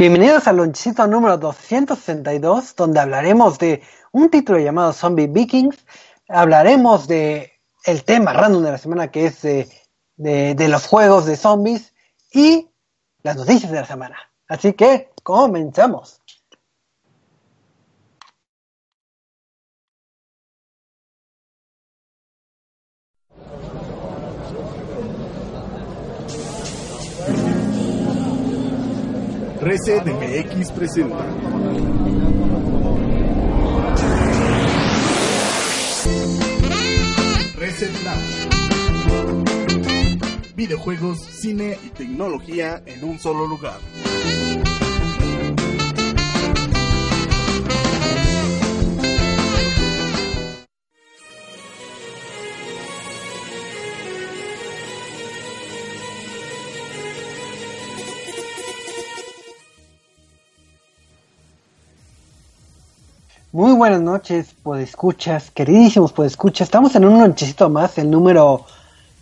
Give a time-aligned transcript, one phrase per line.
[0.00, 3.82] Bienvenidos al lonchito número 262, donde hablaremos de
[4.12, 5.76] un título llamado Zombie Vikings.
[6.26, 7.52] Hablaremos de
[7.84, 9.68] el tema random de la semana que es de,
[10.16, 11.92] de, de los juegos de zombies
[12.32, 12.70] y
[13.22, 14.16] las noticias de la semana.
[14.48, 16.19] Así que comenzamos.
[29.62, 31.22] Reset MX presenta.
[37.56, 38.18] Reset Lab.
[40.56, 43.80] Videojuegos, cine y tecnología en un solo lugar.
[63.52, 66.68] Muy buenas noches, escuchas, queridísimos escuchas.
[66.68, 68.64] Estamos en un lonchecito más, el número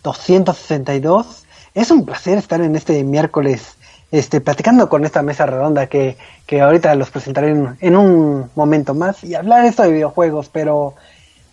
[0.03, 1.45] 262.
[1.73, 3.75] Es un placer estar en este miércoles
[4.11, 8.93] este, platicando con esta mesa redonda que, que ahorita los presentaré en, en, un momento
[8.93, 10.93] más y hablar esto de videojuegos, pero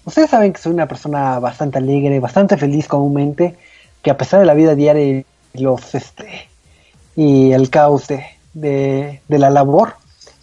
[0.05, 3.57] ustedes saben que soy una persona bastante alegre, bastante feliz comúnmente,
[4.03, 6.51] que a pesar de la vida diaria y los este
[7.17, 9.95] y el caos de, de, de la labor,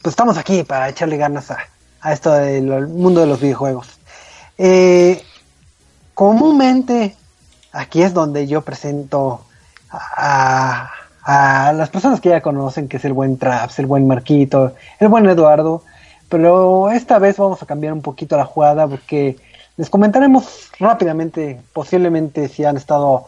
[0.02, 1.60] pues estamos aquí para echarle ganas a,
[2.04, 3.88] a esto del mundo de los videojuegos.
[4.58, 5.22] Eh,
[6.14, 7.16] comúnmente
[7.72, 9.46] aquí es donde yo presento
[9.90, 10.92] a,
[11.24, 15.08] a, las personas que ya conocen, que es el buen Traps, el buen Marquito, el
[15.08, 15.84] buen Eduardo,
[16.30, 19.38] pero esta vez vamos a cambiar un poquito la jugada porque
[19.78, 23.26] les comentaremos rápidamente, posiblemente si han estado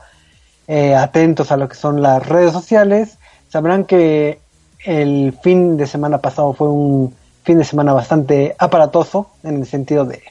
[0.67, 4.39] eh, atentos a lo que son las redes sociales, sabrán que
[4.83, 10.03] el fin de semana pasado fue un fin de semana bastante aparatoso en el sentido
[10.03, 10.23] de,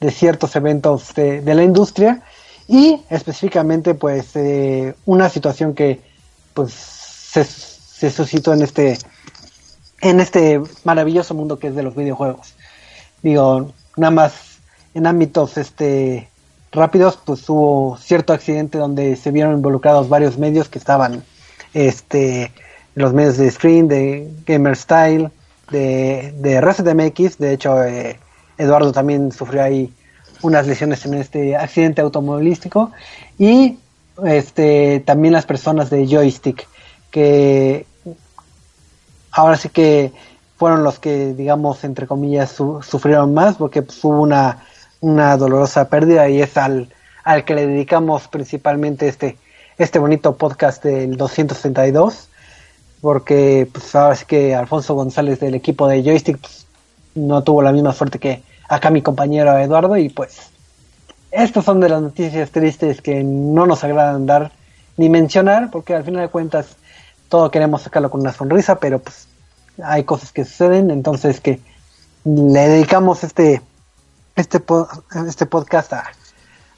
[0.00, 2.22] de ciertos eventos de, la industria
[2.66, 6.00] y específicamente pues eh, una situación que
[6.52, 8.98] pues se, se, suscitó en este
[10.00, 12.54] en este maravilloso mundo que es de los videojuegos.
[13.22, 14.32] Digo nada más
[14.94, 16.28] en ámbitos este
[16.72, 21.22] rápidos pues hubo cierto accidente donde se vieron involucrados varios medios que estaban
[21.74, 22.52] este
[22.96, 25.30] los medios de screen de gamer style
[25.70, 27.38] de, de Reset MX.
[27.38, 28.18] De hecho, eh,
[28.58, 29.92] Eduardo también sufrió ahí
[30.42, 32.92] unas lesiones en este accidente automovilístico.
[33.38, 33.78] Y
[34.24, 36.66] este también las personas de Joystick,
[37.10, 37.86] que
[39.32, 40.12] ahora sí que
[40.56, 44.64] fueron los que, digamos, entre comillas, su, sufrieron más, porque pues, hubo una,
[45.00, 46.92] una dolorosa pérdida y es al,
[47.24, 49.38] al que le dedicamos principalmente este,
[49.78, 52.29] este bonito podcast del 262
[53.00, 56.66] porque pues sí que Alfonso González del equipo de Joystick pues,
[57.14, 60.50] no tuvo la misma suerte que acá mi compañero Eduardo y pues
[61.30, 64.52] estas son de las noticias tristes que no nos agradan dar
[64.96, 66.76] ni mencionar porque al final de cuentas
[67.28, 69.28] todo queremos sacarlo con una sonrisa pero pues
[69.82, 71.60] hay cosas que suceden entonces que
[72.24, 73.62] le dedicamos este
[74.36, 74.62] este
[75.26, 76.04] este podcast a,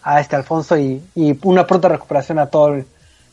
[0.03, 2.85] a este Alfonso y, y una pronta recuperación a todos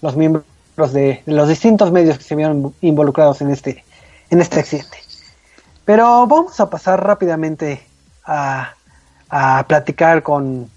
[0.01, 0.44] los miembros
[0.88, 3.84] de, de, los distintos medios que se vieron involucrados en este,
[4.29, 4.97] en este accidente.
[5.85, 7.81] Pero vamos a pasar rápidamente
[8.25, 8.73] a,
[9.29, 10.69] a platicar con,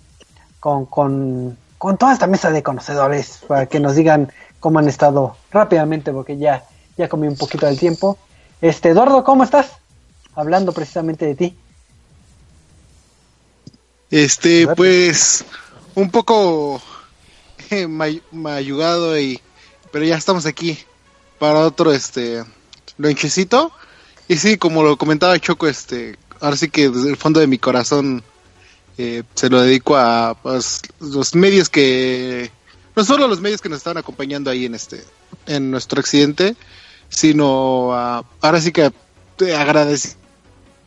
[0.60, 5.36] con, con, con, toda esta mesa de conocedores para que nos digan cómo han estado
[5.50, 6.64] rápidamente, porque ya,
[6.96, 8.18] ya comí un poquito del tiempo.
[8.60, 9.72] Este, Eduardo, ¿cómo estás?
[10.34, 11.56] Hablando precisamente de ti.
[14.10, 15.44] Este, pues,
[15.94, 16.80] un poco
[17.70, 17.86] eh,
[18.30, 19.40] mayugado y
[19.92, 20.78] pero ya estamos aquí
[21.38, 22.42] para otro este
[22.96, 23.70] lonchecito.
[24.26, 27.58] Y sí, como lo comentaba Choco, este, ahora sí que desde el fondo de mi
[27.58, 28.24] corazón
[28.98, 32.50] eh, se lo dedico a pues, los medios que
[32.96, 35.02] no solo los medios que nos están acompañando ahí en este
[35.46, 36.56] en nuestro accidente,
[37.08, 38.92] sino a, ahora sí que
[39.56, 40.16] agradecido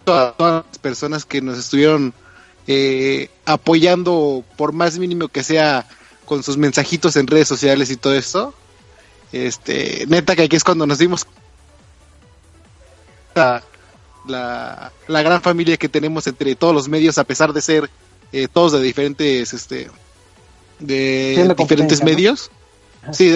[0.05, 2.13] a todas las personas que nos estuvieron
[2.67, 5.87] eh, apoyando por más mínimo que sea
[6.25, 8.53] con sus mensajitos en redes sociales y todo esto
[9.31, 11.25] Este, neta que aquí es cuando nos dimos
[13.35, 13.63] la,
[14.27, 17.89] la, la gran familia que tenemos entre todos los medios, a pesar de ser
[18.31, 19.89] eh, todos de diferentes, este,
[20.79, 22.51] de diferentes medios.
[23.11, 23.31] Sí,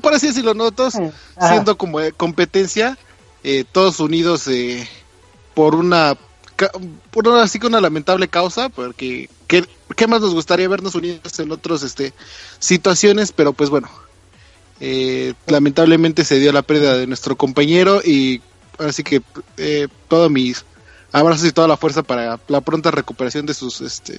[0.00, 0.70] por así decirlo, ¿no?
[0.70, 0.94] Todos
[1.40, 2.96] siendo como competencia,
[3.42, 4.88] eh, todos unidos eh,
[5.54, 6.16] por una
[7.10, 9.64] por una, así que una lamentable causa, porque ¿qué,
[9.96, 12.12] ¿qué, más nos gustaría vernos unidos en otras este,
[12.60, 13.32] situaciones?
[13.32, 13.88] Pero pues bueno,
[14.84, 18.42] eh, lamentablemente se dio la pérdida de nuestro compañero y
[18.80, 19.22] así que
[19.56, 20.64] eh, todos mis
[21.12, 24.14] abrazos y toda la fuerza para la pronta recuperación de sus este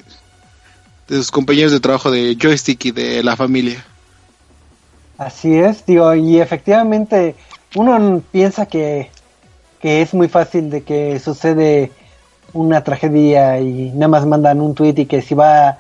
[1.10, 3.84] de sus compañeros de trabajo de joystick y de la familia.
[5.18, 7.36] Así es, digo, y efectivamente
[7.76, 9.12] uno piensa que,
[9.82, 11.92] que es muy fácil de que sucede
[12.54, 15.80] una tragedia y nada más mandan un tweet y que si va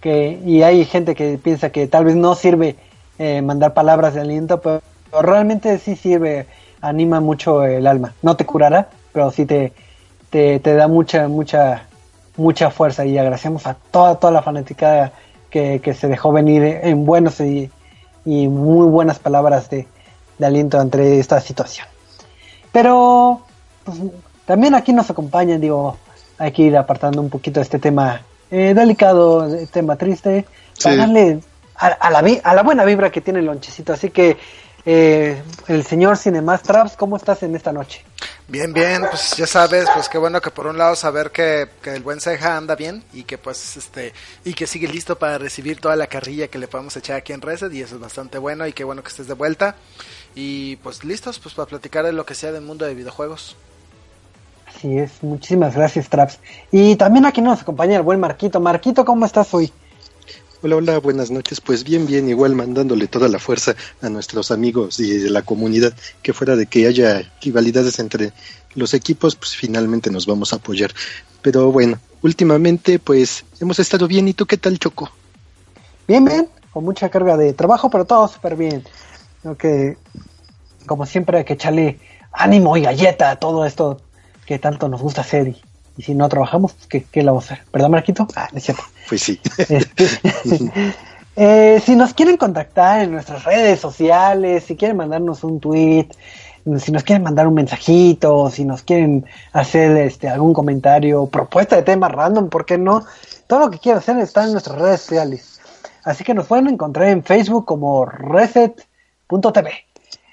[0.00, 2.74] que y hay gente que piensa que tal vez no sirve
[3.18, 4.82] eh, mandar palabras de aliento pero,
[5.22, 6.46] realmente sí sirve
[6.80, 8.14] anima mucho el alma.
[8.22, 9.72] No te curará pero sí te,
[10.28, 11.84] te, da mucha mucha
[12.36, 13.06] mucha fuerza.
[13.06, 15.12] Y agradecemos a toda toda la fanática
[15.48, 17.70] que, que se dejó venir en buenos y,
[18.26, 19.88] y muy buenas palabras de,
[20.38, 21.86] de aliento ante esta situación.
[22.72, 23.40] Pero
[23.84, 23.98] pues,
[24.44, 25.96] también aquí nos acompañan digo
[26.38, 28.20] hay que ir apartando un poquito este tema
[28.50, 30.44] eh, delicado, tema triste,
[30.82, 31.40] para darle
[31.78, 33.92] a, la, a la buena vibra que tiene el lonchecito.
[33.92, 34.36] Así que,
[34.88, 38.04] eh, el señor Cinemas Traps, ¿cómo estás en esta noche?
[38.46, 42.02] Bien, bien, pues ya sabes, pues qué bueno que por un lado saber que, el
[42.04, 44.12] buen Ceja anda bien y que pues este
[44.44, 47.40] y que sigue listo para recibir toda la carrilla que le podemos echar aquí en
[47.40, 49.74] Reset y eso es bastante bueno y qué bueno que estés de vuelta
[50.36, 53.56] y pues listos pues para platicar de lo que sea del mundo de videojuegos.
[54.68, 56.38] Así es, muchísimas gracias, Traps.
[56.70, 58.60] Y también aquí nos acompaña el buen Marquito.
[58.60, 59.72] Marquito, ¿cómo estás hoy?
[60.62, 61.60] Hola, hola, buenas noches.
[61.60, 65.92] Pues bien, bien, igual mandándole toda la fuerza a nuestros amigos y de la comunidad,
[66.22, 68.32] que fuera de que haya rivalidades entre
[68.74, 70.92] los equipos, pues finalmente nos vamos a apoyar.
[71.42, 74.28] Pero bueno, últimamente pues hemos estado bien.
[74.28, 75.10] ¿Y tú qué tal, Choco?
[76.08, 78.82] Bien, bien, con mucha carga de trabajo, pero todo súper bien.
[79.42, 79.98] Creo que,
[80.86, 82.00] como siempre, hay que echarle
[82.32, 84.00] ánimo y galleta a todo esto
[84.46, 85.62] que tanto nos gusta hacer y,
[86.02, 87.66] si no trabajamos, ¿qué, ¿qué, la vamos a hacer?
[87.70, 88.26] ¿Perdón, Marquito?
[88.36, 88.82] Ah, es cierto.
[89.08, 89.40] Pues sí.
[89.56, 90.06] Este,
[91.36, 96.08] eh, si nos quieren contactar en nuestras redes sociales, si quieren mandarnos un tweet,
[96.78, 101.82] si nos quieren mandar un mensajito, si nos quieren hacer este algún comentario, propuesta de
[101.82, 103.04] tema random, ¿por qué no?
[103.46, 105.60] Todo lo que quieran hacer está en nuestras redes sociales.
[106.02, 109.70] Así que nos pueden encontrar en Facebook como reset.tv,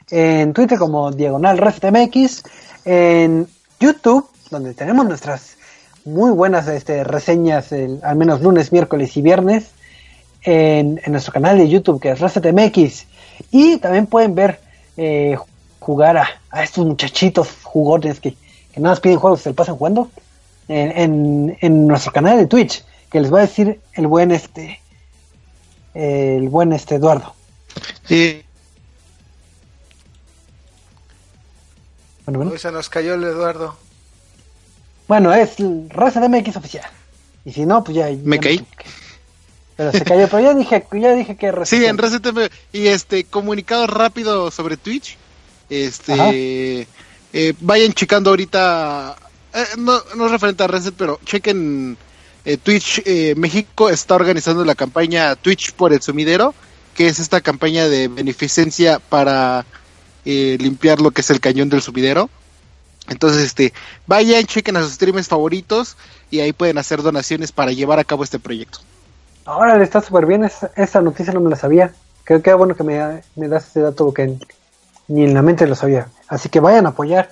[0.10, 2.44] en Twitter como diagonal resetmx,
[2.86, 3.48] en
[3.80, 5.57] YouTube, donde tenemos nuestras
[6.05, 9.71] muy buenas este, reseñas, al menos lunes, miércoles y viernes,
[10.44, 13.05] en, nuestro canal de YouTube que es ResetMX.
[13.51, 14.59] Y también pueden ver
[14.97, 15.38] eh,
[15.79, 20.09] jugar a, estos muchachitos jugones que, que nada más piden juegos se pasan jugando
[20.67, 24.79] en, en, nuestro canal de Twitch, que les va a decir el buen este
[25.94, 27.35] el buen este Eduardo.
[28.05, 28.44] Sí.
[32.25, 32.57] Bueno, bueno.
[32.57, 33.75] se nos cayó el Eduardo.
[35.07, 35.55] Bueno, es
[35.89, 36.85] Raza de MX oficial.
[37.45, 38.09] Y si no, pues ya.
[38.23, 38.65] Me caí.
[39.75, 41.97] pero se cayó, pero ya dije, ya dije que Sí, en
[42.71, 45.17] Y este, comunicado rápido sobre Twitch.
[45.69, 46.88] Este.
[47.33, 49.15] Eh, vayan checando ahorita.
[49.53, 51.98] Eh, no, no es referente a Reset, pero chequen.
[52.45, 53.01] Eh, Twitch
[53.38, 56.53] México está organizando la campaña Twitch por el sumidero,
[56.93, 59.65] que es esta campaña de beneficencia para
[60.25, 62.29] eh, limpiar lo que es el cañón del subidero.
[63.07, 63.74] Entonces, este,
[64.07, 65.98] vayan, chequen a sus streamers favoritos
[66.31, 68.79] y ahí pueden hacer donaciones para llevar a cabo este proyecto.
[69.45, 71.93] Ahora le está súper bien, esa, noticia no me la sabía.
[72.24, 72.98] Creo que es bueno que me,
[73.48, 74.38] das ese dato que
[75.10, 76.07] ni en la mente lo sabía.
[76.27, 77.31] Así que vayan a apoyar.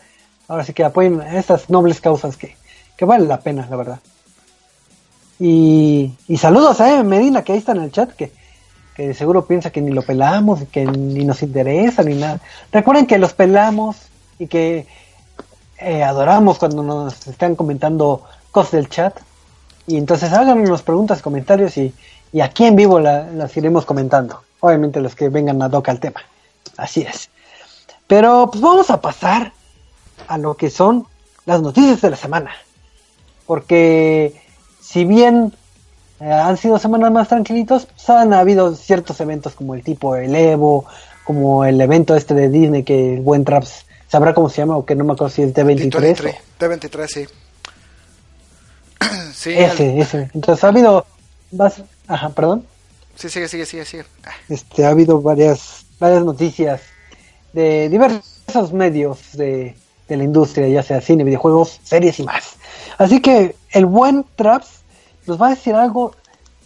[0.49, 2.57] Ahora sí que apoyen estas nobles causas que,
[2.97, 3.99] que valen la pena, la verdad.
[5.39, 8.33] Y, y saludos a Medina, que ahí está en el chat, que
[8.95, 12.39] que seguro piensa que ni lo pelamos, que ni nos interesa, ni nada.
[12.71, 13.97] Recuerden que los pelamos
[14.37, 14.85] y que
[15.81, 19.19] eh, adoramos cuando nos están comentando cosas del chat.
[19.87, 21.93] Y entonces háganos preguntas, comentarios y,
[22.31, 24.41] y aquí en vivo las iremos comentando.
[24.59, 26.21] Obviamente los que vengan a doca al tema.
[26.77, 27.29] Así es.
[28.07, 29.53] Pero pues vamos a pasar
[30.27, 31.07] a lo que son
[31.45, 32.51] las noticias de la semana.
[33.47, 34.39] Porque
[34.79, 35.53] si bien
[36.19, 40.35] eh, han sido semanas más tranquilitos, pues han habido ciertos eventos como el tipo el
[40.35, 40.85] Evo,
[41.23, 44.85] como el evento este de Disney que el buen Traps sabrá cómo se llama o
[44.85, 46.35] que no me acuerdo si es D23.
[46.59, 47.25] D23, sí.
[49.33, 49.53] sí.
[49.53, 50.29] Ese, ese.
[50.33, 51.05] Entonces ha habido
[51.53, 52.65] más, ajá, perdón.
[53.15, 54.05] Sí, sigue, sigue, sigue, sigue.
[54.49, 56.81] Este, ha habido varias, varias noticias
[57.53, 59.77] de diversos medios de,
[60.09, 62.57] de la industria, ya sea cine, videojuegos, series y más.
[62.97, 64.81] Así que el buen Traps
[65.25, 66.15] nos va a decir algo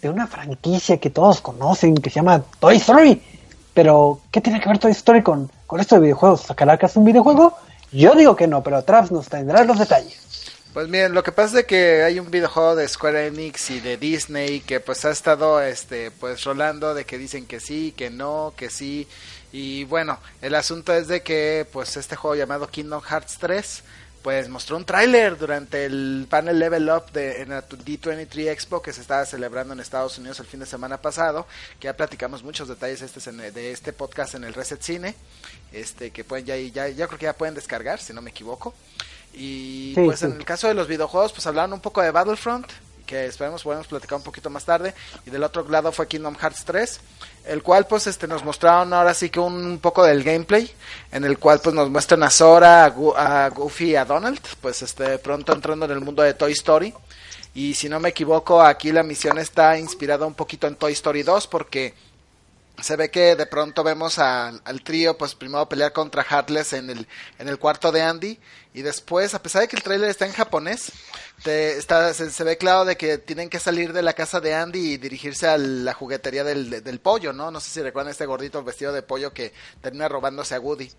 [0.02, 3.22] de una franquicia que todos conocen, que se llama Toy Story.
[3.76, 6.42] Pero, ¿qué tiene que ver Toy Story con, con esto de videojuegos?
[6.42, 7.58] ¿Sacará que es un videojuego?
[7.92, 10.26] Yo digo que no, pero Traps nos tendrá los detalles.
[10.74, 13.96] Pues miren, lo que pasa es que hay un videojuego de Square Enix y de
[13.96, 18.54] Disney que pues ha estado este pues rolando de que dicen que sí, que no,
[18.58, 19.08] que sí.
[19.54, 23.84] Y bueno, el asunto es de que pues este juego llamado Kingdom Hearts 3
[24.26, 28.92] pues mostró un tráiler durante el panel Level Up de en la D23 Expo que
[28.92, 31.46] se estaba celebrando en Estados Unidos el fin de semana pasado,
[31.80, 35.14] que ya platicamos muchos detalles este de este podcast en el Reset Cine,
[35.72, 38.74] este que pueden ya ya ya creo que ya pueden descargar, si no me equivoco.
[39.32, 42.66] Y pues en el caso de los videojuegos, pues hablaron un poco de Battlefront,
[43.06, 44.96] que esperemos podemos platicar un poquito más tarde.
[45.28, 47.00] Y del otro lado fue Kingdom Hearts 3,
[47.48, 50.72] el cual pues este nos mostraron ahora sí que un, poco del gameplay,
[51.12, 55.18] en el cual pues nos muestran a Sora, a, Goofy y a Donald, pues este
[55.20, 56.94] pronto entrando en el mundo de Toy Story.
[57.54, 61.24] Y si no me equivoco, aquí la misión está inspirada un poquito en Toy Story
[61.24, 61.94] 2 porque
[62.82, 67.08] se ve que de pronto vemos al trío pues primero pelear contra Heartless en el,
[67.40, 68.40] en el cuarto de Andy
[68.76, 70.92] y después, a pesar de que el trailer está en japonés,
[71.44, 74.92] te, está, se, ve claro de que tienen que salir de la casa de Andy
[74.92, 77.52] y dirigirse a la juguetería del, del pollo, ¿no?
[77.52, 80.92] No sé si recuerdan este gordito vestido de pollo que termina robándose a Woody.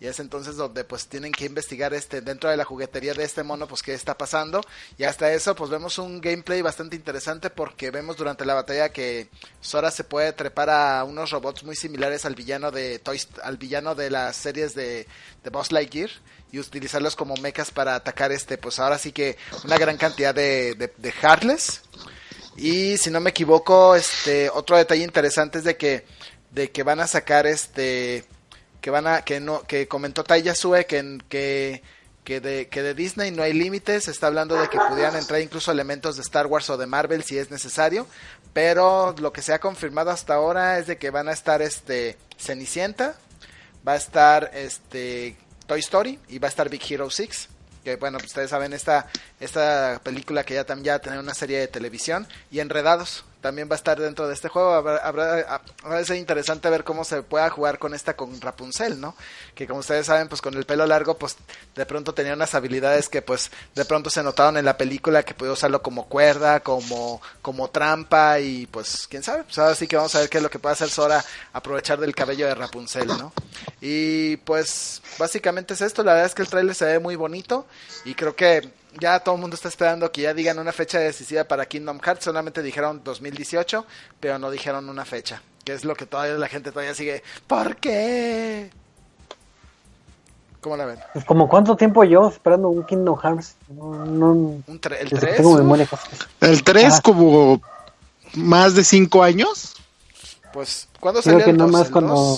[0.00, 3.42] Y es entonces donde pues tienen que investigar este dentro de la juguetería de este
[3.42, 4.62] mono pues qué está pasando.
[4.96, 9.28] Y hasta eso pues vemos un gameplay bastante interesante porque vemos durante la batalla que
[9.60, 13.94] Sora se puede trepar a unos robots muy similares al villano de Toys, al villano
[13.94, 15.06] de las series de,
[15.42, 16.10] de Boss Lightyear
[16.52, 20.74] y utilizarlos como mechas para atacar este pues ahora sí que una gran cantidad de,
[20.74, 21.82] de, de Heartless.
[22.56, 26.04] Y si no me equivoco, este otro detalle interesante es de que
[26.50, 28.24] de que van a sacar este
[28.80, 31.82] que van a que no que comentó Tai Yasue que que
[32.28, 35.72] que de, que de Disney no hay límites, está hablando de que pudieran entrar incluso
[35.72, 38.06] elementos de Star Wars o de Marvel si es necesario,
[38.52, 42.18] pero lo que se ha confirmado hasta ahora es de que van a estar este
[42.36, 43.16] Cenicienta,
[43.86, 45.38] va a estar este
[45.68, 47.48] Toy Story y va a estar Big Hero 6
[47.84, 49.06] que bueno, pues ustedes saben esta
[49.38, 53.76] esta película que ya ya tener una serie de televisión y Enredados también va a
[53.76, 54.72] estar dentro de este juego.
[54.72, 59.14] Habrá, habrá, a ser interesante ver cómo se pueda jugar con esta con Rapunzel, ¿no?
[59.54, 61.36] Que como ustedes saben, pues con el pelo largo, pues
[61.74, 65.34] de pronto tenía unas habilidades que pues de pronto se notaron en la película que
[65.34, 69.44] puede usarlo como cuerda, como, como trampa y pues quién sabe.
[69.44, 72.00] Pues ahora sí que vamos a ver qué es lo que puede hacer Sora aprovechar
[72.00, 73.32] del cabello de Rapunzel, ¿no?
[73.80, 76.02] Y pues básicamente es esto.
[76.02, 77.66] La verdad es que el trailer se ve muy bonito
[78.04, 78.68] y creo que
[79.00, 82.24] ya todo el mundo está esperando que ya digan una fecha decisiva para Kingdom Hearts.
[82.24, 83.86] Solamente dijeron 2018,
[84.20, 85.42] pero no dijeron una fecha.
[85.64, 87.22] Que es lo que todavía la gente todavía sigue.
[87.46, 88.70] ¿Por qué?
[90.60, 90.98] ¿Cómo la ven?
[91.12, 93.56] Pues como cuánto tiempo yo esperando un Kingdom Hearts.
[93.68, 95.10] ¿Un ¿El 3?
[96.40, 97.60] ¿El 3 como
[98.34, 99.74] más de 5 años?
[100.52, 101.90] Pues, ¿cuándo salió Creo que el 2?
[101.90, 102.36] cuando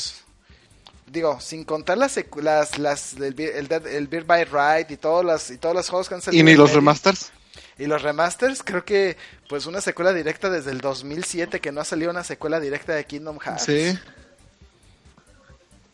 [1.11, 5.51] digo, sin contar las las, las el, el, el Beer by Ride y todos las
[5.51, 6.41] y todos los juegos que han salido.
[6.41, 7.33] ¿Y ni los remasters?
[7.79, 9.17] Y los remasters, creo que
[9.49, 13.05] pues una secuela directa desde el 2007 que no ha salido una secuela directa de
[13.05, 13.63] Kingdom Hearts.
[13.63, 13.99] Sí.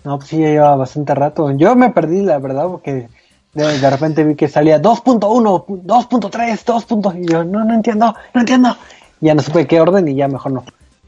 [0.05, 1.51] No, pues sí, ya lleva bastante rato.
[1.53, 3.09] Yo me perdí, la verdad, porque
[3.55, 7.15] de, de repente vi que salía 2.1, 2.3, 2.
[7.17, 8.77] Y yo, no, no entiendo, no entiendo.
[9.21, 10.65] Ya no supe qué orden y ya mejor no.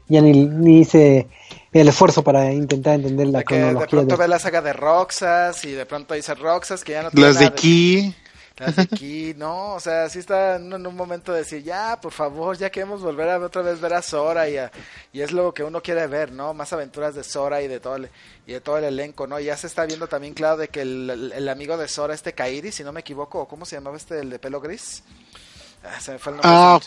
[0.09, 1.27] Ya ni, ni hice
[1.71, 5.71] el esfuerzo para intentar entender la que De pronto ve la saga de Roxas y
[5.71, 8.15] de pronto dice Roxas que ya no tiene Las de Key.
[8.57, 12.11] Las de Key, no, o sea, sí está en un momento de decir, ya, por
[12.11, 14.57] favor, ya queremos volver a otra vez ver a Sora y,
[15.13, 16.53] y es lo que uno quiere ver, ¿no?
[16.53, 18.09] Más aventuras de Sora y de todo el,
[18.45, 19.39] y de todo el elenco, ¿no?
[19.39, 22.73] Ya se está viendo también claro de que el, el, amigo de Sora, este Kairi,
[22.73, 25.03] si no me equivoco, ¿cómo se llamaba este, el de pelo gris?
[25.81, 26.51] Ah, se me fue el nombre.
[26.53, 26.79] Ah,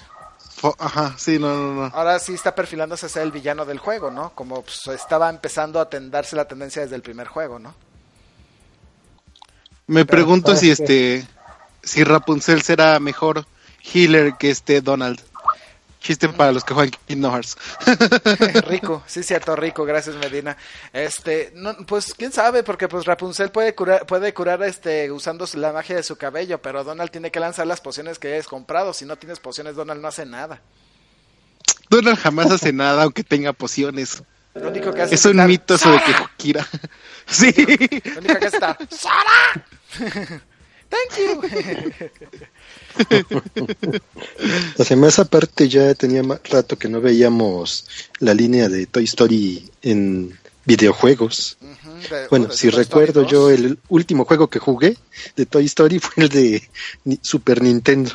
[0.78, 1.85] Ajá, sí, no, no, no.
[1.94, 4.32] Ahora sí está perfilándose a ser el villano del juego, ¿no?
[4.35, 7.75] Como pues, estaba empezando a tendarse la tendencia desde el primer juego, ¿no?
[9.87, 11.26] Me pregunto si este
[11.82, 13.47] si Rapunzel será mejor
[13.82, 15.21] healer que este Donald.
[16.02, 17.56] Chiste para los que juegan Kingdom Hearts.
[18.66, 20.56] rico, sí cierto, rico, gracias Medina.
[20.92, 25.73] Este, no, pues quién sabe, porque pues Rapunzel puede curar, puede curar este usando la
[25.73, 28.92] magia de su cabello, pero Donald tiene que lanzar las pociones que hayas comprado.
[28.92, 30.61] Si no tienes pociones, Donald no hace nada.
[31.88, 34.25] Donald jamás hace nada aunque tenga pociones.
[34.54, 36.66] Lo único que hace es, un mito sobre que Kira.
[37.26, 37.52] sí.
[37.52, 40.42] Lo único que hace está ¡Sara!
[40.92, 41.40] Thank you.
[44.78, 47.87] o esa parte ya tenía más rato que no veíamos
[48.18, 51.56] la línea de Toy Story en videojuegos.
[52.28, 54.99] bueno, si recuerdo yo, el último juego que jugué
[55.34, 56.68] de Toy Story fue el de
[57.22, 58.11] Super Nintendo.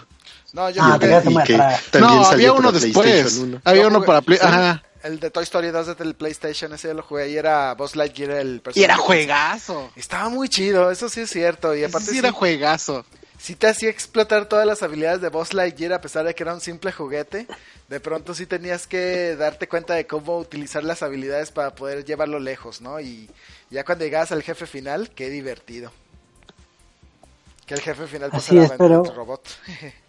[0.54, 1.58] No, yo ah, que
[2.00, 3.44] no, había uno después.
[3.64, 4.40] Había uno para Play.
[4.42, 4.84] Ajá.
[5.08, 8.32] El de Toy Story 2 desde el PlayStation, ese lo jugué y era Buzz Lightyear
[8.32, 8.82] el personaje.
[8.82, 9.90] Y era juegazo.
[9.96, 11.74] Estaba muy chido, eso sí es cierto.
[11.74, 13.06] Y aparte sí, era juegazo.
[13.40, 16.54] Si te hacía explotar todas las habilidades de Buzz Lightyear a pesar de que era
[16.54, 17.48] un simple juguete.
[17.88, 22.40] De pronto sí tenías que darte cuenta de cómo utilizar las habilidades para poder llevarlo
[22.40, 23.00] lejos, ¿no?
[23.00, 23.30] Y
[23.70, 25.90] ya cuando llegabas al jefe final, qué divertido.
[27.66, 29.04] Que el jefe final pues era pero...
[29.04, 29.48] robot.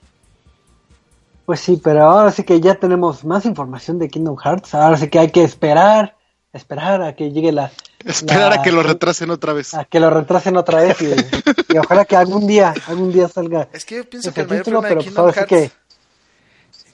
[1.48, 4.74] Pues sí, pero ahora sí que ya tenemos más información de Kingdom Hearts.
[4.74, 6.14] Ahora sí que hay que esperar,
[6.52, 7.72] esperar a que llegue la.
[8.04, 9.72] Esperar a que lo retrasen otra vez.
[9.72, 13.66] A que lo retrasen otra vez y, ojalá que algún día, algún día salga.
[13.72, 15.70] Es que yo pienso que el mayor título, pero pues sí que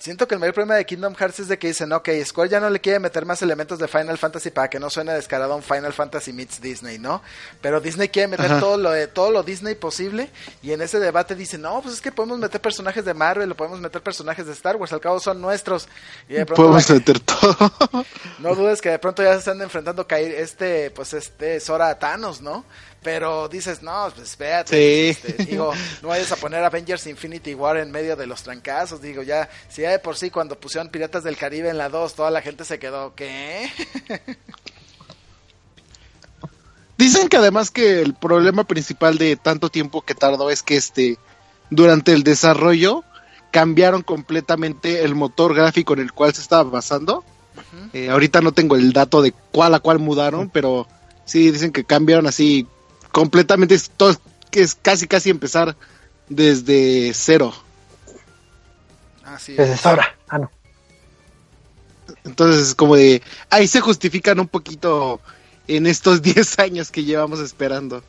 [0.04, 2.60] Siento que el mayor problema de Kingdom Hearts es de que dicen, ok, Square ya
[2.60, 5.62] no le quiere meter más elementos de Final Fantasy para que no suene descarado un
[5.62, 7.22] Final Fantasy meets Disney, ¿no?
[7.62, 10.28] Pero Disney quiere meter todo lo de todo lo Disney posible
[10.62, 13.56] y en ese debate dicen, no, pues es que podemos meter personajes de Marvel o
[13.56, 15.88] podemos meter personajes de Star Wars, al cabo son nuestros.
[16.28, 18.04] Y de pronto podemos meter todo.
[18.40, 22.42] no dudes que de pronto ya se están enfrentando caer este, pues este Sora Thanos,
[22.42, 22.66] ¿no?
[23.04, 25.10] Pero dices, no, pues espérate.
[25.10, 29.02] Este, digo, no vayas a poner Avengers Infinity War en medio de los trancazos.
[29.02, 32.14] Digo, ya, si ya de por sí cuando pusieron Piratas del Caribe en la 2,
[32.14, 33.70] toda la gente se quedó, ¿qué?
[36.96, 41.18] Dicen que además que el problema principal de tanto tiempo que tardó es que este
[41.68, 43.04] durante el desarrollo
[43.50, 47.22] cambiaron completamente el motor gráfico en el cual se estaba basando.
[47.92, 50.86] Eh, ahorita no tengo el dato de cuál a cuál mudaron, pero
[51.24, 52.66] sí dicen que cambiaron así
[53.14, 54.16] completamente, todo,
[54.50, 55.76] que es casi casi empezar
[56.28, 57.54] desde cero.
[59.24, 60.02] Así desde cero.
[60.28, 60.50] Ah, no.
[62.24, 65.20] Entonces es como de, ahí se justifican un poquito
[65.68, 68.02] en estos 10 años que llevamos esperando.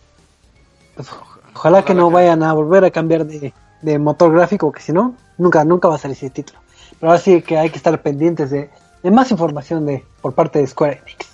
[0.96, 1.08] Pues,
[1.54, 3.54] ojalá, que no vayan a volver a cambiar de,
[4.00, 6.58] motor gráfico, que si no, nunca, nunca va a salir ese título.
[7.00, 8.72] Pero ahora sí que hay que estar pendientes de,
[9.04, 11.28] de más información de, por parte de Square Enix.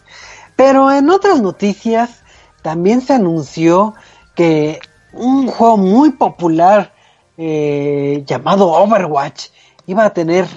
[0.58, 2.21] Pero en otras noticias,
[2.62, 3.94] también se anunció
[4.36, 4.80] que
[5.14, 6.94] un juego muy popular
[7.38, 9.48] eh, llamado Overwatch
[9.88, 10.48] iba a tener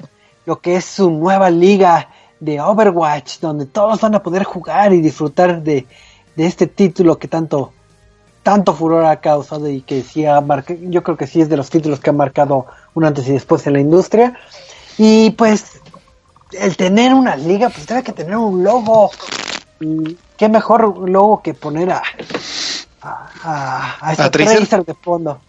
[0.46, 2.08] lo que es su nueva liga
[2.40, 5.86] de Overwatch, donde todos van a poder jugar y disfrutar de,
[6.36, 7.72] este título que tanto,
[8.42, 11.56] tanto furor ha causado y que sí ha marcado, yo creo que sí es de
[11.56, 14.38] los títulos que ha marcado un antes y después en la industria.
[14.98, 15.80] Y pues
[16.52, 19.10] el tener una liga, pues debe que tener un logo
[20.44, 22.02] qué mejor logo que poner a
[23.00, 24.85] a, a, a, Tracer?
[24.85, 25.40] de fondo.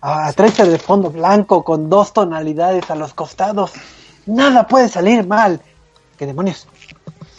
[0.00, 3.72] A, Tracer de fondo blanco con dos tonalidades a los costados.
[4.26, 5.60] Nada puede salir mal.
[6.18, 6.66] ¿Qué demonios?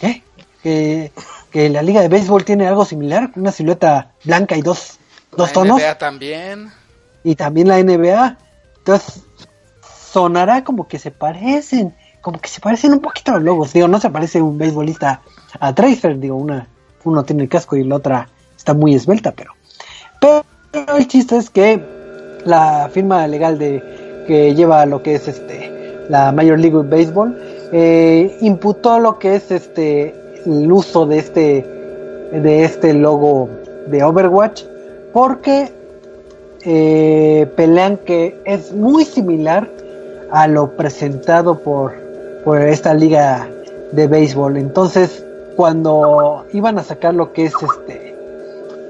[0.00, 0.22] ¿Qué?
[0.62, 1.12] ¿Que,
[1.50, 3.32] que la liga de béisbol tiene algo similar?
[3.36, 4.98] Una silueta blanca y dos,
[5.36, 5.78] dos tonos.
[5.78, 6.72] La NBA también.
[7.22, 8.38] Y también la NBA.
[8.78, 9.24] Entonces,
[10.10, 11.94] sonará como que se parecen.
[12.26, 13.72] Como que se parecen un poquito a los logos.
[13.72, 15.20] Digo, no se parece un beisbolista
[15.60, 16.66] a Tracer, digo, una,
[17.04, 19.52] uno tiene el casco y la otra está muy esbelta, pero,
[20.72, 21.80] pero el chiste es que
[22.44, 27.38] la firma legal de que lleva lo que es este la Major League Baseball
[27.70, 30.12] eh, imputó lo que es este
[30.46, 31.62] el uso de este
[32.32, 33.48] de este logo
[33.86, 34.64] de Overwatch
[35.12, 35.72] porque
[36.64, 39.70] eh, pelean que es muy similar
[40.32, 42.05] a lo presentado por,
[42.46, 43.50] por esta liga
[43.90, 44.56] de béisbol.
[44.56, 45.24] Entonces
[45.56, 48.14] cuando iban a sacar lo que es este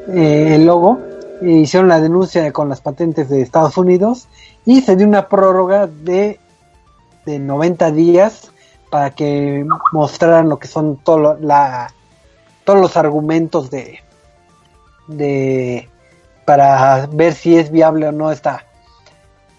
[0.08, 1.00] eh, el logo,
[1.40, 4.28] hicieron la denuncia con las patentes de Estados Unidos
[4.66, 6.38] y se dio una prórroga de,
[7.24, 8.50] de 90 días
[8.90, 11.94] para que mostraran lo que son todo la,
[12.64, 14.00] todos los argumentos de,
[15.06, 15.88] de
[16.44, 18.66] para ver si es viable o no esta,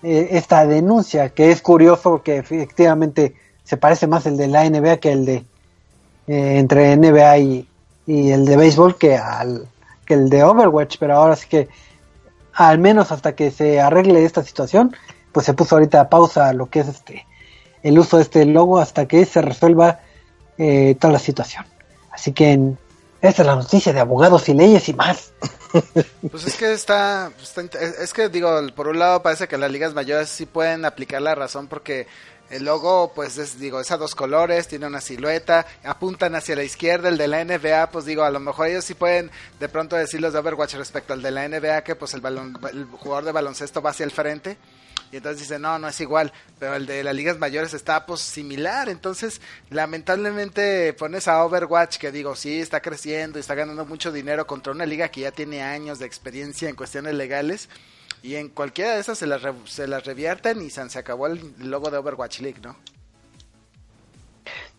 [0.03, 3.33] eh, esta denuncia, que es curioso porque efectivamente
[3.67, 5.35] se parece más el de la NBA que el de
[6.27, 7.67] eh, entre NBA y,
[8.07, 9.67] el de béisbol que, al,
[10.05, 11.67] que el de Overwatch, pero ahora sí que
[12.53, 14.95] al menos hasta que se arregle esta situación,
[15.33, 17.25] pues se puso ahorita a pausa lo que es este
[17.83, 19.99] el uso de este logo hasta que se resuelva
[20.57, 21.65] eh, toda la situación.
[22.11, 22.73] Así que
[23.21, 25.33] esta es la noticia de abogados y leyes y más.
[26.31, 27.29] Pues es que está,
[28.01, 31.35] es que digo, por un lado parece que las ligas mayores sí pueden aplicar la
[31.35, 32.07] razón porque
[32.49, 36.63] el logo, pues es, digo, es a dos colores, tiene una silueta, apuntan hacia la
[36.63, 37.09] izquierda.
[37.09, 39.29] El de la NBA, pues digo, a lo mejor ellos sí pueden
[39.59, 42.57] de pronto decir los de Overwatch respecto al de la NBA, que pues el, balón,
[42.71, 44.57] el jugador de baloncesto va hacia el frente.
[45.11, 48.21] y entonces dicen, no, no es igual, pero el de las ligas mayores está pues
[48.21, 54.11] similar, entonces lamentablemente pones a Overwatch que digo, sí, está creciendo y está ganando mucho
[54.11, 57.67] dinero contra una liga que ya tiene años de experiencia en cuestiones legales
[58.23, 61.39] y en cualquiera de esas se las, se las revierten y se, se acabó el
[61.59, 62.75] logo de Overwatch League, ¿no?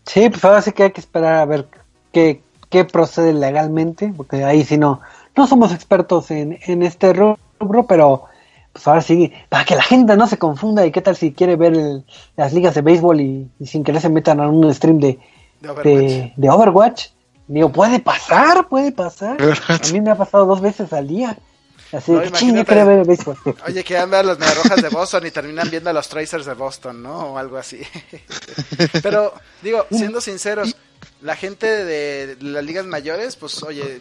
[0.07, 1.69] Sí, pues ahora sí que hay que esperar a ver
[2.13, 5.01] qué, qué procede legalmente, porque ahí sí no,
[5.37, 8.25] no somos expertos en, en este rubro, pero
[8.73, 11.57] pues ahora sí, para que la gente no se confunda y qué tal si quiere
[11.57, 12.03] ver
[12.37, 15.19] las ligas de béisbol y, sin querer se metan a un stream de,
[15.61, 17.09] de Overwatch.
[17.49, 19.39] Digo, puede pasar, puede pasar.
[19.41, 21.39] A mí me ha pasado dos veces al día.
[21.93, 23.37] Así no, que ver béisbol.
[23.67, 27.03] Oye, que ver los rojas de Boston y terminan viendo a los Tracers de Boston,
[27.03, 27.33] ¿no?
[27.33, 27.81] O algo así.
[29.03, 30.77] Pero, digo, siendo sinceros,
[31.23, 34.01] la gente de las ligas mayores, pues, oye,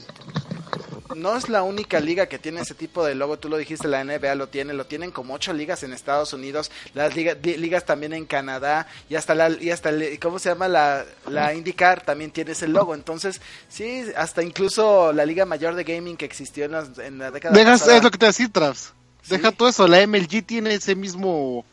[1.16, 4.04] no es la única liga que tiene ese tipo de logo, tú lo dijiste, la
[4.04, 8.26] NBA lo tiene, lo tienen como ocho ligas en Estados Unidos, las ligas también en
[8.26, 9.92] Canadá y hasta la y hasta
[10.22, 15.26] ¿cómo se llama la la IndyCar también tiene ese logo, entonces sí, hasta incluso la
[15.26, 18.50] liga mayor de gaming que existió en, la década Dejas, es lo que te decía,
[18.52, 18.94] Tras.
[19.28, 21.66] Deja todo eso, la MLG tiene ese mismo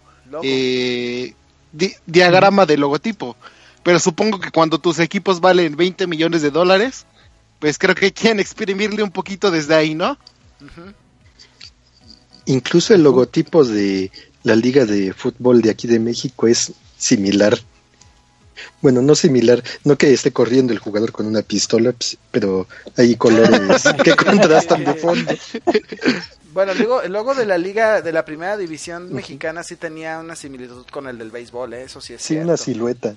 [0.42, 1.34] eh,
[2.06, 3.36] diagrama de logotipo.
[3.82, 7.06] Pero supongo que cuando tus equipos valen 20 millones de dólares,
[7.64, 10.18] pues creo que quieren exprimirle un poquito desde ahí, ¿no?
[12.44, 17.58] Incluso el logotipo de la Liga de Fútbol de aquí de México es similar.
[18.82, 23.16] Bueno, no similar, no que esté corriendo el jugador con una pistola, pues, pero hay
[23.16, 25.32] colores que contrastan de fondo.
[26.52, 30.84] Bueno, el logo, de la liga, de la primera división mexicana sí tenía una similitud
[30.90, 31.84] con el del béisbol, ¿eh?
[31.84, 32.48] eso sí es sí, cierto.
[32.48, 33.14] una silueta.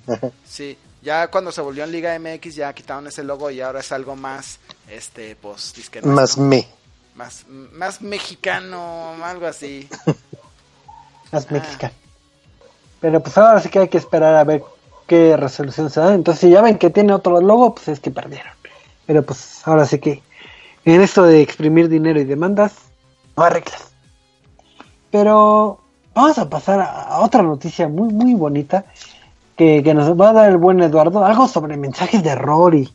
[0.48, 0.78] Sí,
[1.08, 4.18] ya cuando se volvió en Liga MX ya quitaron ese logo y ahora es algo
[4.18, 6.68] más, este, pues, Más me.
[7.16, 9.88] Más, más mexicano, algo así.
[11.32, 11.54] más ah.
[11.54, 11.94] mexicano.
[13.00, 14.64] Pero pues ahora sí que hay que esperar a ver
[15.08, 16.14] qué resolución se da.
[16.14, 18.52] Entonces si ya ven que tiene otro logo, pues es que perdieron.
[19.06, 20.22] Pero pues ahora sí que
[20.84, 22.74] en esto de exprimir dinero y demandas,
[23.38, 23.92] no arreglas.
[25.10, 25.80] Pero
[26.14, 28.84] vamos a pasar a otra noticia muy, muy bonita
[29.58, 31.26] que, nos va a dar el buen Eduardo.
[31.26, 32.90] Algo sobre mensajes de error y,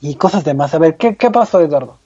[0.00, 0.74] y cosas demás.
[0.74, 1.98] A ver, ¿qué, qué pasó, Eduardo?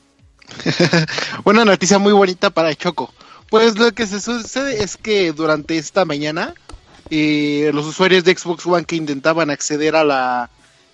[1.45, 3.13] Una noticia muy bonita para Choco.
[3.51, 6.55] Pues lo que se sucede es que durante esta mañana
[7.11, 10.51] eh, los usuarios de Xbox One que intentaban acceder a la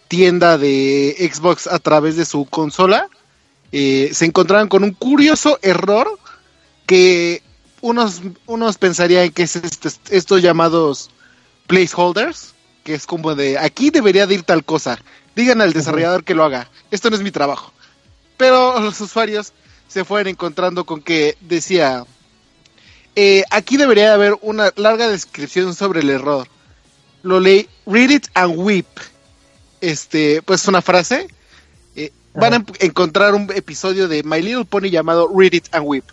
[0.08, 3.08] tienda de Xbox a través de su consola
[3.70, 6.18] eh, se encontraron con un curioso error
[6.86, 7.42] que
[7.80, 11.10] unos, unos pensarían que es este, estos llamados
[11.66, 12.54] placeholders,
[12.88, 14.98] que es como de aquí debería de ir tal cosa,
[15.36, 17.70] digan al desarrollador que lo haga, esto no es mi trabajo.
[18.38, 19.52] Pero los usuarios
[19.88, 22.06] se fueron encontrando con que decía,
[23.14, 26.48] eh, aquí debería de haber una larga descripción sobre el error.
[27.22, 28.86] Lo leí, read it and weep.
[29.82, 31.28] Este, pues una frase.
[31.94, 36.04] Eh, van a encontrar un episodio de My Little Pony llamado Read It and Weep.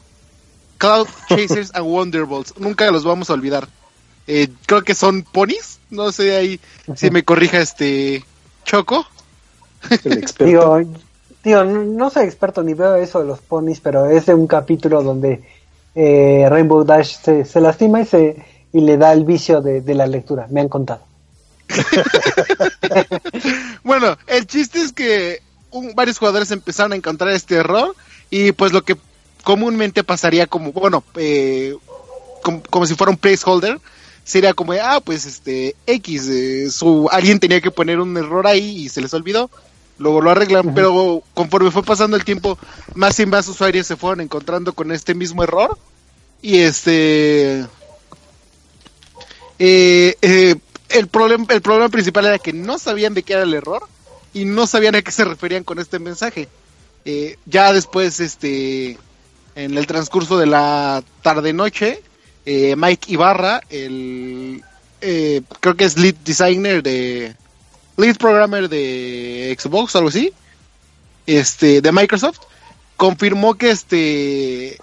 [0.77, 2.59] Cloud Chasers and Wonderbolts.
[2.59, 3.65] Nunca los vamos a olvidar.
[4.27, 5.79] Eh, creo que son ponis.
[5.89, 6.59] No sé ahí
[6.95, 8.23] si me corrija este
[8.63, 9.05] Choco.
[10.39, 10.81] digo,
[11.63, 15.43] no soy experto ni veo eso de los ponis, pero es de un capítulo donde
[15.93, 20.47] eh, Rainbow Dash se, lastima y, se, y le da el vicio de, la lectura.
[20.49, 21.01] Me han contado.
[23.83, 25.41] bueno, el chiste es que
[25.95, 27.95] varios jugadores empezaron a encontrar este error
[28.29, 28.97] y pues lo que
[29.43, 31.75] comúnmente pasaría como, bueno, eh,
[32.41, 33.79] como, si fuera un placeholder,
[34.25, 38.83] sería como, ah, pues este, X, eh, su, alguien tenía que poner un error ahí
[38.83, 39.49] y se les olvidó,
[39.99, 42.57] luego lo arreglan, pero conforme fue pasando el tiempo,
[42.95, 45.77] más y más usuarios se fueron encontrando con este mismo error
[46.41, 47.65] y este...
[49.57, 50.55] Eh,
[50.89, 53.83] el, problema, el problema principal era que no sabían de qué era el error
[54.33, 56.49] y no sabían a qué se referían con este mensaje.
[57.45, 58.97] ya después, este,
[59.55, 62.01] en el transcurso de la tarde-noche,
[62.45, 64.63] eh, Mike Ibarra, el
[65.01, 67.36] eh, creo que es lead designer de
[67.97, 70.34] lead programmer de Xbox, algo así,
[71.25, 72.39] este, de Microsoft,
[72.97, 74.77] confirmó que este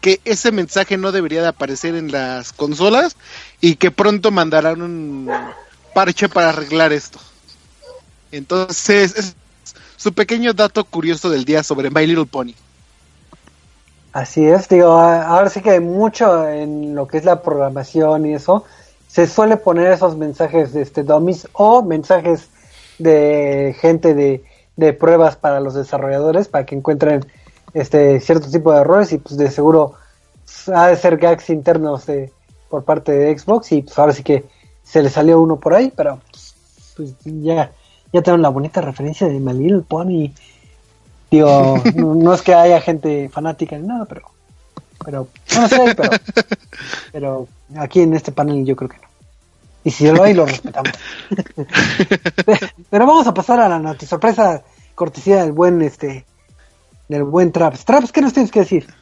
[0.00, 3.16] que ese mensaje no debería de aparecer en las consolas
[3.60, 5.28] y que pronto mandarán un
[5.94, 7.18] parche para arreglar esto.
[8.30, 9.34] Entonces, es
[9.96, 12.52] su pequeño dato curioso del día sobre My Little Pony.
[14.16, 18.64] Así es, digo, ahora sí que mucho en lo que es la programación y eso,
[19.08, 22.48] se suele poner esos mensajes de este dummies o mensajes
[22.98, 24.42] de gente de,
[24.74, 27.26] de pruebas para los desarrolladores para que encuentren
[27.74, 29.92] este cierto tipo de errores y pues de seguro
[30.74, 32.32] ha de ser gags internos de,
[32.70, 34.46] por parte de Xbox y pues ahora sí que
[34.82, 36.20] se le salió uno por ahí, pero
[36.96, 37.70] pues ya,
[38.14, 40.32] ya tengo la bonita referencia de My Little Pony.
[41.30, 44.22] Digo, no, es que haya gente fanática ni nada, pero,
[45.04, 46.10] pero, no sé, pero,
[47.12, 49.06] pero aquí en este panel yo creo que no.
[49.84, 50.92] Y si lo hay, lo respetamos.
[52.90, 54.62] pero vamos a pasar a la noticia sorpresa
[54.96, 56.26] cortesía del buen, este,
[57.08, 57.84] del buen Traps.
[57.84, 58.92] Traps, ¿qué nos tienes que decir?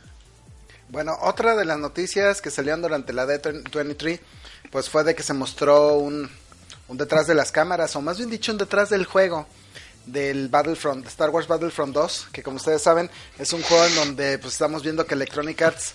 [0.91, 4.21] Bueno, otra de las noticias que salieron durante la D23,
[4.71, 6.29] pues fue de que se mostró un,
[6.89, 9.47] un detrás de las cámaras, o más bien dicho, un detrás del juego
[10.07, 14.39] del Battlefront, Star Wars Battlefront 2, que como ustedes saben es un juego en donde
[14.39, 15.95] pues estamos viendo que Electronic Arts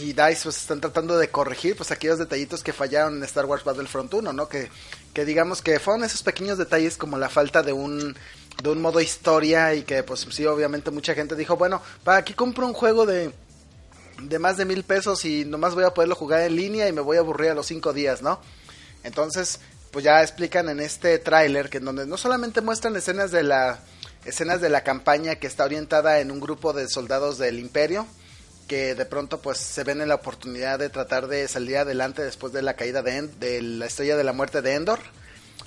[0.00, 3.64] y DICE pues están tratando de corregir pues aquellos detallitos que fallaron en Star Wars
[3.64, 4.48] Battlefront 1, ¿no?
[4.48, 4.70] Que,
[5.12, 8.16] que digamos que fueron esos pequeños detalles como la falta de un
[8.62, 12.32] de un modo historia y que pues sí obviamente mucha gente dijo bueno para aquí
[12.32, 13.30] compro un juego de
[14.22, 17.00] de más de mil pesos y nomás voy a poderlo jugar en línea y me
[17.00, 18.40] voy a aburrir a los cinco días, ¿no?
[19.04, 19.60] Entonces,
[19.96, 23.78] pues ya explican en este tráiler que en donde no solamente muestran escenas de la
[24.26, 28.06] escenas de la campaña que está orientada en un grupo de soldados del imperio
[28.68, 32.52] que de pronto pues se ven en la oportunidad de tratar de salir adelante después
[32.52, 34.98] de la caída de, de la estrella de la muerte de Endor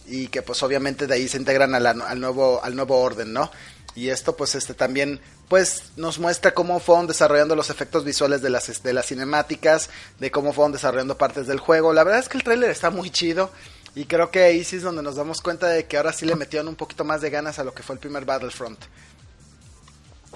[0.05, 3.49] y que pues obviamente de ahí se integran al nuevo al nuevo orden, ¿no?
[3.95, 8.51] Y esto pues este también pues nos muestra cómo fueron desarrollando los efectos visuales de
[8.51, 9.89] las, de las cinemáticas,
[10.19, 11.91] de cómo fueron desarrollando partes del juego.
[11.91, 13.51] La verdad es que el tráiler está muy chido
[13.95, 16.36] y creo que ahí sí es donde nos damos cuenta de que ahora sí le
[16.36, 18.80] metieron un poquito más de ganas a lo que fue el primer Battlefront.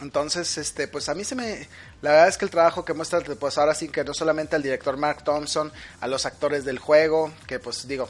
[0.02, 1.68] Entonces, este, pues a mí se me,
[2.02, 4.64] la verdad es que el trabajo que muestra, pues ahora sí que no solamente al
[4.64, 8.10] director Mark Thompson, a los actores del juego, que pues digo,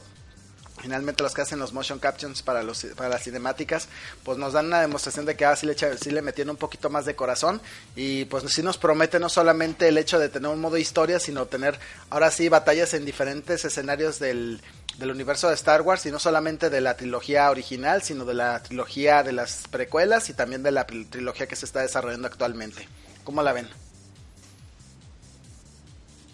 [0.82, 3.88] finalmente los que hacen los motion captions para los para las cinemáticas
[4.24, 7.06] pues nos dan una demostración de que ah, sí le, le metieron un poquito más
[7.06, 7.62] de corazón
[7.96, 11.46] y pues sí nos promete no solamente el hecho de tener un modo historia sino
[11.46, 14.62] tener ahora sí batallas en diferentes escenarios del,
[14.98, 18.62] del universo de Star Wars y no solamente de la trilogía original sino de la
[18.64, 22.88] trilogía de las precuelas y también de la trilogía que se está desarrollando actualmente
[23.24, 23.83] ¿cómo la ven?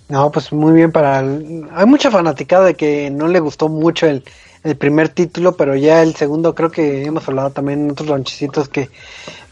[0.10, 1.20] No, pues muy bien para...
[1.20, 4.24] Hay mucha fanaticada de que no le gustó mucho el,
[4.64, 8.70] el primer título, pero ya el segundo creo que hemos hablado también en otros lonchecitos
[8.70, 8.90] que,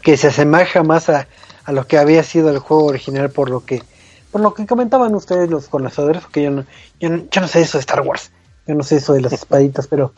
[0.02, 1.28] que se asemeja más a,
[1.64, 3.82] a lo que había sido el juego original por lo que
[4.30, 6.64] por lo que comentaban ustedes los conocedores, porque yo no,
[7.00, 8.30] yo no, yo no sé eso de Star Wars,
[8.66, 10.12] yo no sé eso de las espaditas, pero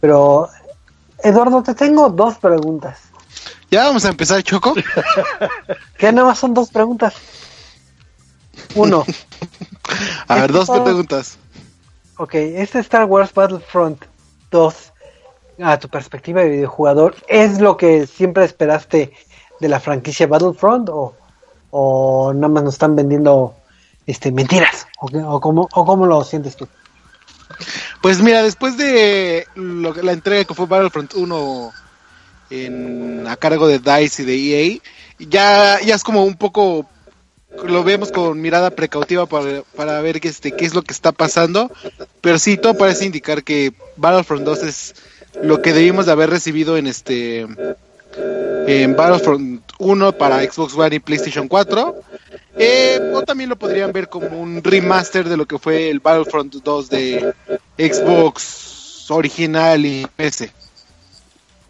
[0.00, 0.48] pero
[1.22, 2.98] Eduardo, te tengo dos preguntas.
[3.70, 4.74] Ya vamos a empezar, Choco.
[5.98, 7.14] que nada más son dos preguntas.
[8.74, 9.04] Uno.
[10.28, 11.38] a ver, dos preguntas.
[12.18, 14.04] Ok, este Star Wars Battlefront
[14.50, 14.92] 2,
[15.62, 19.12] a tu perspectiva de videojugador, ¿es lo que siempre esperaste
[19.60, 21.14] de la franquicia Battlefront o,
[21.70, 23.54] o nada más nos están vendiendo
[24.06, 24.86] este mentiras?
[25.00, 26.68] ¿O, o, cómo, ¿O cómo lo sientes tú?
[28.00, 31.72] Pues mira, después de lo, la entrega que fue Battlefront 1
[32.50, 34.78] en, a cargo de DICE y de EA,
[35.18, 36.86] ya, ya es como un poco
[37.64, 41.12] lo vemos con mirada precautiva para, para ver qué, este, qué es lo que está
[41.12, 41.70] pasando.
[42.20, 44.94] Pero sí, todo parece indicar que Battlefront 2 es
[45.42, 47.46] lo que debimos de haber recibido en este
[48.66, 51.96] en Battlefront 1 para Xbox One y PlayStation 4.
[52.58, 56.54] Eh, o también lo podrían ver como un remaster de lo que fue el Battlefront
[56.54, 57.34] 2 de
[57.78, 60.52] Xbox original y PC.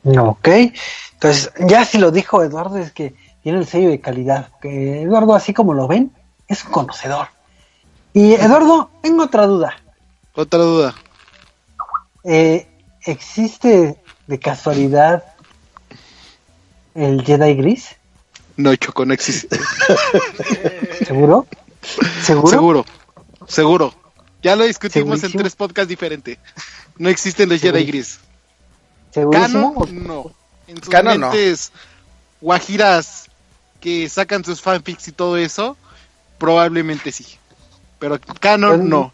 [0.05, 0.49] Ok,
[1.13, 4.49] entonces ya si lo dijo Eduardo es que tiene el sello de calidad.
[4.61, 6.13] Que Eduardo, así como lo ven,
[6.49, 7.29] es un conocedor.
[8.13, 9.77] Y Eduardo, tengo otra duda.
[10.35, 10.95] Otra duda.
[12.25, 12.67] Eh,
[13.05, 15.25] ¿Existe de casualidad
[16.95, 17.97] el Jedi Gris?
[18.57, 19.59] No, Choco, no existe.
[21.07, 21.47] ¿Seguro?
[22.23, 22.49] ¿Seguro?
[22.49, 22.85] Seguro,
[23.49, 23.95] seguro.
[24.43, 26.39] Ya lo discutimos en tres podcasts diferentes.
[26.99, 28.19] No existen los Jedi Gris.
[29.11, 29.49] ¿Seguro?
[29.49, 30.33] no.
[30.69, 31.73] En sus mentes
[32.41, 33.29] guajiras
[33.83, 35.77] que sacan sus fanfics y todo eso,
[36.39, 37.27] probablemente sí.
[37.99, 39.13] Pero canon no.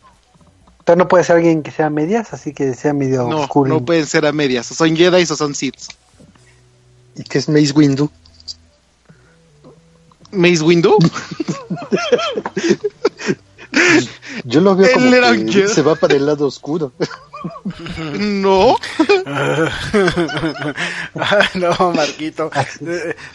[0.79, 3.69] Entonces no puede ser alguien que sea medias, así que sea medio no, oscuro.
[3.69, 5.89] No pueden ser a medias, o son Jedi o son Sith.
[7.17, 8.11] ¿Y qué es Maze Windu?
[10.31, 10.99] ¿Maze Windu?
[14.45, 15.11] Yo lo veo como
[15.51, 16.93] que se va para el lado oscuro.
[18.19, 18.75] No.
[21.55, 22.51] no, Marquito.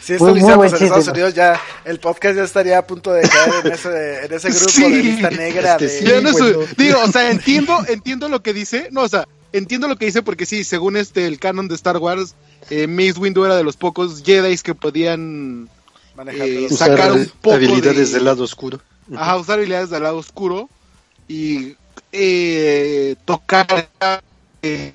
[0.01, 3.27] Si esto lo hiciéramos en Estados Unidos, ya el podcast ya estaría a punto de
[3.27, 5.77] caer en ese, en ese grupo de lista negra.
[5.77, 6.67] de...
[6.77, 8.87] digo, o sea, entiendo, entiendo lo que dice.
[8.91, 11.97] No, o sea, entiendo lo que dice porque sí, según este el canon de Star
[11.97, 12.35] Wars,
[12.69, 15.69] eh, Mace Windu era de los pocos Jedi que podían
[16.27, 18.79] eh, sacar un poco habilidades del lado oscuro.
[19.15, 20.69] Ajá, usar habilidades del lado oscuro.
[21.27, 21.75] Y
[22.11, 23.89] eh, tocar
[24.61, 24.93] eh,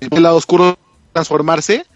[0.00, 0.78] el lado oscuro
[1.12, 1.86] transformarse,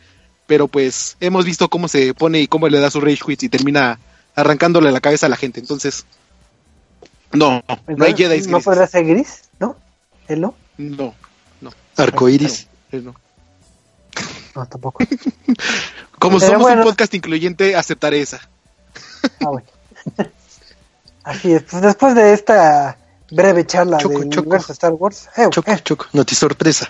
[0.47, 3.49] pero pues hemos visto cómo se pone y cómo le da su rage quits y
[3.49, 3.99] termina
[4.35, 5.61] arrancándole la cabeza a la gente.
[5.61, 6.07] Entonces,
[7.33, 9.43] no, no hay Jedi ¿No podrá ser gris?
[9.59, 9.77] ¿No?
[10.29, 10.55] ¿Él no?
[10.79, 11.15] No,
[11.61, 11.71] no.
[11.97, 12.69] Arcoiris.
[12.93, 13.15] No,
[14.55, 15.05] no tampoco.
[16.19, 18.41] Como somos un podcast incluyente, aceptaré esa.
[19.41, 19.67] Ah, bueno.
[21.29, 22.97] Así es, pues después de esta
[23.31, 24.49] breve charla choco, de choco.
[24.49, 25.29] universo Star Wars.
[25.37, 25.81] Eh, choco, eh.
[25.85, 26.89] choco, sorpresa.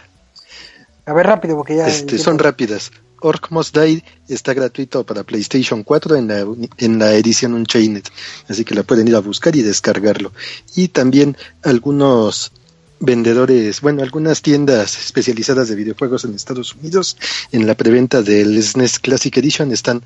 [1.07, 1.89] A ver, rápido, porque ya.
[1.89, 2.93] Este, son rápidas.
[3.21, 6.47] Orc Must Die está gratuito para PlayStation 4 en la,
[6.77, 8.05] en la edición Unchained,
[8.49, 10.31] así que la pueden ir a buscar y descargarlo.
[10.77, 12.53] Y también algunos
[13.01, 17.17] vendedores, bueno, algunas tiendas especializadas de videojuegos en Estados Unidos,
[17.51, 20.05] en la preventa del SNES Classic Edition, están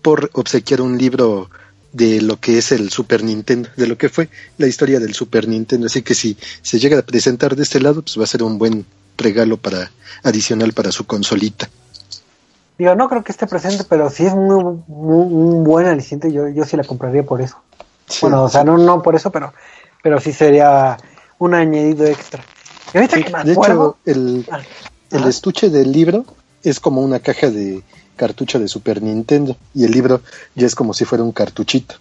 [0.00, 1.50] por obsequiar un libro
[1.94, 4.28] de lo que es el Super Nintendo, de lo que fue
[4.58, 5.86] la historia del Super Nintendo.
[5.86, 8.58] Así que si se llega a presentar de este lado, pues va a ser un
[8.58, 8.84] buen
[9.16, 9.90] regalo para
[10.24, 11.70] adicional para su consolita.
[12.76, 16.32] Digo, no creo que esté presente, pero sí es muy, muy un buen aliciente.
[16.32, 17.56] Yo, yo sí la compraría por eso.
[18.08, 19.54] Sí, bueno, o sea, no, no por eso, pero,
[20.02, 20.96] pero sí sería
[21.38, 22.42] un añadido extra.
[22.92, 24.60] Y ahorita sí, que me de hecho, el, Ah,
[25.12, 25.28] el ah.
[25.28, 26.24] estuche del libro
[26.64, 27.82] es como una caja de
[28.16, 30.20] cartucho de Super Nintendo y el libro
[30.54, 31.96] ya es como si fuera un cartuchito.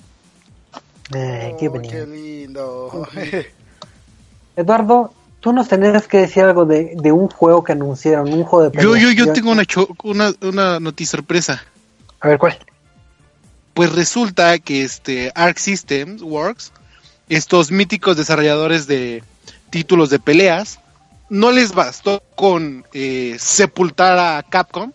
[1.13, 3.07] eh, qué Oh, qué lindo.
[4.55, 8.69] Eduardo, tú nos tenías que decir algo de, de un juego que anunciaron, un juego
[8.69, 11.63] de Yo, yo, yo tengo una, cho- una, una noticia sorpresa.
[12.19, 12.57] A ver, ¿cuál?
[13.73, 16.71] Pues resulta que este Arc Systems Works,
[17.29, 19.23] estos míticos desarrolladores de
[19.71, 20.79] títulos de peleas,
[21.29, 24.91] no les bastó con eh, sepultar a Capcom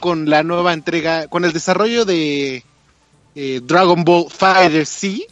[0.00, 2.64] con la nueva entrega, con el desarrollo de
[3.36, 5.26] eh, Dragon Ball Fighter C,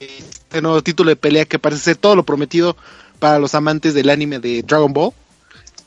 [0.00, 2.76] este nuevo título de pelea que parece ser todo lo prometido
[3.18, 5.12] para los amantes del anime de Dragon Ball.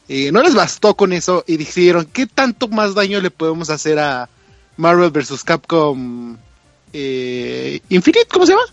[0.08, 3.99] Eh, no les bastó con eso y dijeron, ¿qué tanto más daño le podemos hacer
[3.99, 4.30] a
[4.78, 5.43] Marvel vs.
[5.43, 6.38] Capcom
[6.93, 8.28] eh, Infinite?
[8.32, 8.65] ¿Cómo se llama?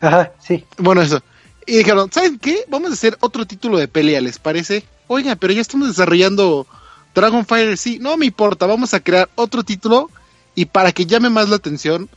[0.00, 0.64] Ajá, sí.
[0.78, 1.22] Bueno, eso.
[1.66, 2.64] Y dijeron, ¿saben qué?
[2.68, 4.84] Vamos a hacer otro título de pelea, ¿les parece?
[5.06, 6.66] Oiga, pero ya estamos desarrollando
[7.14, 10.10] Dragon Fighter, sí, no me importa, vamos a crear otro título
[10.54, 12.08] y para que llame más la atención,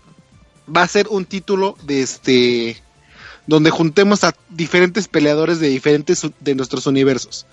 [0.73, 2.81] va a ser un título de este
[3.47, 7.45] donde juntemos a diferentes peleadores de diferentes de nuestros universos.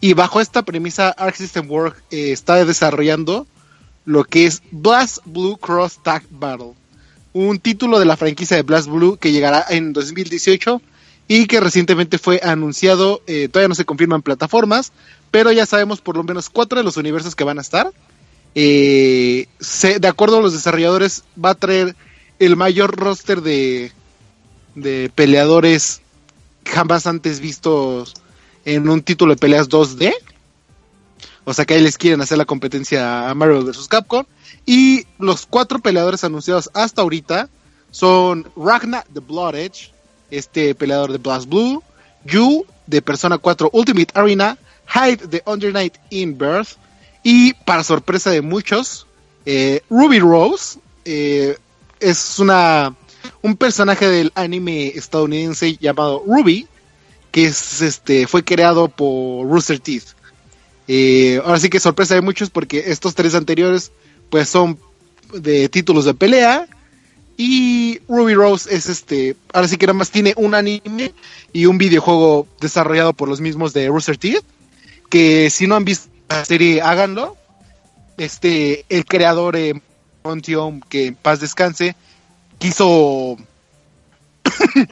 [0.00, 3.46] Y bajo esta premisa, Arc System Works eh, está desarrollando
[4.04, 6.74] lo que es Blast Blue Cross Tag Battle
[7.32, 10.82] un título de la franquicia de Blast Blue que llegará en 2018
[11.34, 14.92] y que recientemente fue anunciado, eh, todavía no se confirman plataformas,
[15.30, 17.90] pero ya sabemos por lo menos cuatro de los universos que van a estar.
[18.54, 19.46] Eh,
[19.98, 21.96] de acuerdo a los desarrolladores, va a traer
[22.38, 23.92] el mayor roster de,
[24.74, 26.02] de peleadores
[26.66, 28.12] jamás antes vistos
[28.66, 30.12] en un título de peleas 2D.
[31.44, 33.88] O sea que ahí les quieren hacer la competencia a Marvel vs.
[33.88, 34.26] Capcom.
[34.66, 37.48] Y los cuatro peleadores anunciados hasta ahorita
[37.90, 39.92] son Ragnar the Blood Edge,
[40.32, 41.82] este peleador de Blast Blue,
[42.24, 46.76] Yu de Persona 4 Ultimate Arena, Hyde de Under Night in Birth
[47.22, 49.06] y para sorpresa de muchos,
[49.46, 51.56] eh, Ruby Rose eh,
[52.00, 52.96] es una
[53.42, 56.66] un personaje del anime estadounidense llamado Ruby
[57.30, 60.14] que es este fue creado por Rooster Teeth.
[60.88, 63.92] Eh, ahora sí que sorpresa de muchos porque estos tres anteriores
[64.30, 64.78] pues son
[65.32, 66.66] de títulos de pelea
[67.36, 71.12] y Ruby Rose es este, ahora sí que nada más tiene un anime
[71.52, 74.44] y un videojuego desarrollado por los mismos de Rooster Teeth,
[75.08, 77.36] que si no han visto la serie háganlo.
[78.18, 79.80] Este, el creador eh,
[80.22, 81.96] Montium, que en paz descanse,
[82.58, 83.36] quiso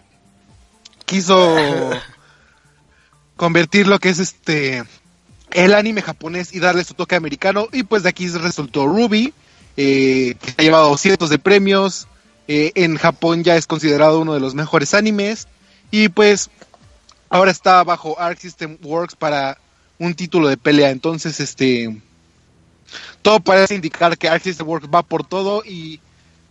[1.04, 1.56] quiso
[3.36, 4.82] convertir lo que es este
[5.52, 9.34] el anime japonés y darle su toque americano y pues de aquí resultó Ruby
[9.76, 12.06] eh, que ha llevado cientos de premios
[12.52, 15.46] eh, en Japón ya es considerado uno de los mejores animes
[15.92, 16.50] y pues
[17.28, 19.56] ahora está bajo Arc System Works para
[20.00, 22.02] un título de pelea entonces este
[23.22, 26.00] todo parece indicar que Arc System Works va por todo y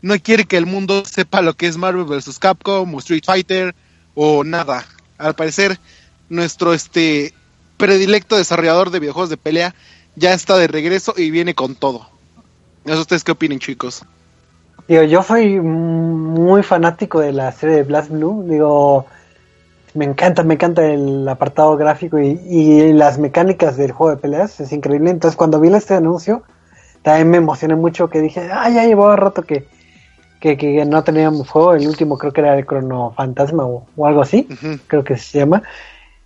[0.02, 3.76] no quiere que el mundo sepa lo que es Marvel vs Capcom o Street Fighter
[4.16, 4.86] o nada
[5.18, 5.82] al parecer
[6.30, 7.34] nuestro este
[7.76, 9.76] predilecto desarrollador de videojuegos de pelea
[10.16, 12.10] ya está de regreso y viene con todo.
[12.86, 14.06] Ustedes qué opinen, chicos.
[14.90, 18.44] Digo, yo soy muy fanático de la serie de Blast Blue.
[18.50, 19.06] Digo,
[19.94, 24.60] me encanta, me encanta el apartado gráfico y, y las mecánicas del juego de peleas.
[24.60, 25.12] Es increíble.
[25.12, 26.44] Entonces, cuando vi este anuncio,
[27.04, 29.68] también me emocioné mucho que dije, ah, ya llevaba rato que,
[30.40, 34.22] que, que no teníamos juego, el último creo que era el Crono Fantasma o, algo
[34.22, 34.48] así,
[34.88, 35.64] creo que se llama,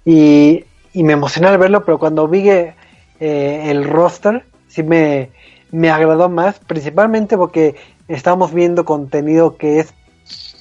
[0.06, 2.76] y, y me emocioné al verlo, pero cuando vi eh,
[3.20, 5.30] el roster, sí me,
[5.72, 7.76] me agradó más, principalmente porque
[8.08, 9.94] estamos viendo contenido que es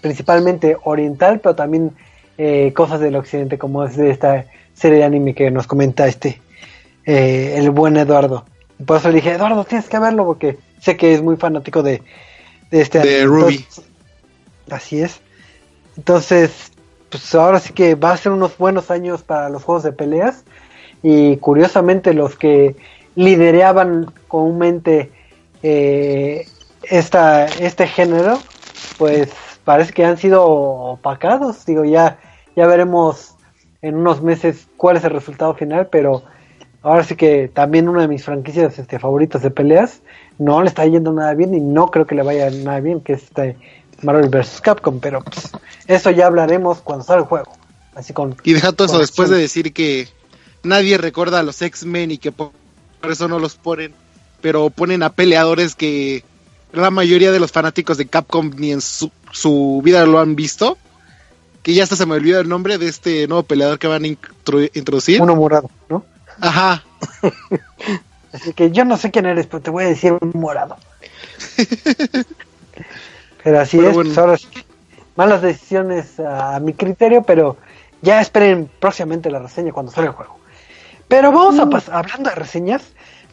[0.00, 1.92] principalmente oriental, pero también
[2.38, 6.40] eh, cosas del occidente, como es de esta serie de anime que nos comenta este,
[7.06, 8.44] eh, el buen Eduardo.
[8.84, 12.02] Por eso le dije, Eduardo, tienes que verlo porque sé que es muy fanático de,
[12.70, 13.64] de este de Ruby.
[14.70, 15.20] así es.
[15.96, 16.72] Entonces,
[17.10, 20.44] pues ahora sí que va a ser unos buenos años para los juegos de peleas.
[21.02, 22.76] Y curiosamente los que
[23.14, 25.10] lideraban comúnmente
[25.62, 26.46] eh,
[26.84, 28.38] esta, este género,
[28.98, 29.30] pues
[29.64, 31.64] parece que han sido opacados.
[31.64, 32.18] Digo, ya,
[32.56, 33.34] ya veremos
[33.80, 36.22] en unos meses cuál es el resultado final, pero
[36.82, 40.00] ahora sí que también una de mis franquicias este, favoritas de peleas
[40.38, 43.14] no le está yendo nada bien y no creo que le vaya nada bien, que
[43.14, 43.56] es este
[44.02, 44.60] Marvel vs.
[44.60, 45.52] Capcom, pero pues,
[45.86, 47.52] eso ya hablaremos cuando salga el juego.
[47.94, 50.08] Así con, y deja todo eso después de decir que
[50.62, 52.52] nadie recuerda a los X-Men y que por
[53.02, 53.92] eso no los ponen,
[54.40, 56.24] pero ponen a peleadores que
[56.72, 60.78] la mayoría de los fanáticos de Capcom ni en su, su vida lo han visto.
[61.62, 64.08] Que ya hasta se me olvidó el nombre de este nuevo peleador que van a
[64.08, 65.22] introducir.
[65.22, 66.04] Uno morado, ¿no?
[66.40, 66.82] Ajá.
[68.32, 70.76] Así que yo no sé quién eres, pero te voy a decir un morado.
[73.44, 74.36] pero así es, pues ahora
[75.16, 77.56] malas decisiones a, mi criterio, pero
[78.00, 80.38] ya esperen próximamente la reseña cuando salga el juego.
[81.08, 81.70] Pero vamos a mm.
[81.70, 82.82] pasar, hablando de reseñas,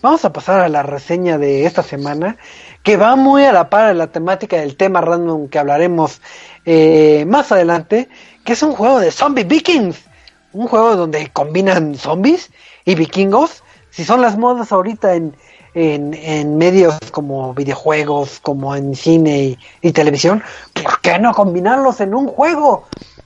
[0.01, 2.37] vamos a pasar a la reseña de esta semana,
[2.83, 6.21] que va muy a la par de la temática del tema random que hablaremos
[6.65, 8.09] eh, más adelante,
[8.43, 10.05] que es un juego de zombie vikings.
[10.51, 12.49] Un juego donde combinan zombies
[12.83, 15.35] y vikingos si son las modas ahorita en,
[15.73, 22.27] en, medios como videojuegos, como en cine y, televisión, ¿por qué no combinarlos en un
[22.27, 22.85] juego?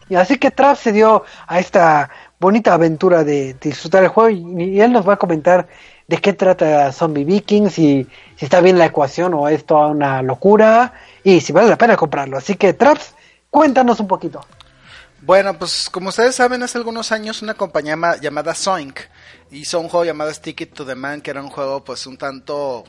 [0.10, 4.82] Y así que Trav se dio a esta bonita aventura de, disfrutar el juego y,
[4.82, 5.68] él nos va a comentar
[6.08, 10.22] de qué trata Zombie Vikings y si está bien la ecuación o es toda una
[10.22, 10.93] locura
[11.24, 12.38] y si vale la pena comprarlo.
[12.38, 13.16] Así que Traps,
[13.49, 14.45] cuéntanos un poquito.
[15.22, 18.99] Bueno, pues como ustedes saben, hace algunos años una compañía llamada Zoink
[19.51, 22.84] hizo un juego llamado Stick to the Man, que era un juego pues un tanto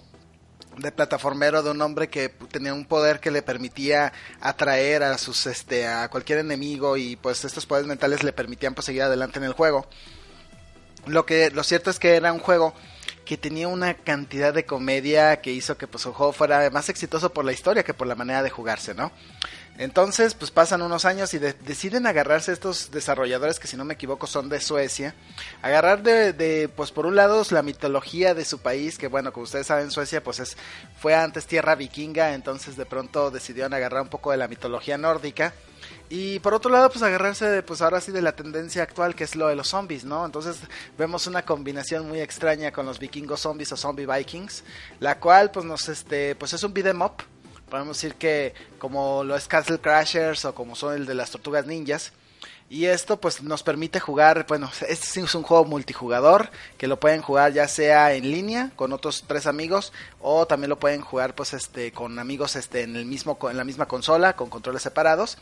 [0.77, 5.47] de plataformero de un hombre que tenía un poder que le permitía atraer a sus
[5.47, 9.45] este a cualquier enemigo y pues estos poderes mentales le permitían pues seguir adelante en
[9.45, 9.87] el juego.
[11.07, 12.75] Lo que lo cierto es que era un juego
[13.25, 17.33] que tenía una cantidad de comedia que hizo que pues el juego fuera más exitoso
[17.33, 19.13] por la historia que por la manera de jugarse, ¿no?
[19.77, 24.29] Entonces, pues pasan unos años y deciden agarrarse estos desarrolladores que si no me equivoco
[24.29, 25.17] son de Suecia,
[25.63, 29.67] agarrar de, pues por un lado la mitología de su país, que bueno, como ustedes
[29.67, 30.57] saben, Suecia pues es,
[31.01, 35.53] fue antes tierra vikinga, entonces de pronto decidieron agarrar un poco de la mitología nórdica.
[36.09, 39.35] Y por otro lado, pues agarrarse, pues ahora sí de la tendencia actual que es
[39.35, 40.25] lo de los zombies, ¿no?
[40.25, 40.59] Entonces
[40.97, 44.63] vemos una combinación muy extraña con los vikingos zombies o zombie vikings,
[45.01, 47.25] la cual pues nos, este, pues es un beat'em up,
[47.69, 51.67] podemos decir que como lo es Castle Crashers o como son el de las Tortugas
[51.67, 52.13] Ninjas.
[52.71, 57.21] Y esto pues nos permite jugar, bueno, este es un juego multijugador que lo pueden
[57.21, 61.53] jugar ya sea en línea con otros tres amigos o también lo pueden jugar pues
[61.53, 65.39] este con amigos este en el mismo en la misma consola con controles separados.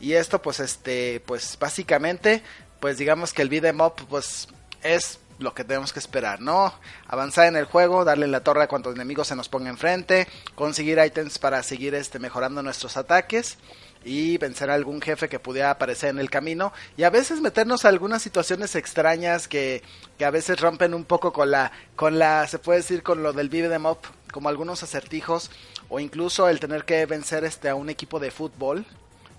[0.00, 2.42] Y esto pues este pues básicamente
[2.80, 4.48] pues digamos que el beat'em up pues
[4.82, 6.72] es lo que tenemos que esperar, ¿no?
[7.06, 10.98] Avanzar en el juego, darle la torre a cuantos enemigos se nos ponga enfrente, conseguir
[11.04, 13.58] ítems para seguir este, mejorando nuestros ataques
[14.04, 17.84] y vencer a algún jefe que pudiera aparecer en el camino y a veces meternos
[17.84, 19.82] a algunas situaciones extrañas que,
[20.18, 23.32] que a veces rompen un poco con la, con la, se puede decir con lo
[23.32, 23.98] del vive de up,
[24.32, 25.50] como algunos acertijos
[25.88, 28.84] o incluso el tener que vencer este a un equipo de fútbol.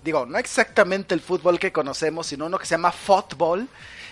[0.02, 3.68] Digo, no exactamente el fútbol que conocemos, sino uno que se llama fútbol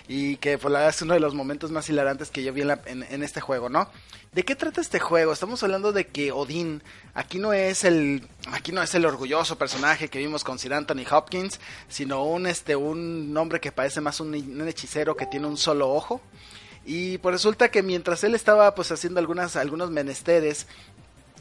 [0.07, 2.61] y que pues, la verdad es uno de los momentos más hilarantes que yo vi
[2.61, 3.89] en, este juego, ¿no?
[4.33, 5.31] ¿De qué trata este juego?
[5.31, 6.83] Estamos hablando de que Odín
[7.13, 11.05] aquí no es el aquí no es el orgulloso personaje que vimos con Sir Anthony
[11.09, 15.57] Hopkins, sino un este un hombre que parece más un, un hechicero que tiene un
[15.57, 16.21] solo ojo.
[16.85, 20.67] Y pues resulta que mientras él estaba pues haciendo algunas algunos menesteres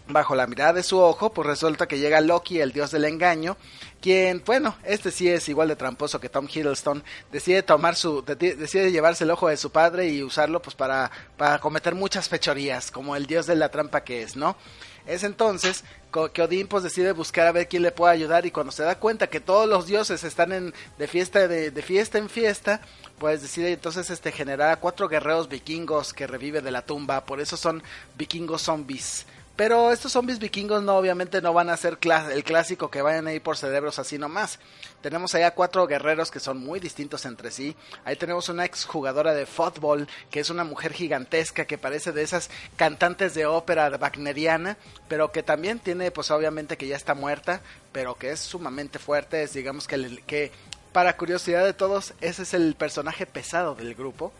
[0.08, 3.56] bajo la mirada de su ojo, pues resulta que llega Loki, el dios del engaño,
[4.00, 8.90] quien, bueno, este sí es igual de tramposo que Tom Hiddleston, decide tomar su, decide
[8.90, 13.16] llevarse el ojo de su padre y usarlo pues para, para cometer muchas fechorías, como
[13.16, 14.56] el dios de la trampa que es, ¿no?
[15.06, 15.84] Es entonces
[16.32, 18.98] que Odín pues decide buscar a ver quién le puede ayudar y cuando se da
[18.98, 22.80] cuenta que todos los dioses están en, de fiesta de, de fiesta en fiesta,
[23.18, 27.40] pues decide entonces este generar a cuatro guerreros vikingos que revive de la tumba, por
[27.40, 27.82] eso son
[28.16, 31.98] vikingos zombies Pero estos zombies vikingos no, obviamente no van a ser
[32.32, 34.58] el clásico que vayan a ir por cerebros así nomás.
[35.02, 37.76] Tenemos allá cuatro guerreros que son muy distintos entre sí.
[38.06, 42.48] Ahí tenemos una exjugadora de fútbol que es una mujer gigantesca que parece de esas
[42.76, 47.60] cantantes de ópera wagneriana, pero que también tiene, pues obviamente que ya está muerta,
[47.92, 49.42] pero que es sumamente fuerte.
[49.42, 50.50] Es digamos que, que
[50.92, 54.32] para curiosidad de todos, ese es el personaje pesado del grupo.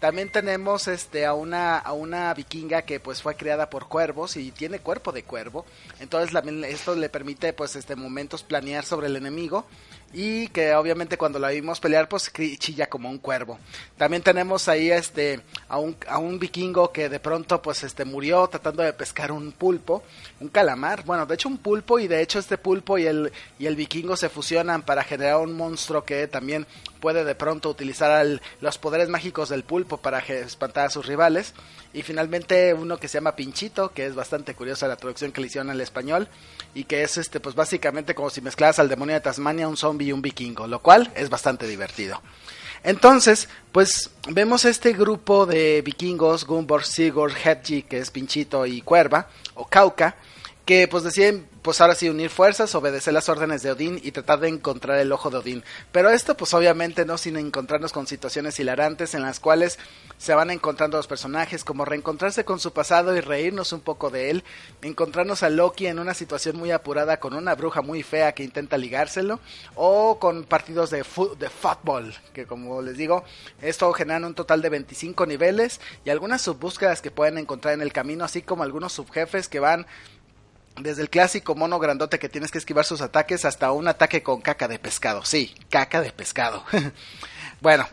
[0.00, 4.50] También tenemos este a una a una vikinga que pues fue criada por cuervos y
[4.50, 5.64] tiene cuerpo de cuervo.
[6.00, 6.34] Entonces
[6.68, 9.66] esto le permite pues este momentos planear sobre el enemigo
[10.14, 13.58] y que obviamente cuando la vimos pelear pues chilla como un cuervo.
[13.98, 18.46] También tenemos ahí este a un, a un vikingo que de pronto pues este murió
[18.46, 20.04] tratando de pescar un pulpo,
[20.40, 23.66] un calamar, bueno, de hecho un pulpo y de hecho este pulpo y el y
[23.66, 26.66] el vikingo se fusionan para generar un monstruo que también
[27.00, 28.24] puede de pronto utilizar
[28.60, 31.54] los poderes mágicos del pulpo para espantar a sus rivales.
[31.92, 35.46] Y finalmente uno que se llama Pinchito, que es bastante curiosa la traducción que le
[35.46, 36.28] hicieron al español.
[36.74, 40.08] Y que es este, pues básicamente como si mezclaras al demonio de Tasmania, un zombie
[40.08, 42.20] y un vikingo, lo cual es bastante divertido.
[42.84, 49.28] Entonces, pues vemos este grupo de vikingos, Gunborg, Sigurd, Hedji, que es Pinchito, y Cuerva,
[49.54, 50.16] o Cauca,
[50.66, 54.38] que pues deciden pues ahora sí unir fuerzas, obedecer las órdenes de Odín y tratar
[54.38, 55.64] de encontrar el ojo de Odín.
[55.92, 59.78] Pero esto pues obviamente no sin encontrarnos con situaciones hilarantes en las cuales
[60.18, 64.28] se van encontrando los personajes, como reencontrarse con su pasado y reírnos un poco de
[64.28, 64.44] él,
[64.82, 68.76] encontrarnos a Loki en una situación muy apurada con una bruja muy fea que intenta
[68.76, 69.40] ligárselo,
[69.74, 73.24] o con partidos de, de fútbol, que como les digo,
[73.62, 77.94] esto genera un total de 25 niveles y algunas subbúsquedas que pueden encontrar en el
[77.94, 79.86] camino, así como algunos subjefes que van
[80.76, 84.40] desde el clásico mono grandote que tienes que esquivar sus ataques hasta un ataque con
[84.40, 85.24] caca de pescado.
[85.24, 86.64] Sí, caca de pescado.
[87.60, 87.86] bueno,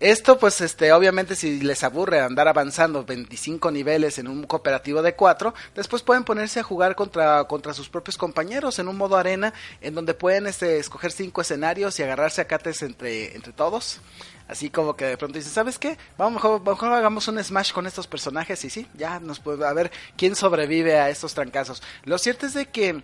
[0.00, 5.16] esto pues este obviamente si les aburre andar avanzando 25 niveles en un cooperativo de
[5.16, 9.52] 4, después pueden ponerse a jugar contra, contra sus propios compañeros en un modo arena
[9.80, 14.00] en donde pueden este, escoger 5 escenarios y agarrarse a cates entre, entre todos.
[14.48, 15.98] Así como que de pronto dices, ¿sabes qué?
[16.16, 19.72] Vamos mejor, mejor hagamos un smash con estos personajes y sí, ya nos puede a
[19.74, 21.82] ver quién sobrevive a estos trancazos.
[22.04, 23.02] Lo cierto es de que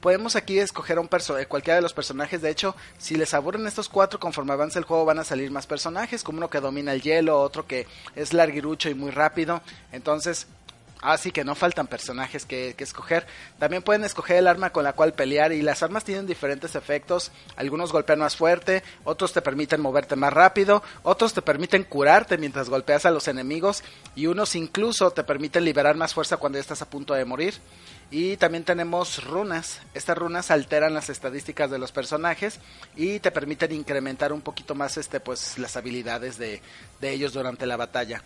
[0.00, 2.40] podemos aquí escoger un perso eh, cualquiera de los personajes.
[2.40, 5.66] De hecho, si les aburren estos cuatro, conforme avance el juego van a salir más
[5.66, 9.60] personajes, como uno que domina el hielo, otro que es larguirucho y muy rápido.
[9.92, 10.46] Entonces,
[11.00, 13.26] Así que no faltan personajes que, escoger.
[13.58, 17.30] También pueden escoger el arma con la cual pelear y las armas tienen diferentes efectos.
[17.56, 22.68] Algunos golpean más fuerte, otros te permiten moverte más rápido, otros te permiten curarte mientras
[22.68, 23.84] golpeas a los enemigos
[24.16, 27.54] y unos incluso te permiten liberar más fuerza cuando ya estás a punto de morir.
[28.10, 29.80] Y también tenemos runas.
[29.92, 32.58] Estas runas alteran las estadísticas de los personajes
[32.96, 36.62] y te permiten incrementar un poquito más este pues las habilidades de,
[37.00, 38.22] de ellos durante la batalla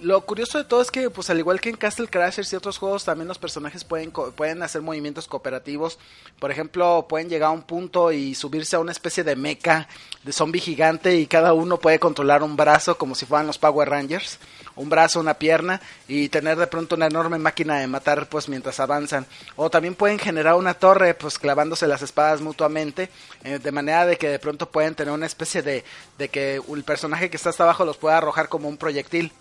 [0.00, 2.78] lo curioso de todo es que, pues al igual que en Castle Crashers y otros
[2.78, 5.98] juegos, también los personajes pueden, pueden hacer movimientos cooperativos.
[6.38, 9.88] Por ejemplo, pueden llegar a un punto y subirse a una especie de mecha
[10.22, 13.88] de zombie gigante y cada uno puede controlar un brazo como si fueran los Power
[13.88, 14.38] Rangers.
[14.76, 18.78] Un brazo, una pierna y tener de pronto una enorme máquina de matar pues mientras
[18.78, 19.26] avanzan.
[19.56, 23.10] O también pueden generar una torre pues clavándose las espadas mutuamente
[23.42, 25.84] eh, de manera de que de pronto pueden tener una especie de,
[26.18, 29.32] de que el personaje que está hasta abajo los pueda arrojar como un proyectil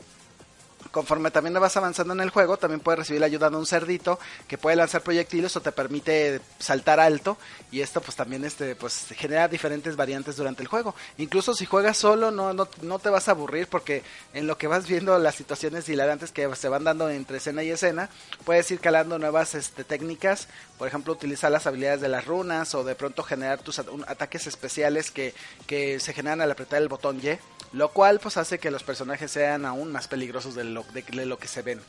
[0.98, 4.18] conforme también vas avanzando en el juego, también puedes recibir la ayuda de un cerdito
[4.48, 7.38] que puede lanzar proyectiles o te permite saltar alto
[7.70, 10.96] y esto pues también este pues genera diferentes variantes durante el juego.
[11.20, 14.02] Incluso si juegas solo no, no, no te vas a aburrir porque
[14.34, 17.70] en lo que vas viendo las situaciones hilarantes que se van dando entre escena y
[17.70, 18.10] escena,
[18.44, 20.48] puedes ir calando nuevas este, técnicas,
[20.80, 25.12] por ejemplo utilizar las habilidades de las runas o de pronto generar tus ataques especiales
[25.12, 25.36] que,
[25.68, 27.38] que se generan al apretar el botón Y
[27.74, 31.38] lo cual pues hace que los personajes sean aún más peligrosos de lo, de, lo
[31.38, 31.82] que se ven.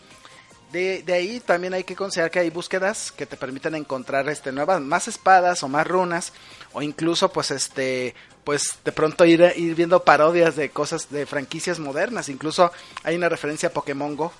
[0.72, 4.82] De, ahí también hay que considerar que hay búsquedas que te permiten encontrar este nuevas
[4.82, 6.34] más espadas o más runas
[6.74, 8.14] o incluso pues este
[8.44, 12.28] pues de pronto ir, ir viendo parodias de cosas de franquicias modernas.
[12.28, 12.70] Incluso
[13.02, 14.32] hay una referencia a Pokémon Go.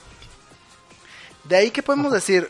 [1.45, 2.49] De ahí que podemos decir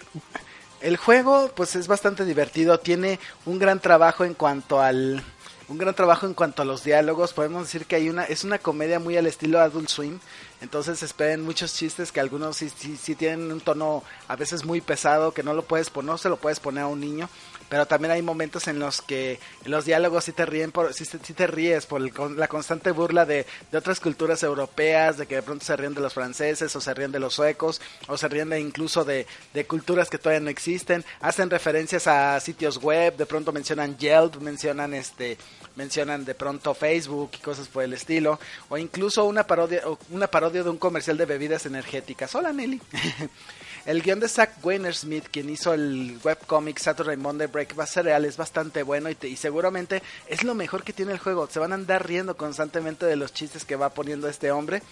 [0.80, 5.22] el juego pues es bastante divertido tiene un gran trabajo en cuanto al
[5.68, 7.32] un gran trabajo en cuanto a los diálogos.
[7.32, 10.18] Podemos decir que hay una es una comedia muy al estilo Adult Swim.
[10.60, 15.32] Entonces esperen muchos chistes que algunos sí, sí, tienen un tono a veces muy pesado
[15.32, 17.28] que no lo puedes poner, no se lo puedes poner a un niño
[17.68, 21.46] pero también hay momentos en los que los diálogos sí te ríen por, sí, te
[21.46, 22.00] ríes por
[22.36, 26.00] la constante burla de, de, otras culturas europeas, de que de pronto se ríen de
[26.00, 30.08] los franceses o se ríen de los suecos o se ríen incluso de, de culturas
[30.08, 35.36] que todavía no existen, hacen referencias a sitios web, de pronto mencionan Yelp, mencionan este
[35.76, 40.64] mencionan de pronto Facebook y cosas por el estilo, o incluso una parodia, una parodia
[40.64, 42.34] de un comercial de bebidas energéticas.
[42.34, 42.80] Hola Nelly.
[43.88, 48.04] El guion de Zack Weinersmith, quien hizo el webcomic Saturday Monday Break, va a ser
[48.04, 51.48] real, es bastante bueno y, y, seguramente es lo mejor que tiene el juego.
[51.50, 54.82] Se van a andar riendo constantemente de los chistes que va poniendo este hombre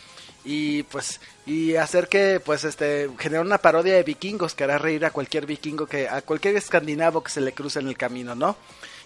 [0.46, 5.04] y pues y hacer que pues este generar una parodia de vikingos que hará reír
[5.04, 8.56] a cualquier vikingo que a cualquier escandinavo que se le cruce en el camino, ¿no?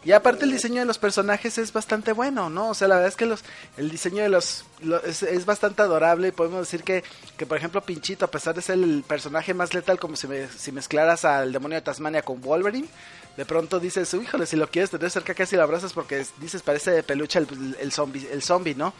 [0.03, 2.71] Y aparte el diseño de los personajes es bastante bueno, ¿no?
[2.71, 3.45] O sea, la verdad es que los,
[3.77, 4.65] el diseño de los,
[5.05, 7.05] es, bastante adorable y podemos decir que,
[7.37, 10.49] que, por ejemplo, Pinchito, a pesar de ser el personaje más letal, como si, me,
[10.49, 12.89] si mezclaras al demonio de Tasmania con Wolverine,
[13.37, 16.93] de pronto dices, híjole, si lo quieres tener cerca casi lo abrazas porque dices, parece
[16.93, 18.95] de peluche el, el, zombie, el zombie, ¿no?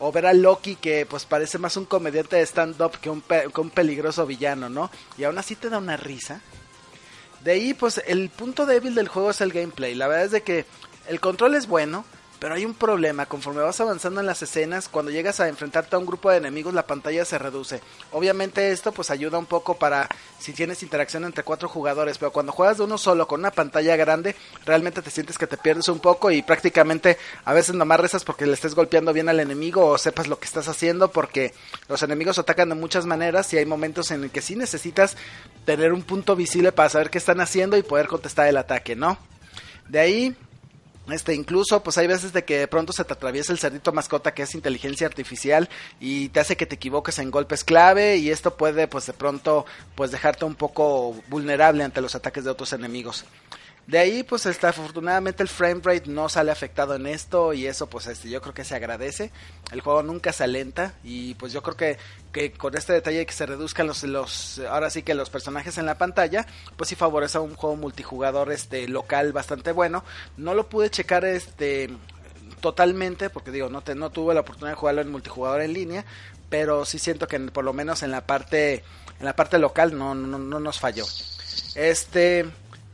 [0.00, 3.60] O ver a Loki que pues parece más un comediante de stand-up que un, que
[3.60, 4.90] un peligroso villano, ¿no?
[5.16, 6.40] Y aún así te da una risa.
[7.44, 9.94] De ahí, pues el punto débil del juego es el gameplay.
[9.94, 10.66] La verdad es de que
[11.08, 12.04] el control es bueno,
[12.40, 15.98] pero hay un problema, conforme vas avanzando en las escenas, cuando llegas a enfrentarte a
[15.98, 17.82] un grupo de enemigos, la pantalla se reduce.
[18.12, 22.52] Obviamente esto pues ayuda un poco para si tienes interacción entre cuatro jugadores, pero cuando
[22.52, 24.34] juegas de uno solo con una pantalla grande,
[24.64, 28.46] realmente te sientes que te pierdes un poco y prácticamente a veces nomás rezas porque
[28.46, 31.52] le estés golpeando bien al enemigo o sepas lo que estás haciendo porque
[31.88, 35.18] los enemigos atacan de muchas maneras y hay momentos en el que sí necesitas
[35.66, 39.18] tener un punto visible para saber qué están haciendo y poder contestar el ataque, ¿no?
[39.88, 40.36] De ahí
[41.12, 44.34] este, incluso, pues hay veces de que de pronto se te atraviesa el cerdito mascota
[44.34, 45.68] que es inteligencia artificial
[46.00, 49.66] y te hace que te equivoques en golpes clave y esto puede, pues de pronto,
[49.94, 53.24] pues dejarte un poco vulnerable ante los ataques de otros enemigos.
[53.90, 57.88] De ahí, pues está, afortunadamente el frame rate no sale afectado en esto y eso,
[57.88, 59.32] pues este, yo creo que se agradece.
[59.72, 61.98] El juego nunca se alenta y pues yo creo que,
[62.30, 65.86] que con este detalle que se reduzcan los, los, ahora sí que los personajes en
[65.86, 70.04] la pantalla, pues sí favorece a un juego multijugador este local bastante bueno.
[70.36, 71.90] No lo pude checar este
[72.60, 76.04] totalmente porque digo no te, no tuve la oportunidad de jugarlo en multijugador en línea
[76.50, 78.84] pero sí siento que por lo menos en la parte
[79.18, 81.06] en la parte local no no, no nos falló
[81.74, 82.50] este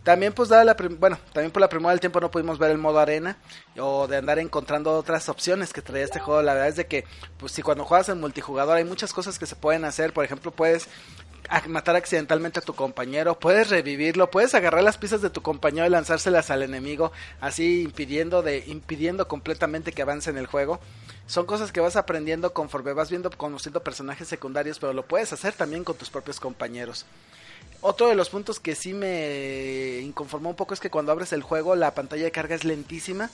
[0.07, 2.79] también pues dada la bueno, también por la primera del tiempo no pudimos ver el
[2.79, 3.39] modo arena
[3.77, 6.43] o de andar encontrando otras opciones que traía este juego.
[6.43, 7.05] La verdad es de que
[7.39, 10.53] pues si cuando juegas en multijugador hay muchas cosas que se pueden hacer, por ejemplo,
[10.53, 10.89] puedes
[11.67, 15.91] matar accidentalmente a tu compañero, puedes revivirlo, puedes agarrar las piezas de tu compañero y
[15.91, 20.79] lanzárselas al enemigo, así impidiendo de impidiendo completamente que avance en el juego.
[21.27, 25.55] Son cosas que vas aprendiendo conforme vas viendo conociendo personajes secundarios, pero lo puedes hacer
[25.55, 27.07] también con tus propios compañeros.
[27.81, 31.43] Otro de los puntos que sí me inconformó un poco es que cuando abres el
[31.43, 33.31] juego la pantalla de carga es lentísima.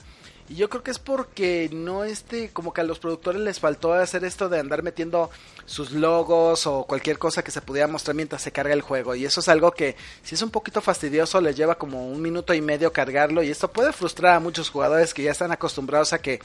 [0.49, 3.93] Y yo creo que es porque no este, como que a los productores les faltó
[3.93, 5.31] hacer esto de andar metiendo
[5.65, 9.15] sus logos o cualquier cosa que se pudiera mostrar mientras se carga el juego.
[9.15, 12.53] Y eso es algo que si es un poquito fastidioso les lleva como un minuto
[12.53, 16.19] y medio cargarlo y esto puede frustrar a muchos jugadores que ya están acostumbrados a
[16.19, 16.41] que,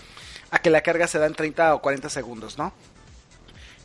[0.51, 2.73] a que la carga se da en 30 o 40 segundos, ¿no?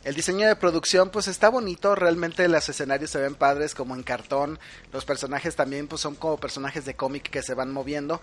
[0.04, 4.02] El diseño de producción pues está bonito, realmente los escenarios se ven padres como en
[4.02, 4.58] cartón,
[4.92, 8.20] los personajes también pues son como personajes de cómic que se van moviendo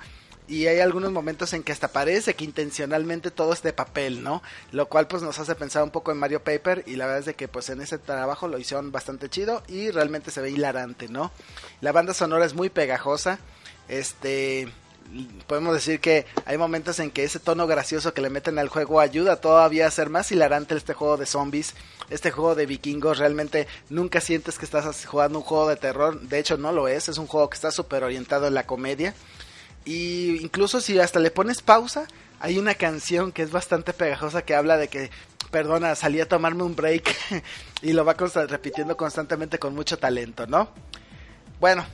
[0.48, 4.44] y hay algunos momentos en que hasta parece que intencionalmente todo es de papel, ¿no?
[4.72, 7.26] Lo cual pues nos hace pensar un poco en Mario Paper y la verdad es
[7.26, 11.08] de que pues en ese trabajo lo hicieron bastante chido y realmente se ve hilarante,
[11.08, 11.32] ¿no?
[11.80, 13.40] La banda sonora es muy pegajosa,
[13.88, 14.72] este
[15.48, 19.00] podemos decir que hay momentos en que ese tono gracioso que le meten al juego
[19.00, 21.74] ayuda todavía a ser más hilarante este juego de zombies,
[22.10, 26.40] este juego de vikingos, realmente nunca sientes que estás jugando un juego de terror, de
[26.40, 29.14] hecho no lo es, es un juego que está súper orientado en la comedia.
[29.84, 32.08] Y incluso si hasta le pones pausa,
[32.40, 35.10] hay una canción que es bastante pegajosa que habla de que,
[35.50, 37.16] perdona, salí a tomarme un break
[37.82, 38.16] y lo va
[38.48, 40.70] repitiendo constantemente con mucho talento, ¿no?
[41.60, 41.86] Bueno,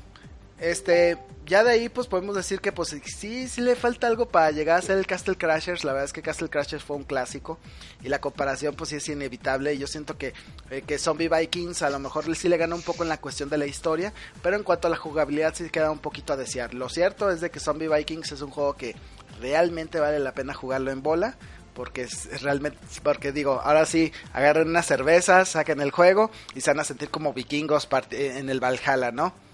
[0.59, 4.51] este, ya de ahí pues podemos decir que pues sí, sí le falta algo para
[4.51, 7.57] llegar a ser el Castle Crashers, la verdad es que Castle Crashers fue un clásico
[8.03, 10.33] y la comparación pues sí es inevitable y yo siento que,
[10.69, 13.49] eh, que Zombie Vikings a lo mejor sí le gana un poco en la cuestión
[13.49, 16.73] de la historia, pero en cuanto a la jugabilidad sí queda un poquito a desear.
[16.73, 18.95] Lo cierto es de que Zombie Vikings es un juego que
[19.39, 21.37] realmente vale la pena jugarlo en bola
[21.73, 26.71] porque es, realmente, porque digo, ahora sí, agarren unas cervezas, saquen el juego y se
[26.71, 29.46] van a sentir como vikingos en el Valhalla, ¿no?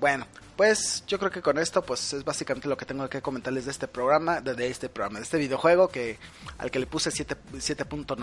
[0.00, 0.24] Bueno,
[0.56, 3.70] pues yo creo que con esto pues es básicamente lo que tengo que comentarles de
[3.70, 6.18] este programa, de, este programa, de este videojuego que
[6.58, 8.16] al que le puse 7.9.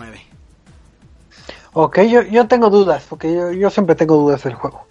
[1.74, 4.86] Ok, yo, yo tengo dudas, porque yo, yo siempre tengo dudas del juego.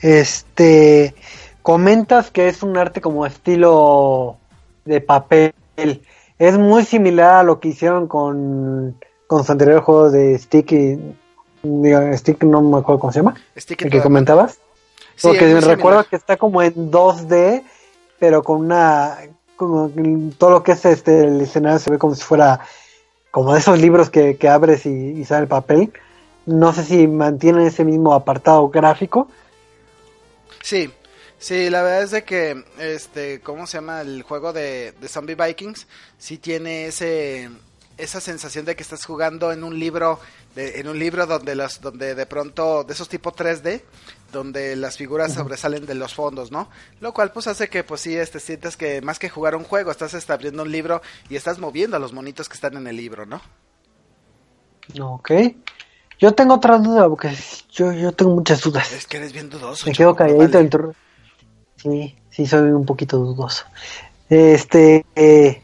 [0.00, 1.14] Este,
[1.62, 4.36] comentas que es un arte como estilo
[4.84, 5.54] de papel.
[6.38, 8.96] Es muy similar a lo que hicieron con,
[9.26, 11.16] con su anterior juego de Stick y...
[12.16, 13.34] Stick no me acuerdo cómo se llama.
[13.56, 14.58] Stick el que comentabas.
[15.22, 17.62] Porque me recuerdo que está como en 2D,
[18.18, 19.18] pero con una.
[19.56, 19.90] Como
[20.36, 22.60] todo lo que es este el escenario se ve como si fuera
[23.30, 25.92] como de esos libros que, abres y, sale el papel.
[26.46, 29.28] no sé si mantienen ese mismo apartado gráfico.
[30.62, 30.90] Sí,
[31.38, 35.34] sí, la verdad es de que, este, ¿cómo se llama el juego de, de Zombie
[35.34, 35.86] Vikings?
[36.16, 37.50] Sí tiene ese,
[37.98, 40.20] esa sensación de que estás jugando en un libro,
[40.54, 43.82] de, en un libro donde las, donde de pronto, de esos tipo 3D,
[44.34, 46.68] donde las figuras sobresalen de los fondos, ¿no?
[47.00, 49.90] Lo cual pues hace que pues sí, este, sientas que más que jugar un juego,
[49.90, 52.96] estás este, abriendo un libro y estás moviendo a los monitos que están en el
[52.96, 53.40] libro, ¿no?
[55.00, 55.30] Ok.
[56.18, 57.34] Yo tengo otra duda, porque
[57.72, 58.92] yo, yo tengo muchas dudas.
[58.92, 59.86] Es que eres bien dudoso.
[59.86, 60.94] Me quedo calladito dentro.
[61.76, 63.64] Sí, sí, soy un poquito dudoso.
[64.28, 65.62] Este, eh,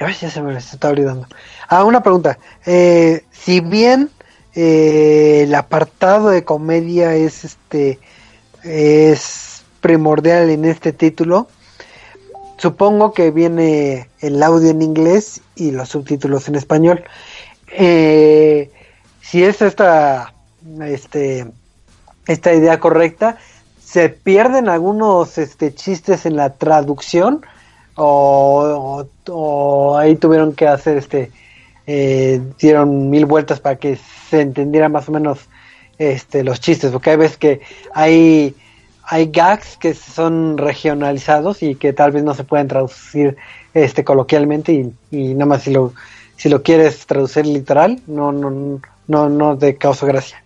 [0.00, 1.26] a ver, ya se me está olvidando.
[1.68, 2.38] Ah, una pregunta.
[2.64, 4.10] Eh, si bien
[4.60, 8.00] eh, el apartado de comedia es este
[8.64, 11.46] es primordial en este título,
[12.56, 17.04] supongo que viene el audio en inglés y los subtítulos en español.
[17.70, 18.72] Eh,
[19.20, 20.34] si es esta
[20.80, 21.46] este
[22.26, 23.38] esta idea correcta,
[23.80, 27.46] se pierden algunos este chistes en la traducción
[27.94, 29.06] o,
[29.96, 31.30] ahí tuvieron que hacer este
[31.86, 34.00] eh, dieron mil vueltas para que
[34.30, 35.38] se entendiera más o menos
[35.98, 37.60] este los chistes porque hay veces que
[37.94, 38.54] hay
[39.02, 43.36] hay gags que son regionalizados y que tal vez no se pueden traducir
[43.74, 45.94] este coloquialmente y, y nada más si lo
[46.36, 50.42] si lo quieres traducir literal no no no no de causa gracia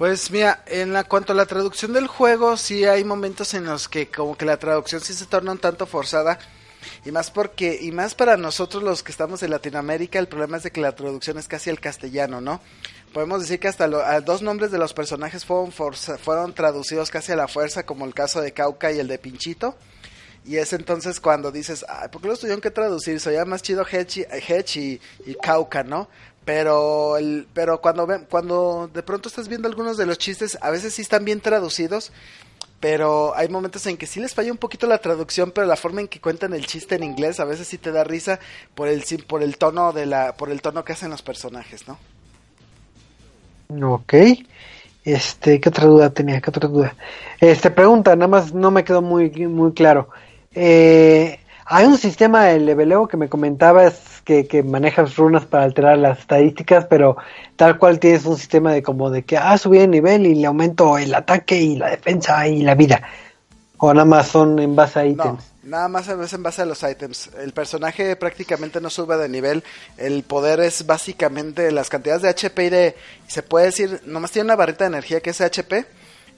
[0.00, 3.86] pues mira, en la cuanto a la traducción del juego, sí hay momentos en los
[3.86, 6.38] que como que la traducción sí se torna un tanto forzada.
[7.04, 10.62] Y más porque, y más para nosotros los que estamos en Latinoamérica, el problema es
[10.62, 12.60] de que la traducción es casi al castellano, ¿no?
[13.12, 17.36] Podemos decir que hasta los dos nombres de los personajes fueron, fueron traducidos casi a
[17.36, 19.76] la fuerza, como el caso de Cauca y el de Pinchito.
[20.46, 23.20] Y es entonces cuando dices, ay, ¿por qué los tuvieron que traducir?
[23.20, 26.08] Soy más chido Hedge y, y, Cauca, ¿no?
[26.44, 30.70] Pero, el, pero cuando, ven, cuando de pronto estás viendo algunos de los chistes, a
[30.70, 32.12] veces sí están bien traducidos,
[32.80, 36.00] pero hay momentos en que sí les falla un poquito la traducción, pero la forma
[36.00, 38.40] en que cuentan el chiste en inglés a veces sí te da risa
[38.74, 41.98] por el por el tono de la por el tono que hacen los personajes, ¿no?
[43.94, 44.14] Ok.
[45.04, 46.40] Este, ¿qué otra duda tenía?
[46.40, 46.94] ¿Qué otra duda?
[47.38, 50.08] Este, pregunta, nada más no me quedó muy muy claro.
[50.54, 51.39] Eh,
[51.72, 56.18] hay un sistema de leveleo que me comentabas que, que manejas runas para alterar las
[56.18, 57.16] estadísticas, pero
[57.54, 60.48] tal cual tienes un sistema de como de que, ah, subí de nivel y le
[60.48, 63.00] aumento el ataque y la defensa y la vida.
[63.78, 65.44] O nada más son en base a ítems.
[65.62, 67.30] No, nada más es en base a los ítems.
[67.38, 69.62] El personaje prácticamente no sube de nivel.
[69.96, 72.96] El poder es básicamente las cantidades de HP y de...
[73.28, 75.86] Se puede decir, nomás tiene una barrita de energía que es HP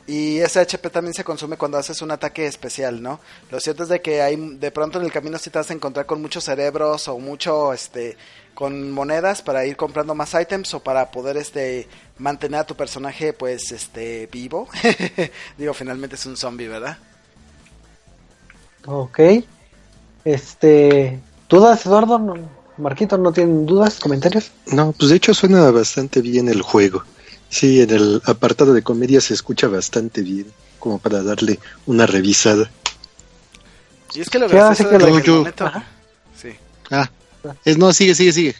[0.07, 3.21] y ese HP también se consume cuando haces un ataque especial, ¿no?
[3.51, 5.75] Lo cierto es de que hay de pronto en el camino si te vas a
[5.75, 8.17] encontrar con muchos cerebros o mucho este
[8.55, 11.89] con monedas para ir comprando más ítems o para poder este
[12.19, 14.69] mantener a tu personaje pues este vivo.
[15.59, 16.99] Digo, finalmente es un zombie, ¿verdad?
[18.87, 19.21] Ok.
[20.25, 22.37] Este, ¿dudas, Eduardo?
[22.77, 24.51] Marquito, ¿no tienen dudas, comentarios?
[24.67, 27.05] No, pues de hecho suena bastante bien el juego.
[27.53, 30.47] Sí, en el apartado de comedia se escucha bastante bien,
[30.79, 32.71] como para darle una revisada.
[34.15, 35.45] Y es que lo gracioso que lo
[36.35, 36.57] Sí.
[36.91, 37.11] Ah,
[37.67, 38.57] es, no, sigue, sigue, sigue.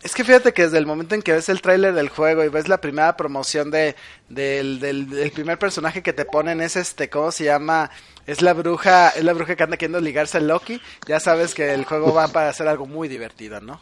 [0.00, 2.48] Es que fíjate que desde el momento en que ves el tráiler del juego y
[2.48, 3.96] ves la primera promoción de
[4.28, 7.90] del, del, primer personaje que te ponen es este, ¿cómo se llama?
[8.28, 10.80] Es la bruja, es la bruja que anda queriendo ligarse a Loki.
[11.08, 13.80] Ya sabes que el juego va para hacer algo muy divertido, ¿no?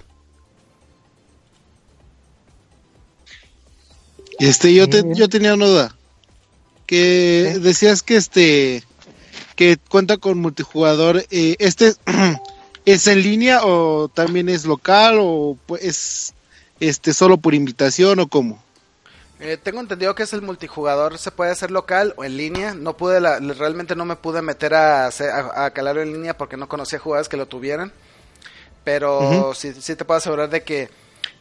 [4.41, 5.97] Este, yo, te, yo tenía una duda.
[6.87, 8.83] Que decías que este
[9.55, 11.25] que cuenta con multijugador.
[11.31, 11.95] Eh, ¿Este
[12.87, 16.33] es en línea o también es local o es
[16.81, 18.63] este solo por invitación o cómo?
[19.39, 22.75] Eh, tengo entendido que es el multijugador, se puede hacer local o en línea.
[22.75, 26.57] No pude, la, realmente no me pude meter a, a, a calarlo en línea porque
[26.57, 27.93] no conocía jugadores que lo tuvieran.
[28.85, 30.89] Pero sí, sí te puedo asegurar de que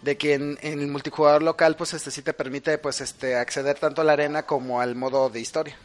[0.01, 4.01] de que en, el multijugador local pues este sí te permite pues este acceder tanto
[4.01, 5.75] a la arena como al modo de historia.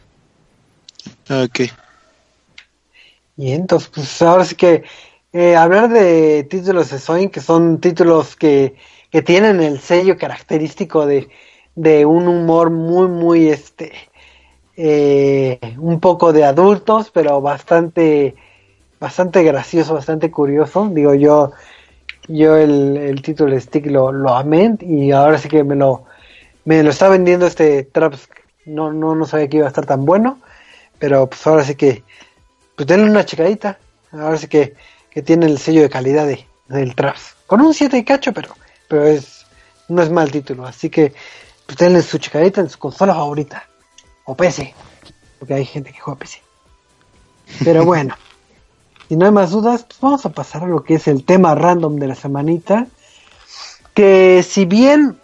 [1.29, 1.61] Ok.
[3.37, 4.83] Y entonces pues ahora sí que
[5.33, 8.75] eh, hablar de títulos de Sony que son títulos que,
[9.11, 11.29] que tienen el sello característico de,
[11.75, 13.91] de un humor muy muy este
[14.77, 18.35] eh, un poco de adultos pero bastante
[18.99, 21.51] bastante gracioso bastante curioso digo yo
[22.27, 26.05] yo el, el título de Stick lo, lo amé y ahora sí que me lo,
[26.65, 28.29] me lo está vendiendo este Traps.
[28.65, 30.39] No, no, no sabía que iba a estar tan bueno,
[30.97, 32.03] pero pues ahora sí que,
[32.75, 33.77] pues denle una checadita.
[34.11, 34.75] Ahora sí que,
[35.11, 37.35] que tiene el sello de calidad de, del Traps.
[37.45, 38.55] Con un 7 de cacho, pero,
[38.87, 39.45] pero es,
[39.87, 40.65] no es mal título.
[40.65, 41.13] Así que
[41.65, 43.67] pues, denle su chicadita en su consola favorita.
[44.25, 44.73] O PC.
[45.37, 46.41] Porque hay gente que juega PC.
[47.63, 48.15] Pero bueno.
[49.07, 51.55] Si no hay más dudas, pues vamos a pasar a lo que es el tema
[51.55, 52.87] random de la semanita.
[53.93, 55.17] Que si bien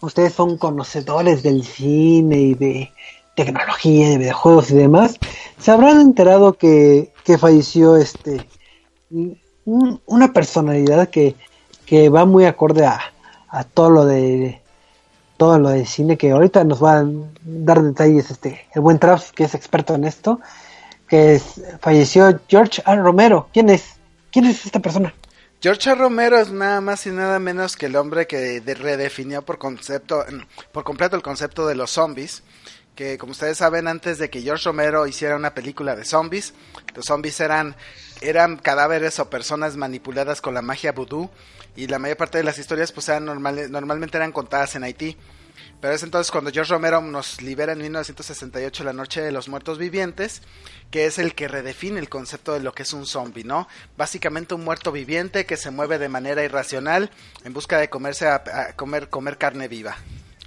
[0.00, 2.92] ustedes son conocedores del cine y de
[3.34, 5.18] tecnología, de videojuegos y demás,
[5.58, 8.48] se habrán enterado que, que falleció este
[9.64, 11.34] una personalidad que,
[11.86, 13.00] que va muy acorde a,
[13.48, 14.60] a todo lo de
[15.36, 17.06] todo lo de cine que ahorita nos va a
[17.42, 20.40] dar detalles este el buen Traps que es experto en esto
[21.14, 21.40] que
[21.80, 23.00] falleció George R.
[23.00, 23.84] Romero quién es
[24.32, 25.14] quién es esta persona
[25.62, 26.00] George R.
[26.00, 30.24] Romero es nada más y nada menos que el hombre que redefinió por concepto
[30.72, 32.42] por completo el concepto de los zombies
[32.96, 36.52] que como ustedes saben antes de que George Romero hiciera una película de zombies
[36.96, 37.76] los zombies eran
[38.20, 41.30] eran cadáveres o personas manipuladas con la magia vudú
[41.76, 45.16] y la mayor parte de las historias pues eran normalmente eran contadas en Haití.
[45.80, 49.78] Pero es entonces cuando George Romero nos libera en 1968 La Noche de los Muertos
[49.78, 50.42] Vivientes,
[50.90, 53.68] que es el que redefine el concepto de lo que es un zombie, ¿no?
[53.96, 57.10] Básicamente un muerto viviente que se mueve de manera irracional
[57.44, 58.42] en busca de comerse a,
[58.76, 59.96] comer comer carne viva.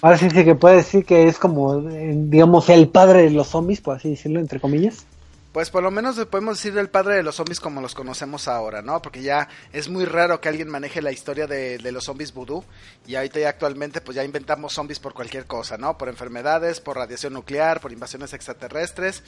[0.00, 3.46] Ahora sí, sí que puede decir que es como, eh, digamos, el padre de los
[3.48, 5.06] zombies, por así decirlo, entre comillas.
[5.52, 8.80] Pues por lo menos podemos decir el padre de los zombies como los conocemos ahora,
[8.80, 9.02] ¿no?
[9.02, 12.64] Porque ya es muy raro que alguien maneje la historia de, los zombies vudú
[13.06, 15.98] y ahorita ya actualmente pues ya inventamos zombies por cualquier cosa, ¿no?
[15.98, 19.22] Por enfermedades, por radiación nuclear, por invasiones extraterrestres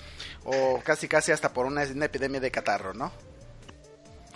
[0.44, 3.12] o casi casi hasta por una, epidemia de catarro, ¿no?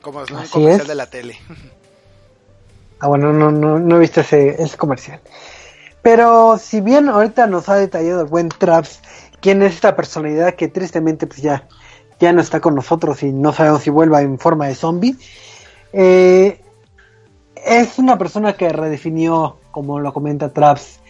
[0.03, 1.39] Como es un comercial de la tele.
[3.01, 5.21] Ah, bueno, no, no, no he visto ese, ese comercial.
[6.03, 9.01] Pero si bien ahorita nos ha detallado el buen Traps
[9.41, 11.69] quién es esta personalidad que tristemente pues ya,
[12.21, 15.17] ya no está con nosotros y no sabemos si vuelva en forma de zombie,
[15.93, 16.61] eh,
[17.67, 21.01] es una persona que redefinió, como lo comenta Traps,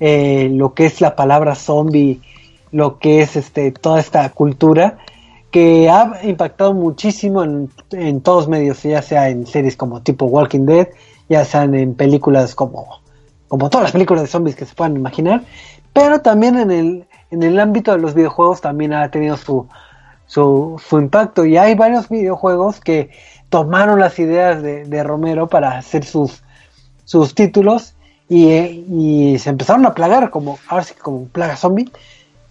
[0.00, 2.20] eh, lo que es la palabra zombie,
[2.70, 4.98] lo que es este toda esta cultura
[5.50, 10.64] que ha impactado muchísimo en, en todos medios, ya sea en series como tipo Walking
[10.64, 10.88] Dead,
[11.28, 13.02] ya sean en películas como
[13.48, 15.42] como todas las películas de zombies que se puedan imaginar,
[15.92, 19.68] pero también en el, en el ámbito de los videojuegos también ha tenido su,
[20.32, 23.10] su, impacto y hay varios videojuegos que
[23.50, 26.42] tomaron las ideas de, Romero para hacer sus,
[27.04, 27.94] sus títulos
[28.30, 30.58] y, se empezaron a plagar como,
[31.02, 31.90] como plaga zombie,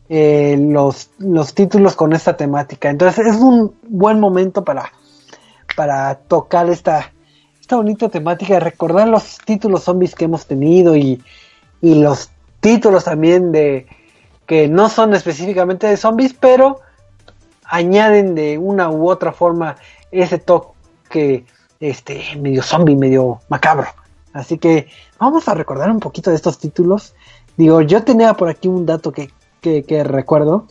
[0.09, 2.89] eh, los, los títulos con esta temática.
[2.89, 4.91] Entonces es un buen momento para,
[5.75, 7.11] para tocar esta,
[7.71, 11.23] bonita temática recordar los títulos zombies que hemos tenido y,
[11.81, 12.29] los
[12.59, 13.87] títulos también de
[14.45, 16.81] que no son específicamente de zombies, pero
[17.71, 19.77] añaden de una u otra forma
[20.11, 21.45] ese toque
[21.79, 23.87] este medio zombie, medio macabro.
[24.33, 27.15] Así que vamos a recordar un poquito de estos títulos.
[27.57, 30.67] Digo, yo tenía por aquí un dato que, que, recuerdo.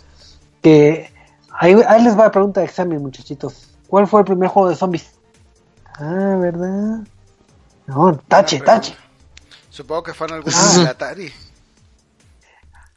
[0.63, 1.11] Que
[1.59, 3.71] ahí, ahí les va a pregunta de examen, muchachitos.
[3.89, 5.11] ¿Cuál fue el primer juego de zombies?
[5.95, 7.01] Ah, ¿verdad?
[7.87, 8.95] No, tache, tache.
[9.71, 10.79] Supongo que fue en algún ah.
[10.79, 11.33] de Atari.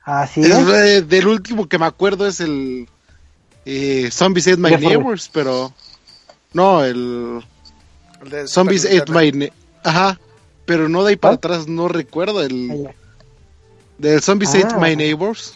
[0.03, 1.07] Así es.
[1.07, 2.89] del último que me acuerdo es el
[3.65, 5.71] eh, Zombies Ate My Neighbors, pero
[6.53, 7.43] no, el,
[8.47, 9.59] Zombies Ate My Neighbors.
[9.83, 10.19] Ajá,
[10.65, 12.89] pero no de ahí para atrás, no recuerdo el
[13.97, 14.77] del Zombies Ate ah.
[14.79, 15.55] My Neighbors.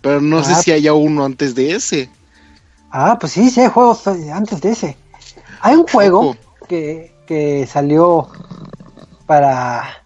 [0.00, 0.62] Pero no sé ah.
[0.62, 2.10] si haya uno antes de ese.
[2.90, 4.96] Ah, pues sí, sí hay juegos antes de ese.
[5.60, 6.36] Hay un juego
[6.68, 8.28] que, que salió
[9.26, 10.02] para,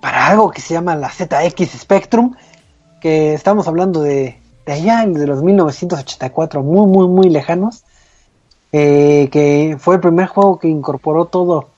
[0.00, 2.34] para algo que se llama la ZX Spectrum,
[3.00, 7.84] que estamos hablando de, de allá, de los 1984, muy, muy, muy lejanos,
[8.72, 11.68] eh, que fue el primer juego que incorporó todo,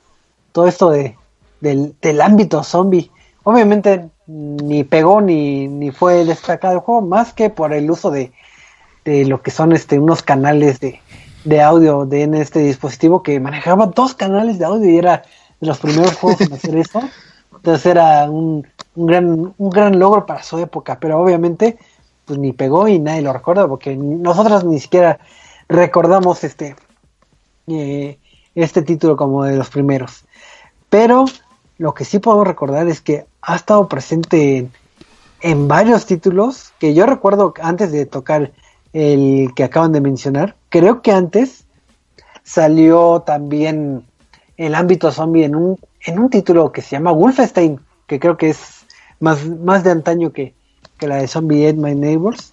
[0.53, 1.17] todo esto de,
[1.61, 3.11] del, del ámbito zombie.
[3.43, 8.33] Obviamente ni pegó ni, ni fue destacado el juego, más que por el uso de,
[9.05, 11.01] de lo que son este unos canales de,
[11.45, 15.23] de audio de, en este dispositivo que manejaba dos canales de audio y era
[15.61, 17.01] de los primeros juegos en hacer eso.
[17.55, 21.79] Entonces era un, un, gran, un gran logro para su época, pero obviamente
[22.27, 25.19] pues ni pegó y nadie lo recuerda porque nosotros ni siquiera
[25.69, 26.77] recordamos este,
[27.69, 28.19] eh,
[28.55, 30.25] este título como de los primeros.
[30.91, 31.25] Pero
[31.79, 34.69] lo que sí podemos recordar es que ha estado presente
[35.41, 38.53] en, varios títulos que yo recuerdo antes de tocar
[38.93, 40.57] el que acaban de mencionar.
[40.69, 41.65] Creo que antes
[42.43, 44.05] salió también
[44.57, 48.51] el ámbito zombie en un, en un título que se llama Wolfenstein, que creo que
[48.51, 48.87] es
[49.21, 50.55] más, más de antaño que,
[50.99, 52.53] que la de Zombie Ate My Neighbors.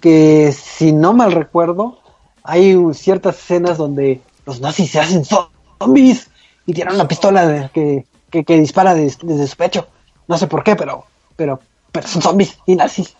[0.00, 1.98] Que si no mal recuerdo,
[2.42, 6.30] hay ciertas escenas donde los nazis se hacen zombies
[6.66, 9.88] y tiene una pistola que, que, dispara desde, su pecho.
[10.26, 11.04] No sé por qué, pero,
[11.36, 11.60] pero,
[11.92, 13.14] pero son zombies y nazis.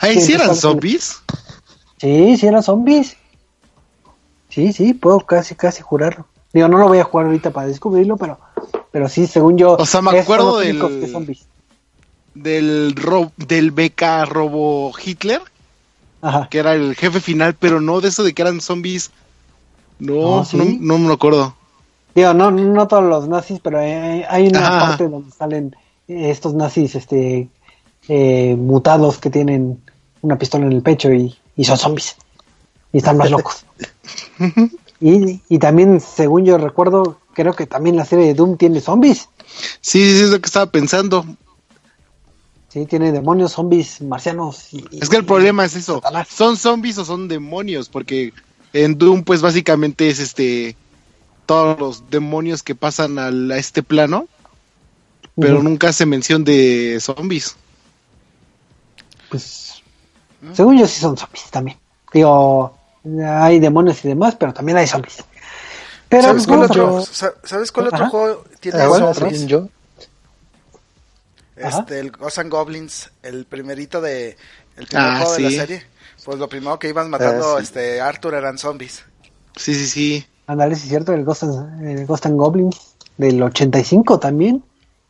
[0.00, 1.22] ¿Ahí sí eran zombies?
[1.98, 3.16] Sí, sí eran zombies.
[4.48, 6.26] Sí, sí, puedo casi, casi jurarlo.
[6.52, 8.38] Digo, no lo voy a jugar ahorita para descubrirlo, pero,
[8.90, 9.72] pero sí, según yo.
[9.74, 10.80] O sea, me acuerdo del.
[12.36, 15.40] Del, ro del BK Robo Hitler.
[16.22, 16.48] Ajá.
[16.50, 19.10] Que era el jefe final, pero no de eso de que eran zombies.
[19.98, 21.54] No, no, no, me acuerdo.
[22.14, 25.76] Digo, no, no todos los nazis, pero hay, una parte donde salen
[26.08, 27.48] estos nazis este,
[28.08, 29.80] eh, mutados que tienen
[30.22, 32.16] una pistola en el pecho y, y son zombies.
[32.92, 33.64] Y están más locos.
[35.00, 39.28] Y, y también, según yo recuerdo, creo que también la serie de Doom tiene zombies.
[39.80, 41.24] Sí, sí, es lo que estaba pensando.
[42.76, 44.68] Sí, tiene demonios, zombies, marcianos.
[44.92, 46.02] es que el problema es eso.
[46.28, 47.88] ¿Son zombies o son demonios?
[47.88, 48.34] Porque
[48.74, 50.76] en Doom, pues básicamente es este.
[51.46, 54.28] Todos los demonios que pasan a este plano.
[55.36, 57.56] Pero nunca hace mención de zombies.
[59.30, 59.82] Pues.
[60.52, 61.78] Según yo, sí son zombies también.
[62.12, 62.76] Digo,
[63.24, 65.24] hay demonios y demás, pero también hay zombies.
[66.10, 67.02] Pero, ¿Sabes, cuál otro,
[67.42, 69.46] ¿Sabes cuál otro juego tiene ah, zombies?
[69.46, 69.66] Yo.
[71.56, 74.36] Este, el Ghosts and Goblins, el primerito de
[74.76, 75.82] el primer ah, juego de la serie.
[76.24, 79.04] Pues lo primero que iban matando ah, este Arthur eran zombies.
[79.54, 80.26] Sí, sí, sí.
[80.46, 82.76] Ándale, sí es cierto, el Ghost, and, Ghost and Goblins
[83.16, 84.62] del 85 también.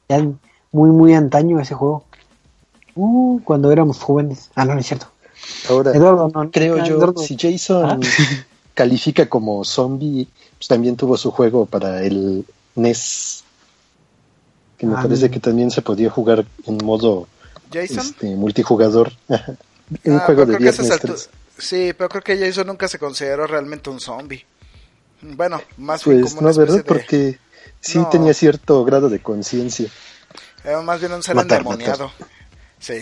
[0.09, 0.25] Ya
[0.73, 2.05] muy, muy antaño ese juego.
[2.95, 4.51] Uh, cuando éramos jóvenes.
[4.55, 5.09] Ah, no, no es cierto.
[5.69, 5.93] Ahora,
[6.51, 8.01] creo yo, si Jason
[8.75, 10.29] califica como zombie,
[10.59, 12.45] pues también tuvo su juego para el
[12.75, 13.45] NES,
[14.77, 17.29] que me ah, parece que también se podía jugar en modo
[17.73, 19.13] este, multijugador.
[19.29, 23.99] un ah, juego de 10 Sí, pero creo que Jason nunca se consideró realmente un
[23.99, 24.45] zombie.
[25.23, 26.85] Bueno, más bien pues como no, ¿verdad?
[26.87, 27.39] Porque
[27.81, 29.89] sí tenía cierto grado de conciencia.
[30.63, 32.13] Era más bien un ser endemoniado.
[32.79, 33.01] Sí.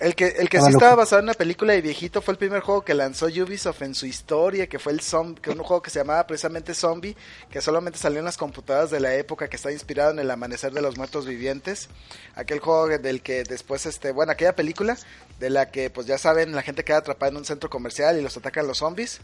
[0.00, 2.62] El que, el que sí estaba basado en una película de viejito fue el primer
[2.62, 5.90] juego que lanzó Ubisoft en su historia, que fue el Zombie, que un juego que
[5.90, 7.14] se llamaba precisamente Zombie,
[7.50, 10.72] que solamente salió en las computadoras de la época, que está inspirado en el amanecer
[10.72, 11.90] de los muertos vivientes.
[12.34, 14.96] Aquel juego del que después, este, bueno, aquella película
[15.38, 18.22] de la que, pues ya saben, la gente queda atrapada en un centro comercial y
[18.22, 19.20] los atacan los zombies,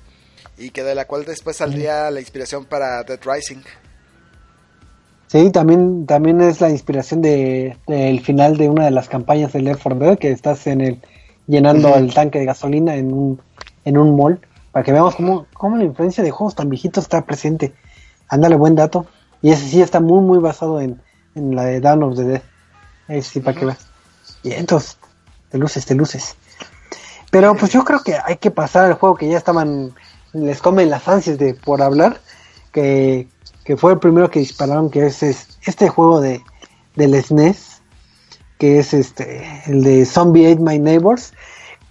[0.58, 3.62] y que de la cual después saldría la inspiración para Dead Rising.
[5.28, 9.64] Sí, también, también es la inspiración de, del final de una de las campañas del
[9.64, 11.00] 4 Dead, que estás en el
[11.46, 13.40] llenando el tanque de gasolina en un,
[13.84, 14.40] en un mall,
[14.72, 17.74] para que veamos cómo, cómo la influencia de juegos tan viejitos está presente.
[18.28, 19.06] Ándale, buen dato.
[19.42, 21.00] Y ese sí está muy, muy basado en,
[21.34, 22.42] en la de Dawn of the Dead.
[23.08, 23.86] Ese sí, para que veas.
[24.42, 24.98] Y entonces,
[25.50, 26.36] te luces, te luces.
[27.30, 29.94] Pero pues yo creo que hay que pasar al juego que ya estaban,
[30.32, 32.20] les comen las ansias de por hablar,
[32.72, 33.28] que,
[33.66, 36.42] que fue el primero que dispararon, que es, este juego de
[36.94, 37.82] del SNES,
[38.58, 41.34] que es este el de Zombie Ate My Neighbors,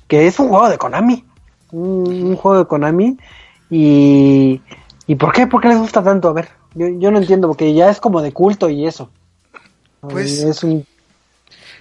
[0.08, 1.26] que es un juego de Konami,
[1.72, 3.18] un, juego de Konami
[3.70, 4.62] y
[5.06, 5.48] ¿y por qué?
[5.48, 6.30] ¿Por qué les gusta tanto?
[6.30, 9.10] A ver, yo, yo no entiendo porque ya es como de culto y eso.
[10.00, 10.86] Pues es un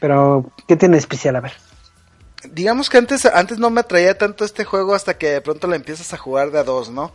[0.00, 1.36] pero ¿qué tiene especial?
[1.36, 1.52] A ver
[2.52, 5.74] digamos que antes, antes no me atraía tanto este juego hasta que de pronto lo
[5.74, 7.12] empiezas a jugar de a dos, ¿no?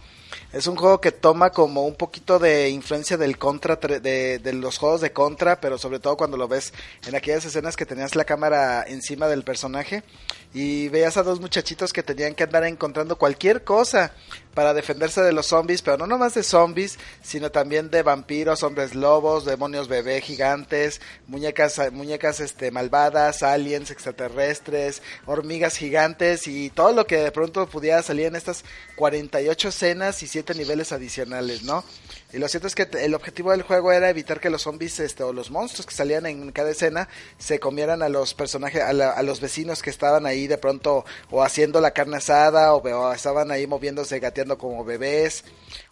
[0.51, 4.79] Es un juego que toma como un poquito de influencia del contra, de, de, los
[4.79, 6.73] juegos de contra, pero sobre todo cuando lo ves
[7.05, 10.03] en aquellas escenas que tenías la cámara encima del personaje
[10.51, 14.11] y veías a dos muchachitos que tenían que andar encontrando cualquier cosa
[14.59, 18.93] para defenderse de los zombies, pero no nomás de zombies, sino también de vampiros, hombres
[18.93, 27.07] lobos, demonios bebé gigantes, muñecas, muñecas este, malvadas, aliens extraterrestres, hormigas gigantes y todo lo
[27.07, 28.65] que de pronto pudiera salir en estas
[28.97, 31.85] 48 escenas y 7 niveles adicionales, ¿no?
[32.31, 35.23] Y lo cierto es que el objetivo del juego era evitar que los zombies este,
[35.23, 37.09] o los monstruos que salían en cada escena
[37.39, 41.81] se comieran a los personajes, a, los vecinos que estaban ahí de pronto o haciendo
[41.81, 45.43] la carne asada o, estaban ahí moviéndose, gateando como bebés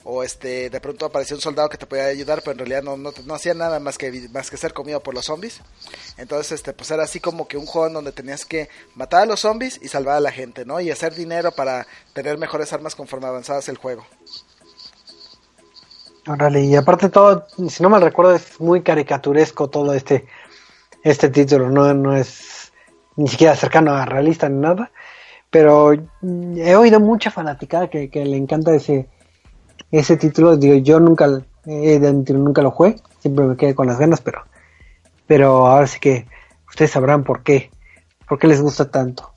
[0.03, 2.97] o este de pronto apareció un soldado que te podía ayudar pero en realidad no,
[2.97, 5.61] no, hacía nada más que más que ser comido por los zombies.
[6.17, 9.25] Entonces este pues era así como que un juego en donde tenías que matar a
[9.25, 12.93] los zombies y salvar a la gente no y hacer dinero para tener mejores armas
[12.93, 14.05] conforme avanzabas el juego
[16.27, 20.25] Órale, y aparte todo, si no me recuerdo, es muy caricaturesco todo este,
[21.01, 22.73] este título, no, no es
[23.15, 24.91] ni siquiera cercano a realista ni nada,
[25.49, 29.07] pero he oído mucha fanaticada que, le encanta ese,
[29.89, 31.27] ese título, digo, yo nunca,
[31.65, 34.43] nunca lo jugué, siempre me quedé con las ganas, pero,
[35.27, 36.27] pero ahora sí que
[36.67, 37.71] ustedes sabrán por qué,
[38.27, 39.31] por qué les gusta tanto.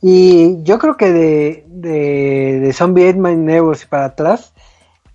[0.00, 4.54] Y yo creo que de, de, de Zombie My Neighbors y para atrás,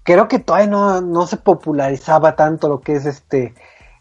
[0.05, 3.53] creo que todavía no, no se popularizaba tanto lo que es este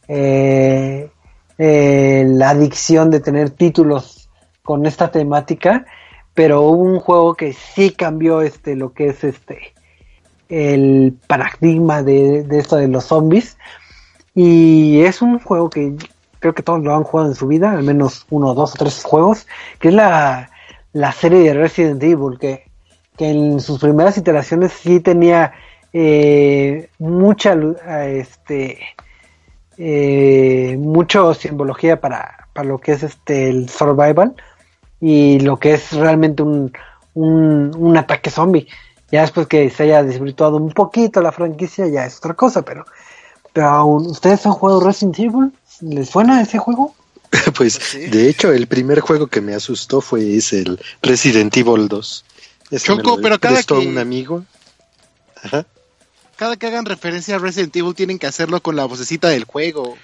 [0.07, 1.11] eh,
[1.59, 4.29] eh, la adicción de tener títulos
[4.63, 5.87] con esta temática,
[6.35, 9.75] pero hubo un juego que sí cambió este lo que es este
[10.51, 13.57] el paradigma de, de esto de los zombies.
[14.35, 15.97] Y es un juego que
[16.39, 19.03] creo que todos lo han jugado en su vida, al menos uno, dos o tres
[19.03, 19.47] juegos,
[19.79, 20.51] que es la,
[20.93, 22.65] la serie de Resident Evil, que,
[23.17, 25.55] que en sus primeras iteraciones sí tenía
[25.95, 27.57] eh, mucha
[28.05, 28.81] este
[29.79, 34.35] eh, mucho simbología para, para lo que es este el survival
[35.01, 36.73] y lo que es realmente un,
[37.15, 38.67] un, un ataque zombie.
[39.13, 42.85] Ya después que se haya desvirtuado un poquito la franquicia ya es otra cosa, pero,
[43.53, 45.53] pero aún, ¿ustedes han jugado Resident Evil?
[45.81, 46.95] ¿Les suena ese juego?
[47.57, 52.25] pues, de hecho, el primer juego que me asustó fue ese, el Resident Evil 2.
[52.71, 54.45] Ese Choco, pero cada que- un amigo.
[55.43, 55.67] Ajá.
[56.37, 59.97] Cada que hagan referencia a Resident Evil tienen que hacerlo con la vocecita del juego.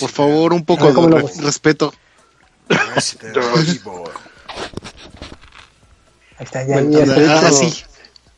[0.00, 1.92] Por favor, un poco Ah, ¿cómo de re- respeto.
[2.94, 3.80] Resident Evil.
[6.38, 6.98] Ahí está, ya, Bueno,
[7.28, 7.72] Ah, sí.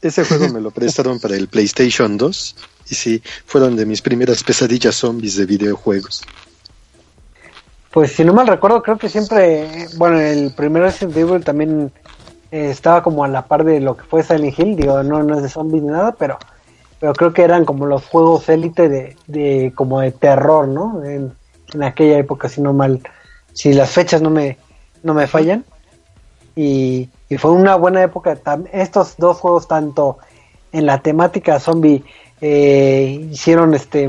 [0.02, 2.56] Ese juego me lo prestaron para el PlayStation 2.
[2.90, 6.22] Y sí, fueron de mis primeras pesadillas zombies de videojuegos.
[7.92, 11.92] Pues si no mal recuerdo, creo que siempre, bueno, el primer Resident Evil también
[12.50, 15.36] eh, estaba como a la par de lo que fue Silent Hill, digo, no, no
[15.36, 16.38] es de zombies ni nada, pero,
[17.02, 21.02] pero creo que eran como los juegos élite de, de, como de terror, ¿no?
[21.02, 21.32] En,
[21.74, 23.00] en aquella época, si no mal,
[23.52, 24.56] si las fechas no me,
[25.02, 25.64] no me fallan.
[26.54, 30.18] Y, y fue una buena época, tam- estos dos juegos, tanto
[30.70, 32.04] en la temática zombie,
[32.40, 34.08] eh, hicieron este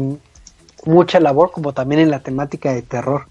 [0.85, 3.25] mucha labor como también en la temática de terror.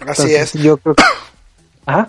[0.00, 0.62] Así Entonces, es.
[0.62, 1.02] Yo creo que...
[1.84, 2.08] Ajá.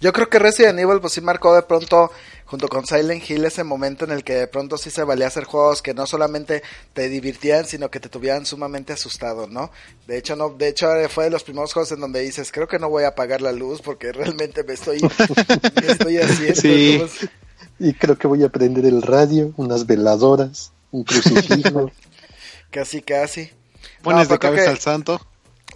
[0.00, 2.10] Yo creo que Resident Evil pues sí marcó de pronto
[2.46, 5.44] junto con Silent Hill ese momento en el que de pronto sí se valía hacer
[5.44, 6.62] juegos que no solamente
[6.94, 9.70] te divirtieran sino que te tuvieran sumamente asustado, ¿no?
[10.06, 12.66] De hecho no, de hecho eh, fue de los primeros juegos en donde dices creo
[12.66, 16.92] que no voy a apagar la luz porque realmente me estoy me estoy haciendo Sí.
[16.94, 17.28] entonces,
[17.78, 21.90] Y creo que voy a prender el radio, unas veladoras, un crucifijo.
[22.70, 23.50] casi casi.
[24.02, 25.20] Pones No, de cabeza que- al santo.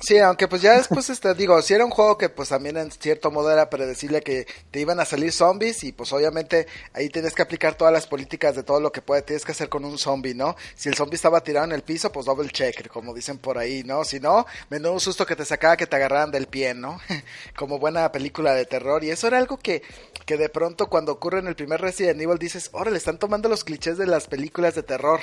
[0.05, 2.91] Sí, aunque pues ya después, este, digo, si era un juego que pues también en
[2.91, 7.35] cierto modo era predecible que te iban a salir zombies y pues obviamente ahí tienes
[7.35, 9.99] que aplicar todas las políticas de todo lo que puede, tienes que hacer con un
[9.99, 10.57] zombie, ¿no?
[10.75, 13.85] Si el zombie estaba tirado en el piso, pues double check, como dicen por ahí,
[13.85, 14.05] ¿no?
[14.05, 17.01] Si no, menudo susto que te sacaba que te agarraran del pie, ¿no?
[17.57, 19.83] como buena película de terror y eso era algo que,
[20.27, 23.63] que de pronto cuando ocurre en el primer Resident Evil dices, órale, están tomando los
[23.63, 25.21] clichés de las películas de terror.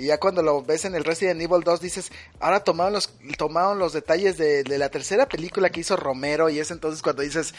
[0.00, 3.78] Y ya cuando lo ves en el Resident Evil 2 dices, ahora tomaron los, tomaron
[3.78, 7.54] los detalles de, la tercera película que hizo Romero y es entonces cuando dices,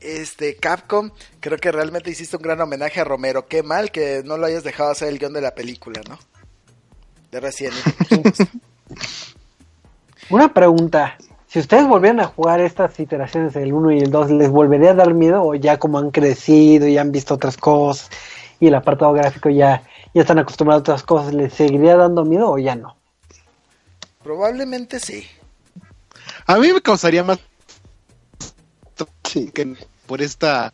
[0.00, 3.46] este Capcom, creo que realmente hiciste un gran homenaje a Romero.
[3.46, 6.18] Qué mal que no lo hayas dejado hacer el guion de la película, ¿no?
[7.30, 7.76] De Resident
[8.08, 8.32] Evil.
[10.30, 11.18] Una pregunta.
[11.46, 14.94] Si ustedes volvieran a jugar estas iteraciones, el 1 y el 2, ¿les volvería a
[14.94, 18.08] dar miedo o ya como han crecido y han visto otras cosas
[18.62, 19.82] y el apartado gráfico ya,
[20.14, 22.96] ya están acostumbrados a otras cosas, ¿les seguiría dando miedo o ya no?
[24.22, 25.26] Probablemente sí.
[26.46, 27.38] A mí me causaría más
[29.24, 29.50] Sí.
[29.52, 29.74] que
[30.06, 30.72] por esta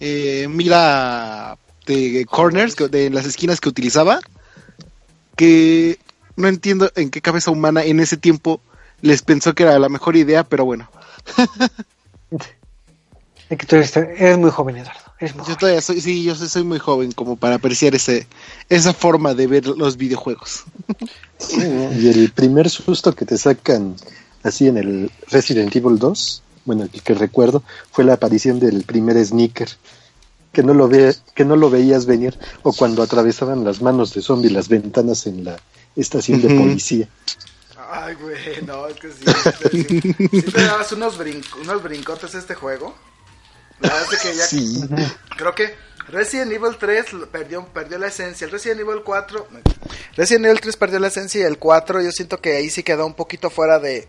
[0.00, 1.56] eh, mira
[1.86, 4.20] de corners, de las esquinas que utilizaba,
[5.36, 5.98] que
[6.36, 8.60] no entiendo en qué cabeza humana en ese tiempo
[9.00, 10.88] les pensó que era la mejor idea, pero bueno,
[13.50, 15.03] Es que tú eres, eres muy joven, Eduardo.
[15.32, 18.26] Muy yo todavía soy, sí, yo soy, soy muy joven como para apreciar ese,
[18.68, 20.64] esa forma de ver los videojuegos.
[21.38, 21.92] Sí, ¿no?
[21.98, 23.96] Y el primer susto que te sacan
[24.42, 29.22] así en el Resident Evil 2, bueno, el que recuerdo, fue la aparición del primer
[29.24, 29.68] sneaker.
[30.52, 34.22] Que no lo ve, que no lo veías venir, o cuando atravesaban las manos de
[34.22, 35.56] zombie las ventanas en la
[35.96, 37.08] estación de policía.
[37.90, 39.24] Ay, güey, no, es que sí.
[39.70, 42.94] sí, sí, sí te dabas unos, brin- unos brincotes a este juego.
[43.80, 44.80] La verdad es que ya Sí,
[45.36, 45.74] Creo que
[46.08, 48.44] Resident Evil 3 lo- perdió, perdió la esencia.
[48.44, 49.46] El Resident Evil 4.
[50.16, 53.06] Resident Evil 3 perdió la esencia y el 4 yo siento que ahí sí quedó
[53.06, 54.06] un poquito fuera de.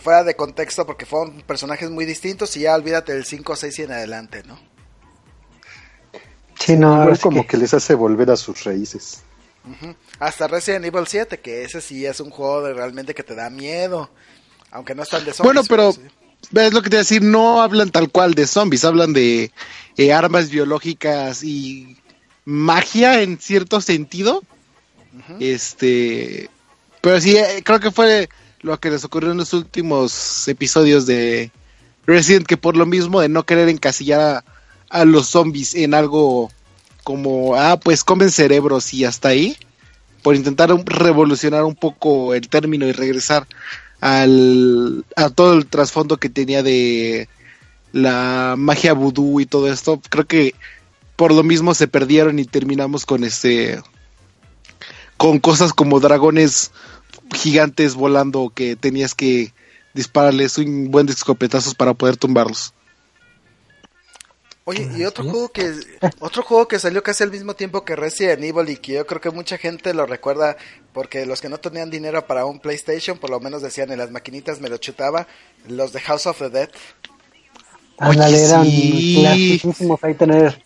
[0.00, 3.82] Fuera de contexto porque fueron personajes muy distintos y ya olvídate del 5, 6 y
[3.82, 4.58] en adelante, ¿no?
[6.58, 9.22] Sí, no, sí como que- que les hace volver a sus raíces.
[10.18, 13.50] Hasta Resident Evil 7, que ese sí es un juego de realmente que te da
[13.50, 14.10] miedo.
[14.70, 16.00] Aunque no están de zombies, Bueno, pero sí.
[16.54, 19.52] Es lo que te iba a decir, no hablan tal cual de zombies, hablan de
[19.96, 21.96] eh, armas biológicas y
[22.44, 24.42] magia en cierto sentido.
[25.40, 26.48] Este,
[27.00, 28.28] pero sí, eh, creo que fue
[28.60, 31.50] lo que les ocurrió en los últimos episodios de
[32.06, 34.44] Resident, que por lo mismo de no querer encasillar a,
[34.90, 36.50] a los zombies en algo
[37.04, 39.56] como, ah, pues comen cerebros y hasta ahí,
[40.22, 43.46] por intentar revolucionar un poco el término y regresar
[44.00, 47.28] al, a todo el trasfondo que tenía de
[47.92, 50.00] la magia vudú y todo esto.
[50.08, 50.54] Creo que
[51.16, 53.80] por lo mismo se perdieron y terminamos con este
[55.16, 56.70] con cosas como dragones
[57.34, 59.52] gigantes volando que tenías que
[59.94, 61.14] dispararles un buen de
[61.74, 62.72] para poder tumbarlos.
[64.68, 65.72] Oye, y otro juego que
[66.20, 69.18] otro juego que salió casi al mismo tiempo que Resident Evil y que yo creo
[69.18, 70.58] que mucha gente lo recuerda
[70.92, 74.10] porque los que no tenían dinero para un PlayStation, por lo menos decían en las
[74.10, 75.26] maquinitas me lo chutaba,
[75.68, 76.68] los de House of the Dead.
[77.96, 80.62] Ándale, eran clasicísimos ahí tener.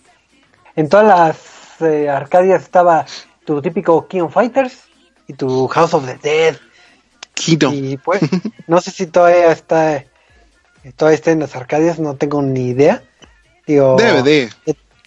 [0.74, 3.07] En todas las eh, arcadias estaba
[3.45, 4.79] tu típico King of Fighters
[5.29, 6.57] y tu House of the Dead.
[7.35, 7.73] Kingdom.
[7.73, 8.20] Y pues,
[8.66, 10.05] no sé si todavía está,
[10.97, 13.05] todavía está en las arcadias, no tengo ni idea
[13.66, 14.51] Digo, DVD.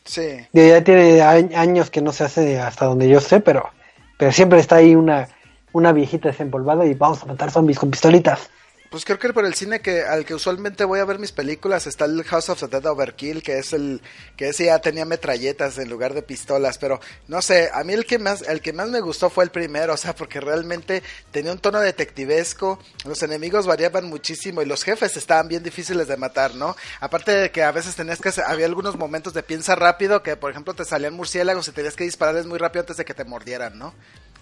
[0.04, 0.48] sí.
[0.54, 3.70] Ya tiene años que no se hace hasta donde yo sé, pero,
[4.18, 5.28] pero siempre está ahí una,
[5.74, 8.50] una viejita desempolvada y vamos a matar zombies con pistolitas.
[8.90, 11.88] Pues creo que por el cine que al que usualmente voy a ver mis películas
[11.88, 14.02] está el House of the Dead Overkill, que es el
[14.38, 18.06] que ese ya tenía metralletas en lugar de pistolas, pero no sé, a mí el
[18.06, 21.02] que más el que más me gustó fue el primero, o sea, porque realmente
[21.32, 26.18] tenía un tono detectivesco, los enemigos variaban muchísimo y los jefes estaban bien difíciles de
[26.18, 26.76] matar, ¿no?
[27.00, 30.52] Aparte de que a veces tenías que había algunos momentos de piensa rápido que por
[30.52, 33.78] ejemplo te salían murciélagos y tenías que dispararles muy rápido antes de que te mordieran,
[33.80, 33.94] ¿no?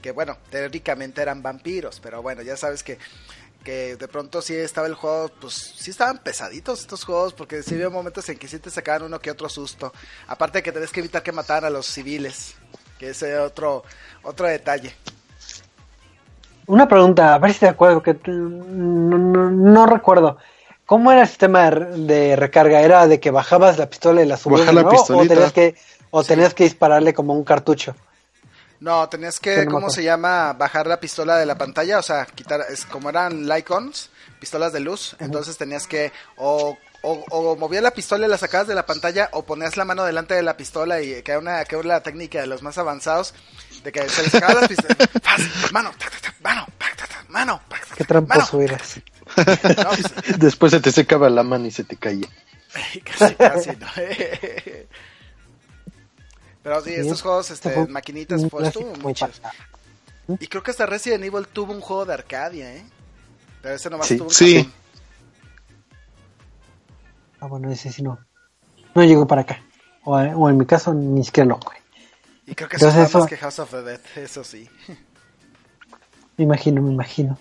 [0.01, 2.97] Que bueno, teóricamente eran vampiros, pero bueno, ya sabes que
[3.63, 7.75] que de pronto sí estaba el juego, pues sí estaban pesaditos estos juegos, porque sí
[7.75, 9.91] había momentos en que sí te sacaban uno que otro susto.
[10.27, 12.55] Aparte de que tenés que evitar que mataran a los civiles,
[12.99, 13.83] que ese otro,
[14.21, 14.93] otro detalle.
[16.67, 20.37] Una pregunta, a ver si te acuerdo, que no, recuerdo.
[20.85, 22.81] ¿Cómo era el sistema de, recarga?
[22.81, 24.73] ¿Era de que bajabas la pistola y la subías?
[24.73, 25.75] la ¿O tenías que,
[26.11, 27.95] o tenías que dispararle como un cartucho?
[28.83, 30.51] No, tenías que, ¿cómo se llama?
[30.51, 34.09] Bajar la pistola de la pantalla, o sea, quitar, es como eran Lycons,
[34.41, 38.67] pistolas de luz, entonces tenías que o, o, o movías la pistola y la sacabas
[38.67, 41.63] de la pantalla o ponías la mano delante de la pistola y que era una,
[41.63, 43.33] que era la técnica de los más avanzados,
[43.85, 44.97] de que se les sacaba la pistola,
[45.71, 45.93] mano,
[46.41, 46.67] mano,
[47.29, 47.61] mano,
[47.95, 48.99] Qué tramposo eras.
[49.33, 52.27] Pues, Después se te secaba la mano y se te caía.
[53.17, 53.87] casi, casi, ¿no?
[56.63, 59.13] Pero sí, estos juegos, este, maquinitas, pues estuvo muy
[60.39, 62.83] Y creo que hasta Resident Evil tuvo un juego de Arcadia, ¿eh?
[63.61, 64.71] Pero ese nomás tuvo un Sí.
[67.41, 68.17] Ah, bueno, ese sí no.
[68.95, 69.61] No llegó para acá.
[70.05, 71.77] O, o en mi caso, ni siquiera lo jugué.
[72.47, 74.69] Y creo que eso es más que House of the Dead, eso sí.
[76.37, 77.37] Me imagino, me imagino.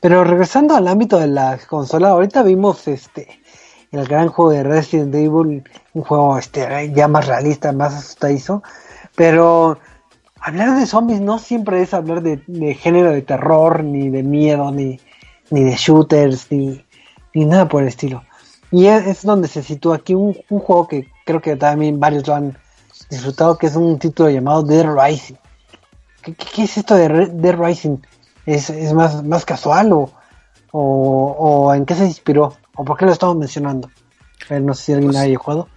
[0.00, 3.40] Pero regresando al ámbito de la consola, ahorita vimos este
[3.92, 8.62] el gran juego de Resident Evil, un juego este, ya más realista, más asustadizo,
[9.14, 9.78] pero
[10.40, 15.00] hablar de zombies no siempre es hablar de, género de terror, ni de miedo, ni,
[15.50, 16.84] ni de shooters, ni,
[17.34, 18.24] ni nada por el estilo.
[18.70, 22.58] Y es, donde se sitúa aquí un, juego que creo que también varios lo han
[23.08, 25.36] disfrutado, que es un título llamado Dead Rising.
[26.22, 27.96] ¿Qué, es esto de Dead Rising?
[28.44, 30.10] ¿Es, es más, más casual o,
[30.72, 32.54] o en qué se inspiró?
[32.78, 33.90] ¿O por qué lo estamos mencionando?
[34.48, 35.68] no sé si alguien pues, haya jugado.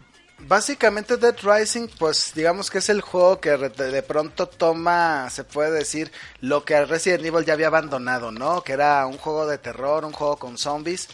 [0.48, 5.72] Básicamente Dead Rising, pues digamos que es el juego que de pronto toma, se puede
[5.72, 6.12] decir,
[6.42, 8.62] lo que Resident Evil ya había abandonado, ¿no?
[8.62, 11.08] Que era un juego de terror, un juego con zombies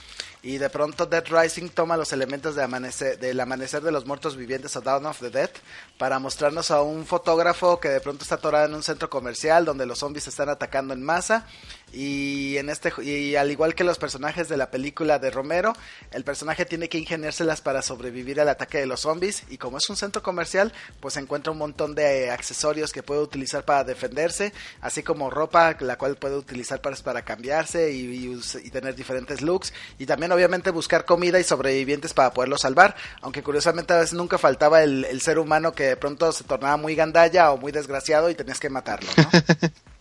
[0.43, 4.38] y de pronto Dead Rising toma los elementos de amanecer, del amanecer de los muertos
[4.38, 5.49] vivientes o Dawn of the Dead
[5.97, 9.85] para mostrarnos a un fotógrafo que de pronto está atorado en un centro comercial donde
[9.85, 11.45] los zombies están atacando en masa
[11.93, 15.73] y en este y al igual que los personajes de la película de Romero,
[16.11, 19.43] el personaje tiene que ingeniárselas para sobrevivir al ataque de los zombies.
[19.49, 23.64] Y como es un centro comercial, pues encuentra un montón de accesorios que puede utilizar
[23.64, 28.95] para defenderse, así como ropa la cual puede utilizar para, para cambiarse y, y tener
[28.95, 29.73] diferentes looks.
[29.97, 34.38] Y también obviamente buscar comida y sobrevivientes para poderlo salvar, aunque curiosamente a veces nunca
[34.38, 38.30] faltaba el, el ser humano que de pronto se tornaba muy gandalla o muy desgraciado
[38.30, 39.30] y tenías que matarlo, ¿no?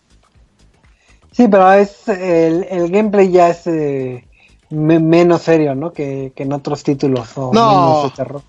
[1.37, 4.27] Sí, pero es el, el gameplay ya es eh,
[4.71, 5.93] menos serio, ¿no?
[5.93, 7.69] Que, en otros títulos o no.
[7.69, 8.41] menos terror.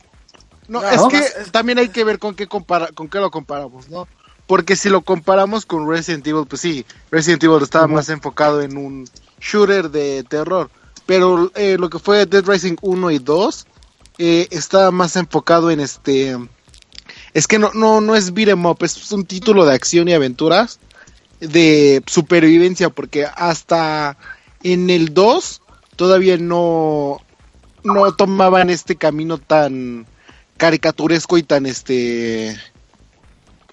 [0.68, 4.08] No, es que también hay que ver con qué compara, con qué lo comparamos, ¿no?
[4.46, 8.78] Porque si lo comparamos con Resident Evil, pues sí, Resident Evil estaba más enfocado en
[8.78, 9.06] un
[9.38, 10.70] shooter de terror,
[11.04, 13.66] pero eh, lo que fue Dead Rising 1 y 2
[14.16, 16.38] eh, estaba más enfocado en este
[17.34, 20.80] es que no no no es beat'em up, es un título de acción y aventuras
[21.40, 24.16] de supervivencia, porque hasta
[24.62, 25.62] en el 2
[25.96, 27.20] todavía no,
[27.84, 30.06] no tomaban este camino tan
[30.56, 32.56] caricaturesco y tan este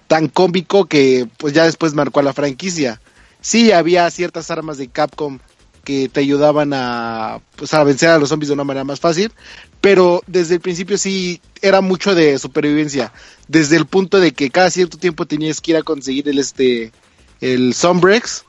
[0.06, 3.00] tan cómico que pues ya después marcó a la franquicia.
[3.40, 5.38] Sí, había ciertas armas de Capcom
[5.84, 9.32] que te ayudaban a, pues, a vencer a los zombies de una manera más fácil,
[9.80, 13.12] pero desde el principio sí era mucho de supervivencia,
[13.46, 16.92] desde el punto de que cada cierto tiempo tenías que ir a conseguir el este
[17.40, 18.44] el Sombrex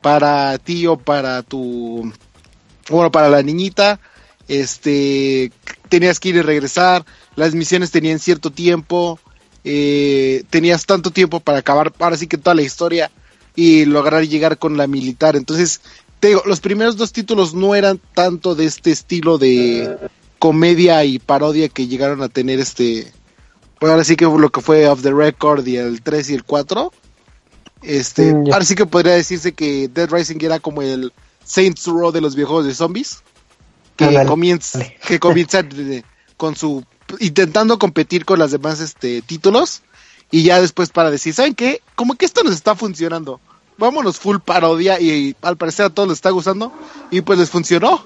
[0.00, 2.12] para ti o para tu
[2.88, 4.00] bueno, para la niñita,
[4.48, 5.52] este
[5.88, 7.04] tenías que ir y regresar,
[7.36, 9.18] las misiones tenían cierto tiempo,
[9.64, 13.10] eh, tenías tanto tiempo para acabar ahora sí que toda la historia
[13.54, 15.36] y lograr llegar con la militar.
[15.36, 15.80] Entonces,
[16.20, 19.98] te digo, los primeros dos títulos no eran tanto de este estilo de
[20.38, 23.12] comedia y parodia que llegaron a tener este,
[23.78, 26.44] pues ahora sí que lo que fue Off the Record y el 3 y el
[26.44, 26.92] 4.
[27.82, 31.12] Este, Mm, ahora sí que podría decirse que Dead Rising era como el
[31.44, 33.22] Saints Row de los viejos de zombies.
[33.96, 35.64] Que comienza, que comienza
[36.36, 36.84] con su
[37.18, 39.82] intentando competir con las demás este títulos
[40.30, 41.82] y ya después para decir, ¿saben qué?
[41.96, 43.40] Como que esto nos está funcionando.
[43.78, 46.72] Vámonos full parodia y, al parecer a todos les está gustando
[47.10, 48.04] y pues les funcionó.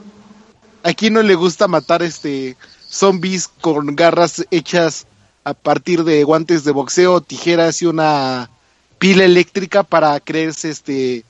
[0.82, 2.56] Aquí no le gusta matar este
[2.88, 5.06] zombies con garras hechas
[5.42, 8.51] a partir de guantes de boxeo, tijeras y una
[8.99, 11.25] pila eléctrica para creerse este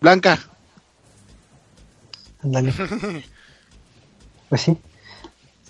[0.00, 0.38] blanca.
[2.42, 2.72] Ándale.
[4.48, 4.78] Pues sí.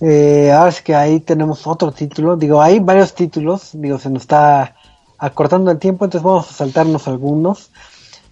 [0.00, 2.36] Eh, ahora es que ahí tenemos otro título.
[2.36, 3.70] Digo, hay varios títulos.
[3.74, 4.76] Digo, se nos está
[5.18, 7.70] acortando el tiempo, entonces vamos a saltarnos algunos.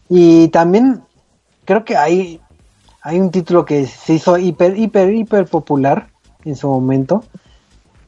[0.09, 1.03] Y también
[1.65, 2.41] creo que hay,
[3.03, 6.11] hay un título que se hizo hiper, hiper, hiper popular
[6.45, 7.25] en su momento.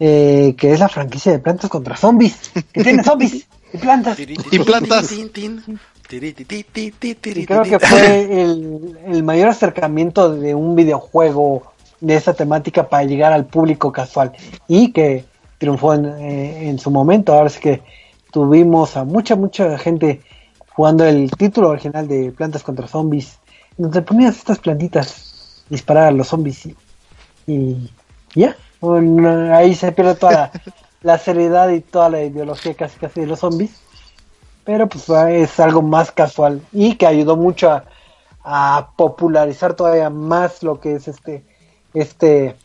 [0.00, 2.50] eh, que es la franquicia de plantas contra zombies.
[2.72, 4.18] Que tiene zombies y plantas.
[4.18, 5.12] Y plantas.
[5.12, 5.28] Y
[7.46, 13.32] creo que fue el, el mayor acercamiento de un videojuego de esa temática para llegar
[13.32, 14.32] al público casual
[14.68, 15.24] y que
[15.58, 17.34] triunfó en, eh, en su momento.
[17.34, 17.82] Ahora es que
[18.32, 20.20] tuvimos a mucha, mucha gente
[20.70, 23.38] jugando el título original de Plantas contra Zombies,
[23.76, 26.76] donde ponías estas plantitas disparar a los zombies y,
[27.46, 27.90] y
[28.34, 28.56] ya.
[28.80, 30.52] Bueno, ahí se pierde toda la,
[31.08, 33.70] la seriedad y toda la ideología casi casi de los zombies
[34.64, 37.84] pero pues es algo más casual y que ayudó mucho a,
[38.44, 41.34] a popularizar todavía más lo que es este
[41.94, 42.56] este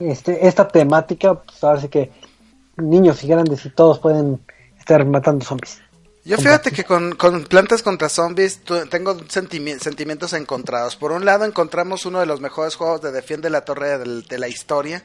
[0.00, 2.10] este esta temática pues ahora sí que
[2.76, 4.40] niños y grandes y todos pueden
[4.78, 5.80] estar matando zombies
[6.24, 8.60] Yo fíjate que con, con Plantas contra Zombies
[8.90, 10.94] tengo sentimi- sentimientos encontrados.
[10.96, 14.38] Por un lado encontramos uno de los mejores juegos de Defiende la Torre del- de
[14.38, 15.02] la historia.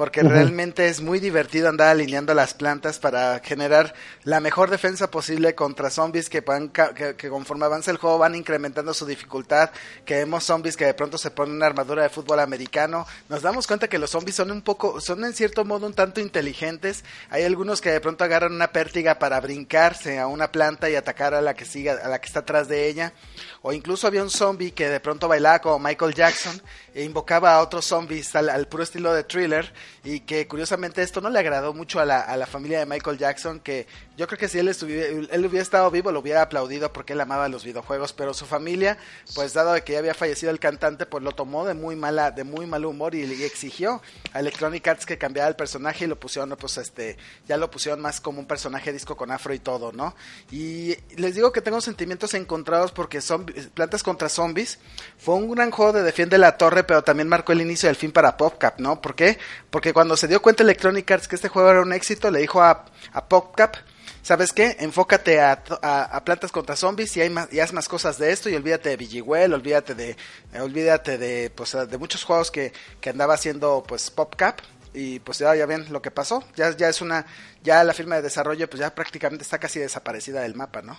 [0.00, 3.92] Porque realmente es muy divertido andar alineando las plantas para generar
[4.24, 8.16] la mejor defensa posible contra zombies que, van ca- que, que conforme avanza el juego
[8.16, 9.68] van incrementando su dificultad.
[10.06, 13.06] Que vemos zombies que de pronto se ponen una armadura de fútbol americano.
[13.28, 16.18] Nos damos cuenta que los zombies son un poco, son en cierto modo un tanto
[16.22, 17.04] inteligentes.
[17.28, 21.34] Hay algunos que de pronto agarran una pértiga para brincarse a una planta y atacar
[21.34, 23.12] a la que siga, a la que está atrás de ella.
[23.60, 26.58] O incluso había un zombie que de pronto bailaba como Michael Jackson
[26.94, 29.70] e invocaba a otros zombies al, al puro estilo de thriller
[30.04, 33.18] y que curiosamente esto no le agradó mucho a la, a la familia de Michael
[33.18, 33.86] Jackson que
[34.16, 37.20] yo creo que si él, estuviera, él hubiera estado vivo lo hubiera aplaudido porque él
[37.20, 38.98] amaba los videojuegos pero su familia
[39.34, 42.44] pues dado que ya había fallecido el cantante pues lo tomó de muy mala de
[42.44, 44.02] muy mal humor y, exigió
[44.32, 47.16] a Electronic Arts que cambiara el personaje y lo pusieron pues este
[47.48, 50.14] ya lo pusieron más como un personaje disco con afro y todo no
[50.50, 54.78] y les digo que tengo sentimientos encontrados porque son plantas contra zombies
[55.18, 58.12] fue un gran juego de defiende la torre pero también marcó el inicio del fin
[58.12, 59.38] para PopCap no ¿por qué?
[59.70, 62.62] porque cuando se dio cuenta Electronic Arts que este juego era un éxito le dijo
[62.62, 63.76] a, a PopCap
[64.22, 64.76] ¿Sabes qué?
[64.80, 68.30] Enfócate a, a, a, plantas contra zombies y, hay más, y haz más cosas de
[68.32, 70.10] esto y olvídate de Vigiguel, olvídate de
[70.52, 72.70] eh, olvídate de pues de muchos juegos que,
[73.00, 74.58] que andaba haciendo pues PopCap
[74.92, 77.24] y pues ya, ya ven lo que pasó, ya, ya es una
[77.64, 80.98] ya la firma de desarrollo pues ya prácticamente está casi desaparecida del mapa, ¿no?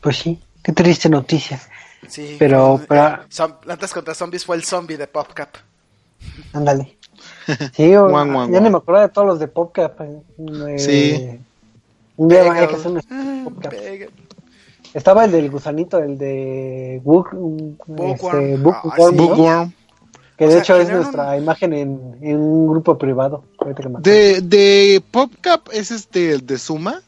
[0.00, 1.60] pues sí qué triste noticia
[2.08, 5.56] Sí, Pero- eh, son- plantas contra zombies fue el zombie de PopCap.
[6.52, 6.95] ándale
[7.72, 8.62] sí o- Guan, guan, ya guan.
[8.64, 11.38] ni me acuerdo de todos los de PopCap eh, Sí.
[12.16, 13.72] un día Pega, hay que hacer un ah, PopCap.
[14.94, 17.28] Estaba el del gusanito, el de Book,
[17.86, 18.40] Bookworm.
[18.40, 19.16] este, Ah, Bookworm.
[19.16, 19.26] ¿no?
[19.26, 19.72] Bookworm.
[20.38, 23.44] que O de sea, hecho es nuestra imagen en, en un grupo privado.
[24.00, 27.02] De, de PopCap es este el de Suma.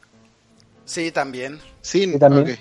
[0.85, 1.59] Sí, también.
[1.81, 2.43] Sí, Sí, también.
[2.43, 2.59] ok.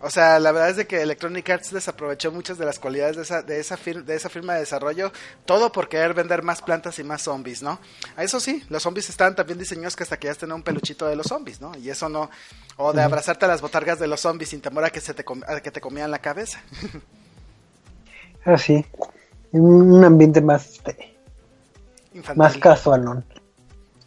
[0.00, 3.22] O sea, la verdad es de que Electronic Arts desaprovechó muchas de las cualidades de
[3.22, 5.12] esa, de esa, fir- de esa firma de desarrollo,
[5.44, 7.80] todo por querer vender más plantas y más zombies, ¿no?
[8.16, 11.06] A Eso sí, los zombies estaban también diseñados que hasta que ya tener un peluchito
[11.06, 11.76] de los zombies, ¿no?
[11.76, 12.30] Y eso no,
[12.76, 15.24] o de abrazarte a las botargas de los zombies sin temor a que, se te,
[15.46, 16.60] a que te comían la cabeza.
[18.44, 18.84] Ah, sí.
[19.52, 21.16] Un ambiente más, este,
[22.14, 22.38] Infantil.
[22.38, 23.24] más casualón.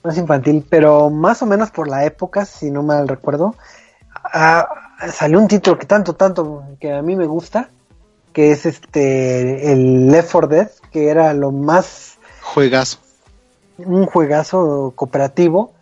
[0.03, 3.55] más infantil, pero más o menos por la época, si no mal recuerdo,
[4.15, 4.67] ah,
[5.09, 7.69] salió un título que tanto, tanto, que a mí me gusta,
[8.33, 12.17] que es este, el Left 4 Dead, que era lo más...
[12.41, 12.99] Juegazo.
[13.77, 15.73] Un juegazo cooperativo,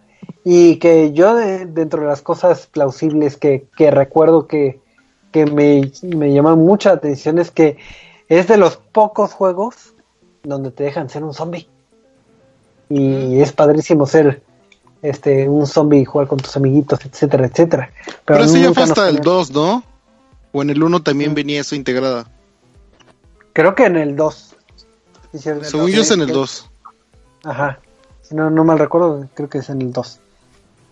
[0.44, 4.80] y que yo dentro de las cosas plausibles que, que recuerdo que,
[5.32, 7.78] que me, me llaman mucha atención es que
[8.30, 9.94] es de los pocos juegos
[10.44, 11.68] donde te dejan ser un zombie.
[12.90, 14.42] Y es padrísimo ser
[15.02, 17.92] este un zombie y jugar con tus amiguitos, etcétera, etcétera.
[18.26, 19.84] Pero, eso ya fue hasta el 2, ¿no?
[20.52, 22.28] O en el 1 también venía eso integrada.
[23.54, 24.56] Creo que en el 2.
[25.34, 26.70] Según yo es en el 2.
[27.44, 27.80] Ajá.
[28.22, 30.20] Si no, no mal recuerdo, creo que es en el 2.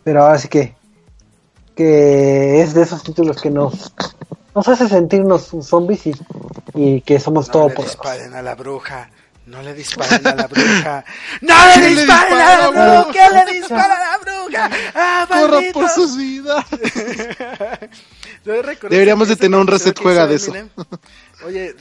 [0.03, 0.75] Pero ahora sí que
[1.75, 3.93] que es de esos títulos que nos
[4.55, 6.15] nos hace sentirnos zombies y,
[6.73, 7.85] y que somos todo por
[8.33, 9.11] a la bruja.
[9.47, 11.05] No le disparen a la bruja.
[11.39, 13.11] ¡No le disparen a la bruja!
[13.13, 14.69] ¿Qué le dispara a la bruja?
[14.93, 16.65] ¡Ah, Corra por sus vidas.
[18.43, 20.53] Deberíamos de tener un reset juega de eso.
[21.45, 21.73] Oye,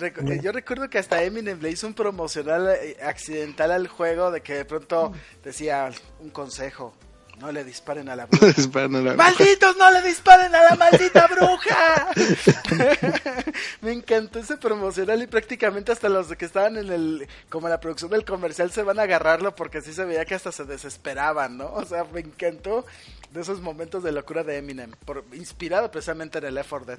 [0.42, 4.54] yo recuerdo que hasta Eminem le hizo un promocional eh, accidental al juego de que
[4.54, 5.12] de pronto
[5.42, 5.90] decía
[6.20, 6.94] un consejo.
[7.40, 9.14] No le disparen a la bruja.
[9.14, 12.08] ¡Malditos, no le disparen a la maldita bruja!
[13.82, 17.80] Me encantó ese promocional y prácticamente hasta los que estaban en el, como en la
[17.80, 21.58] producción del comercial se van a agarrarlo porque así se veía que hasta se desesperaban,
[21.58, 21.72] ¿no?
[21.74, 22.84] O sea, me encantó
[23.32, 26.98] de esos momentos de locura de Eminem, por, inspirado precisamente en el 4 Dead.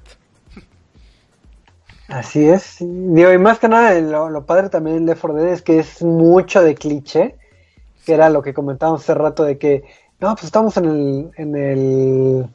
[2.10, 2.80] Así es.
[2.80, 6.62] y más que nada, lo, lo padre también del 4 Dead es que es mucho
[6.62, 7.36] de cliché,
[8.06, 9.84] que era lo que comentábamos hace rato de que
[10.20, 12.50] no, pues estamos en el, en el,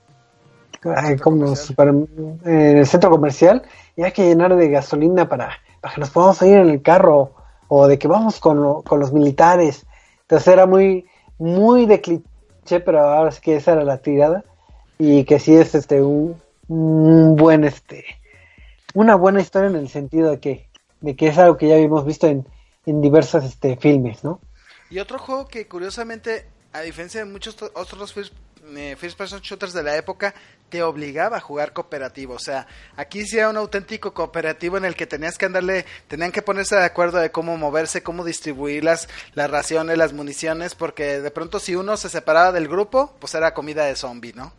[1.20, 3.62] como en el centro comercial
[3.96, 7.34] y hay que llenar de gasolina para, para que nos podamos ir en el carro
[7.68, 9.86] o de que vamos con, con los militares.
[10.22, 11.06] Entonces era muy,
[11.38, 14.44] muy de cliché, pero ahora es que esa era la tirada
[14.98, 18.04] y que sí es este un, un buen este
[18.94, 20.68] una buena historia en el sentido de que
[21.00, 22.46] de que es algo que ya habíamos visto en,
[22.86, 24.40] en diversos este filmes, ¿no?
[24.90, 28.14] Y otro juego que curiosamente a diferencia de muchos otros
[28.76, 30.34] eh, first, person shooters de la época,
[30.68, 32.34] te obligaba a jugar cooperativo.
[32.34, 32.66] O sea,
[32.96, 36.76] aquí sí era un auténtico cooperativo en el que tenías que andarle, tenían que ponerse
[36.76, 41.58] de acuerdo de cómo moverse, cómo distribuir las, las raciones, las municiones, porque de pronto
[41.58, 44.52] si uno se separaba del grupo, pues era comida de zombie, ¿no?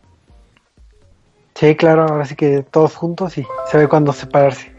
[1.54, 4.74] Sí, claro, ahora sí que todos juntos y se ve cuándo separarse.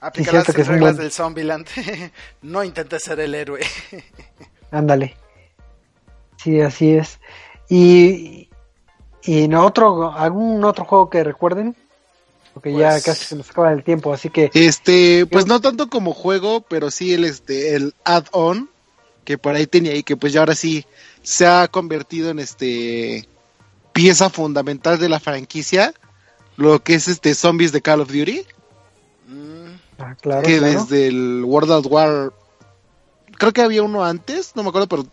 [0.00, 1.66] Aplica las reglas del Zombieland.
[2.42, 3.60] no intentes ser el héroe.
[4.70, 5.16] Ándale.
[6.44, 7.18] Sí, así es.
[7.70, 8.50] Y,
[9.22, 11.74] y en otro, algún otro juego que recuerden,
[12.52, 15.88] porque ya pues casi se nos acaba el tiempo, así que este, pues no tanto
[15.88, 18.68] como juego, pero sí el este el add-on
[19.24, 20.84] que por ahí tenía y que pues ya ahora sí
[21.22, 23.26] se ha convertido en este
[23.94, 25.94] pieza fundamental de la franquicia,
[26.58, 28.44] lo que es este Zombies de Call of Duty.
[29.28, 29.74] Mm.
[29.98, 32.32] Ah, claro, que desde el World of War
[33.34, 35.06] creo que había uno antes, no me acuerdo, pero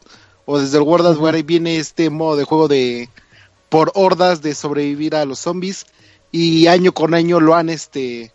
[0.45, 3.09] o desde el World of War viene este modo de juego de
[3.69, 5.85] por hordas de sobrevivir a los zombies
[6.31, 8.33] y año con año lo han este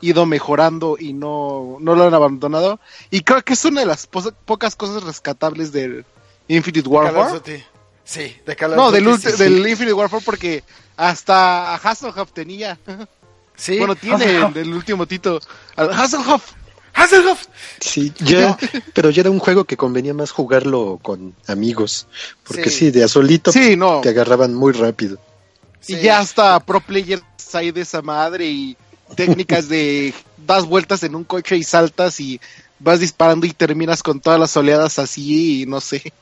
[0.00, 2.80] ido mejorando y no, no lo han abandonado
[3.10, 6.04] y creo que es una de las pocas cosas rescatables del
[6.48, 7.64] Infinite Warfare.
[8.04, 10.64] Sí, de No, del, Infinite Warfare porque
[10.96, 12.78] hasta Hasselhoff tenía.
[13.54, 13.76] Sí.
[13.76, 15.40] Bueno, tiene del último Tito.
[15.76, 16.52] Hasselhoff.
[16.98, 17.46] Hasselhoff.
[17.80, 18.58] Sí, ya,
[18.94, 22.06] pero ya era un juego que convenía más jugarlo con amigos,
[22.44, 25.18] porque sí, de a solito te agarraban muy rápido.
[25.86, 27.22] Y ya hasta pro players
[27.52, 28.76] hay de esa madre y
[29.14, 30.12] técnicas de
[30.46, 32.40] das vueltas en un coche y saltas y
[32.78, 36.12] vas disparando y terminas con todas las oleadas así y no sé.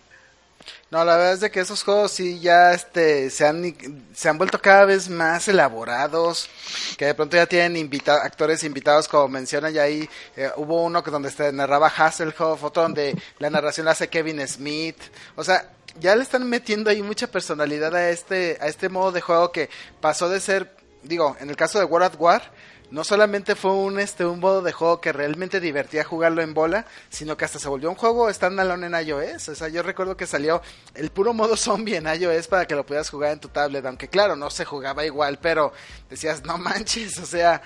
[0.88, 3.74] No, la verdad es de que esos juegos sí ya este, se, han,
[4.14, 6.48] se han vuelto cada vez más elaborados,
[6.96, 11.10] que de pronto ya tienen actores invitados, como menciona ya ahí, eh, hubo uno que
[11.10, 14.98] donde se narraba Hasselhoff, otro donde la narración la hace Kevin Smith,
[15.34, 19.20] o sea, ya le están metiendo ahí mucha personalidad a este, a este modo de
[19.20, 19.68] juego que
[20.00, 22.52] pasó de ser, digo, en el caso de World at War,
[22.90, 26.86] no solamente fue un este un modo de juego que realmente divertía jugarlo en bola,
[27.08, 29.48] sino que hasta se volvió un juego standalone en iOS.
[29.48, 30.62] O sea, yo recuerdo que salió
[30.94, 34.08] el puro modo zombie en iOS para que lo pudieras jugar en tu tablet, aunque
[34.08, 35.72] claro, no se jugaba igual, pero
[36.08, 37.60] decías, no manches, o sea,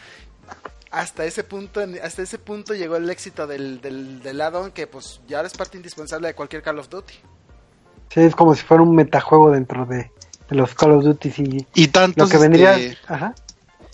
[0.90, 4.42] hasta ese punto, hasta ese punto llegó el éxito del, del, del
[4.72, 7.14] que pues ya es parte indispensable de cualquier Call of Duty.
[8.08, 10.10] Sí, es como si fuera un metajuego dentro de,
[10.48, 12.76] los Call of Duty y, y tanto que vendría...
[12.76, 13.34] Este, Ajá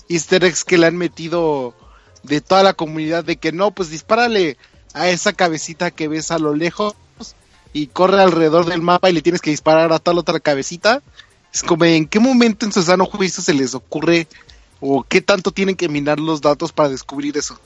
[0.09, 1.75] easter eggs que le han metido
[2.23, 4.57] de toda la comunidad de que no, pues dispárale
[4.95, 6.95] a esa cabecita que ves a lo lejos
[7.73, 11.03] y corre alrededor del mapa y le tienes que disparar a tal otra cabecita.
[11.53, 14.27] Es como, ¿en qué momento en su sano juicio se les ocurre
[14.81, 17.59] o qué tanto tienen que minar los datos para descubrir eso?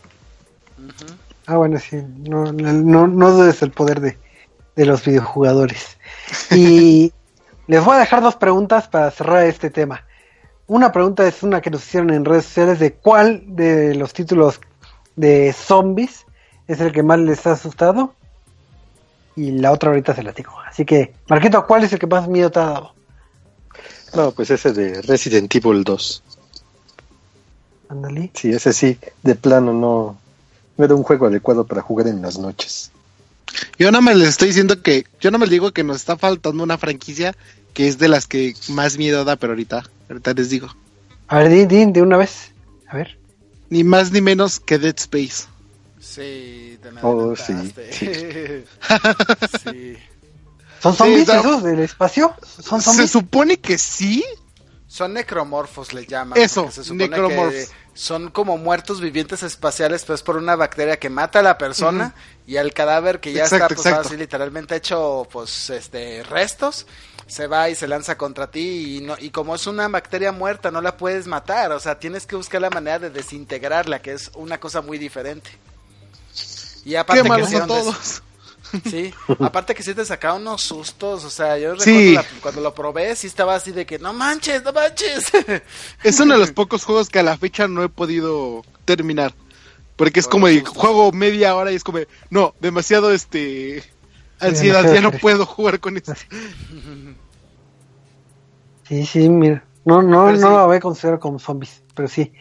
[1.47, 4.19] Ah, bueno, sí, no, no, no dudes el poder de,
[4.77, 5.97] de los videojugadores.
[6.51, 7.13] Y
[7.67, 10.05] les voy a dejar dos preguntas para cerrar este tema.
[10.71, 14.61] Una pregunta es una que nos hicieron en redes sociales de cuál de los títulos
[15.17, 16.27] de zombies
[16.69, 18.15] es el que más les ha asustado
[19.35, 20.53] y la otra ahorita se la digo.
[20.65, 22.93] Así que, Marquito, ¿cuál es el que más miedo te ha dado?
[24.15, 26.23] No, pues ese de Resident Evil 2.
[27.89, 28.31] Ándale.
[28.35, 30.19] Sí, ese sí, de plano no,
[30.77, 32.93] no era un juego adecuado para jugar en las noches.
[33.79, 36.63] Yo no me les estoy diciendo que, yo no me digo que nos está faltando
[36.63, 37.35] una franquicia
[37.75, 40.75] que es de las que más miedo da, pero ahorita, ahorita les digo.
[41.29, 42.53] A ver, din, din, de una vez.
[42.89, 43.17] A ver.
[43.69, 45.45] Ni más ni menos que Dead Space.
[46.01, 47.53] Sí, te me Oh, sí.
[49.63, 49.97] Sí.
[50.83, 51.35] ¿Son Sí, zombies no.
[51.41, 52.35] esos del espacio?
[52.63, 54.25] ¿Son Se supone que sí.
[54.91, 56.37] Son necromorfos, le llaman.
[56.37, 61.39] Eso, se que Son como muertos vivientes espaciales, pero es por una bacteria que mata
[61.39, 62.13] a la persona
[62.45, 64.09] y al cadáver que ya Exacto, está, pues exacto.
[64.09, 66.89] así literalmente hecho, pues, este, restos,
[67.29, 70.73] se va y se lanza contra ti y no, y como es una bacteria muerta,
[70.73, 74.33] no la puedes matar, o sea, tienes que buscar la manera de desintegrarla, que es
[74.35, 75.53] una cosa muy diferente.
[76.85, 78.25] Y aparte Qué que todos.
[78.89, 82.15] Sí, aparte que sí te sacaba unos sustos, o sea, yo recuerdo Sí.
[82.15, 85.25] la- cuando lo probé, sí estaba así de que no manches, no manches.
[86.05, 89.35] Es uno de los pocos juegos que a la fecha no he podido terminar.
[89.97, 90.75] Porque es como sustos.
[90.77, 91.99] juego media hora y es como,
[92.31, 93.85] no, demasiado este
[94.39, 96.15] ansiedad, ya no puedo jugar con esto.
[98.89, 99.65] Sí, sí, mira.
[99.85, 100.53] No, no, Pero no sí.
[100.55, 102.33] lo voy a considerar como zombies, pero sí.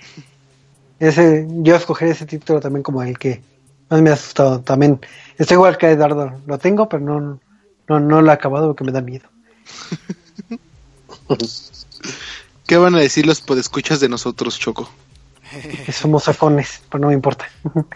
[1.00, 3.42] Ese, yo escogeré ese título también como el que
[3.90, 4.62] más me ha asustado.
[4.62, 5.00] También
[5.40, 7.40] estoy igual que Eduardo, lo tengo, pero no,
[7.88, 9.28] no, no lo he acabado porque me da miedo.
[12.68, 14.88] ¿Qué van a decir los podescuchas de nosotros, Choco?
[15.86, 17.48] Que somos sacones, pero no me importa.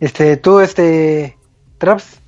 [0.00, 1.36] Este, tú, este,
[1.76, 2.19] Traps,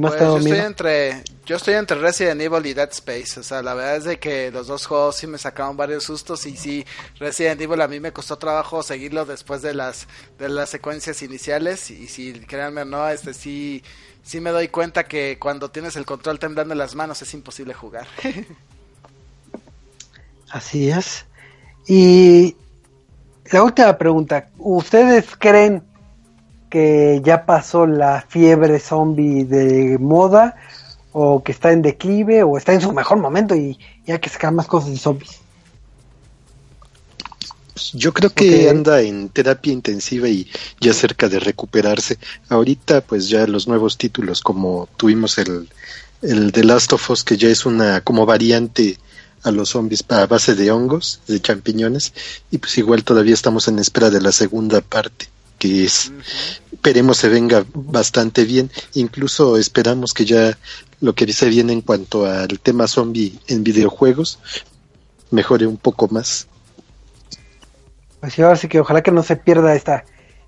[0.00, 3.42] más Pues te yo estoy entre yo estoy entre Resident Evil y Dead Space, o
[3.42, 6.56] sea, la verdad es de que los dos juegos sí me sacaron varios sustos y
[6.56, 6.84] sí
[7.18, 11.90] Resident Evil a mí me costó trabajo seguirlo después de las de las secuencias iniciales
[11.90, 13.82] y si créanme o no, este sí
[14.22, 17.72] sí me doy cuenta que cuando tienes el control temblando en las manos es imposible
[17.72, 18.06] jugar.
[20.50, 21.24] Así es.
[21.86, 22.56] Y
[23.50, 25.82] la última pregunta, ¿ustedes creen
[26.68, 30.56] que ya pasó la fiebre zombie de moda
[31.12, 34.52] o que está en declive o está en su mejor momento y ya que sacar
[34.52, 35.40] más cosas de zombies?
[37.72, 40.50] Pues yo creo que anda en terapia intensiva y
[40.80, 42.18] ya cerca de recuperarse.
[42.48, 45.68] Ahorita pues ya los nuevos títulos como tuvimos el,
[46.22, 48.98] el The Last of Us que ya es una como variante
[49.44, 52.12] a los zombies a base de hongos, de champiñones
[52.50, 55.28] y pues igual todavía estamos en espera de la segunda parte
[55.58, 56.12] que es
[56.72, 58.70] esperemos se venga bastante bien.
[58.94, 60.56] Incluso esperamos que ya
[61.00, 64.38] lo que se viene en cuanto al tema zombie en videojuegos
[65.30, 66.46] mejore un poco más.
[68.20, 70.04] Pues sí, ahora sí que ojalá que no se pierda esta,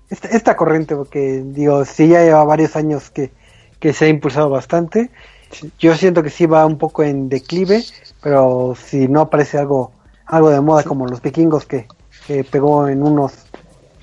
[0.09, 3.31] esta, esta corriente, porque digo, sí ya lleva varios años que,
[3.79, 5.09] que se ha impulsado bastante.
[5.79, 7.83] Yo siento que sí va un poco en declive,
[8.21, 9.91] pero si no aparece algo,
[10.25, 11.87] algo de moda como los vikingos que,
[12.25, 13.33] que pegó en unos,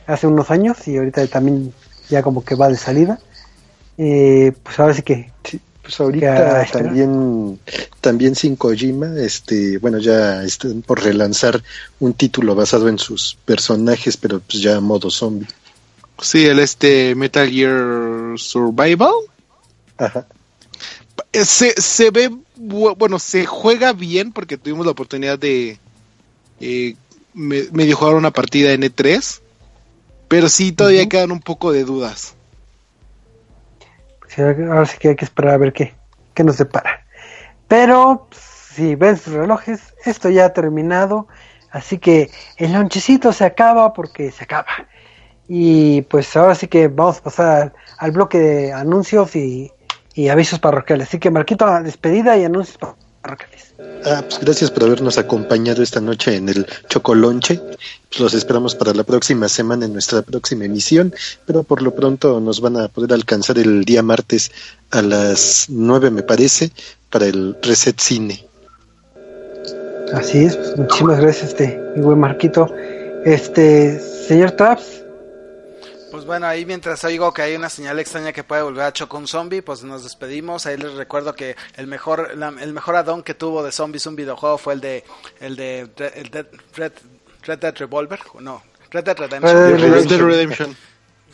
[0.09, 1.73] hace unos años y ahorita también
[2.09, 3.19] ya como que va de salida,
[3.99, 7.59] eh, pues ahora sí que Sí, pues ahorita también,
[8.01, 11.63] también sin Kojima, este, bueno, ya están por relanzar
[12.01, 15.47] un título basado en sus personajes, pero pues ya a modo zombie.
[16.21, 19.13] Sí, el este Metal Gear Survival.
[19.99, 20.27] Ajá.
[21.33, 25.79] Eh, Se, se ve, bu- bueno, se juega bien porque tuvimos la oportunidad de
[26.61, 26.97] eh,
[27.35, 29.41] me- medio jugar una partida en E3,
[30.29, 32.35] pero sí todavía quedan un poco de dudas.
[34.29, 35.95] Sí, ahora sí que hay que esperar a ver qué,
[36.35, 37.05] qué nos depara.
[37.67, 41.27] Pero si ven sus relojes, esto ya ha terminado.
[41.71, 44.69] Así que el lonchecito se acaba porque se acaba.
[45.49, 49.73] Y pues ahora sí que vamos a pasar al, al bloque de anuncios y,
[50.15, 51.09] y avisos parroquiales.
[51.09, 53.08] Así que Marquito, despedida y anuncios parroquiales.
[53.23, 57.61] Ah, pues gracias por habernos acompañado esta noche en el Chocolonche.
[58.09, 61.15] Pues los esperamos para la próxima semana en nuestra próxima emisión,
[61.47, 64.51] pero por lo pronto nos van a poder alcanzar el día martes
[64.91, 66.73] a las 9 me parece
[67.11, 68.45] para el Reset Cine.
[70.13, 72.73] Así es, pues, muchísimas gracias, este, mi buen Marquito.
[73.25, 75.05] Este, señor Traps,
[76.19, 79.21] Pues bueno, ahí mientras oigo que hay una señal extraña que puede volver a chocar
[79.21, 80.67] un zombie, pues nos despedimos.
[80.67, 84.59] Ahí les recuerdo que el mejor el mejor addon que tuvo de zombies un videojuego
[84.59, 85.05] fue el de
[85.39, 85.79] el de
[86.17, 86.93] el Red,
[87.45, 90.77] Red Dead Revolver, no, Red Dead Redemption.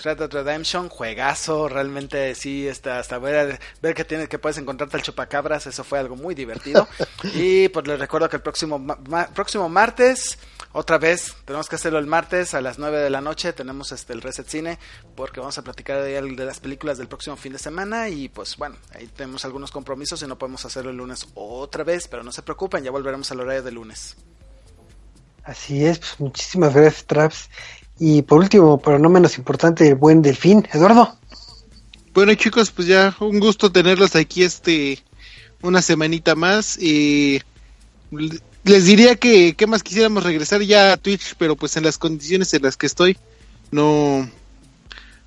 [0.03, 4.99] Red Dead Redemption, juegazo, realmente sí, hasta, hasta ver, ver que tienes que puedes encontrarte
[4.99, 6.87] al chupacabras, eso fue algo muy divertido.
[7.35, 8.85] y pues les recuerdo que el próximo
[9.35, 10.39] próximo martes,
[10.77, 14.13] otra vez, tenemos que hacerlo el martes a las 9 de la noche, tenemos este
[14.13, 14.79] el Reset Cine,
[15.15, 18.57] porque vamos a platicar de, de las películas del próximo fin de semana y pues
[18.57, 22.33] bueno, ahí tenemos algunos compromisos y no podemos hacerlo el lunes otra vez, pero no
[22.33, 24.17] se preocupen, ya volveremos al horario de lunes.
[25.45, 27.51] Así es, pues muchísimas gracias, Traps.
[28.01, 30.67] Y por último, pero no menos importante, el buen Delfín.
[30.73, 31.17] Eduardo.
[32.15, 34.99] Bueno chicos, pues ya un gusto tenerlos aquí este
[35.63, 37.43] una semanita más y
[38.65, 42.53] les diría que qué más quisiéramos regresar ya a Twitch, pero pues en las condiciones
[42.55, 43.17] en las que estoy
[43.71, 44.29] no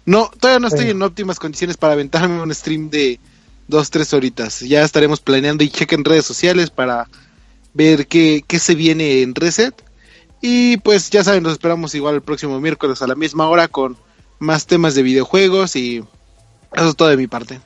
[0.06, 3.20] no todavía no estoy en óptimas condiciones para aventarme un stream de
[3.68, 4.62] dos tres horitas.
[4.62, 7.08] Ya estaremos planeando y chequen redes sociales para
[7.74, 9.84] ver qué, qué se viene en Reset
[10.42, 13.98] y pues ya saben, nos esperamos igual el próximo miércoles a la misma hora con
[14.40, 16.04] más temas de videojuegos y
[16.74, 17.60] eso es todo de mi parte.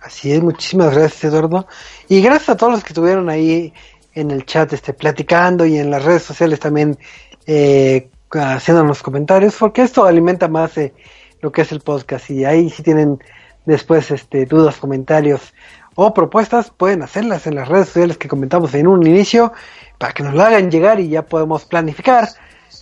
[0.00, 1.66] Así es, muchísimas gracias Eduardo.
[2.08, 3.72] Y gracias a todos los que estuvieron ahí
[4.16, 6.98] en el chat este, platicando y en las redes sociales también
[7.46, 10.92] eh, los comentarios, porque esto alimenta más eh,
[11.40, 12.28] lo que es el podcast.
[12.30, 13.18] Y ahí si tienen
[13.66, 15.54] después este, dudas, comentarios
[15.94, 19.52] o propuestas, pueden hacerlas en las redes sociales que comentamos en un inicio
[19.98, 22.28] para que nos lo hagan llegar y ya podemos planificar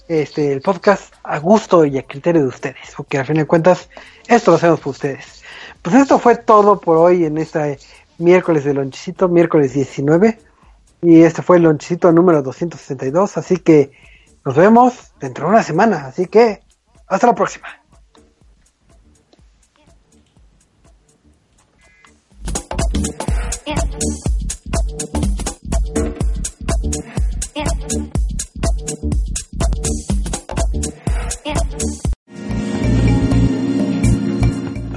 [0.09, 3.89] este el podcast a gusto y a criterio de ustedes, porque al fin de cuentas
[4.29, 5.43] esto lo hacemos por ustedes.
[5.83, 7.79] Pues esto fue todo por hoy en este
[8.19, 10.39] miércoles de lonchecito, miércoles 19,
[11.05, 13.93] y este fue el lonchecito número 262, así que
[14.43, 16.63] nos vemos dentro de una semana, así que
[17.07, 17.69] hasta la próxima.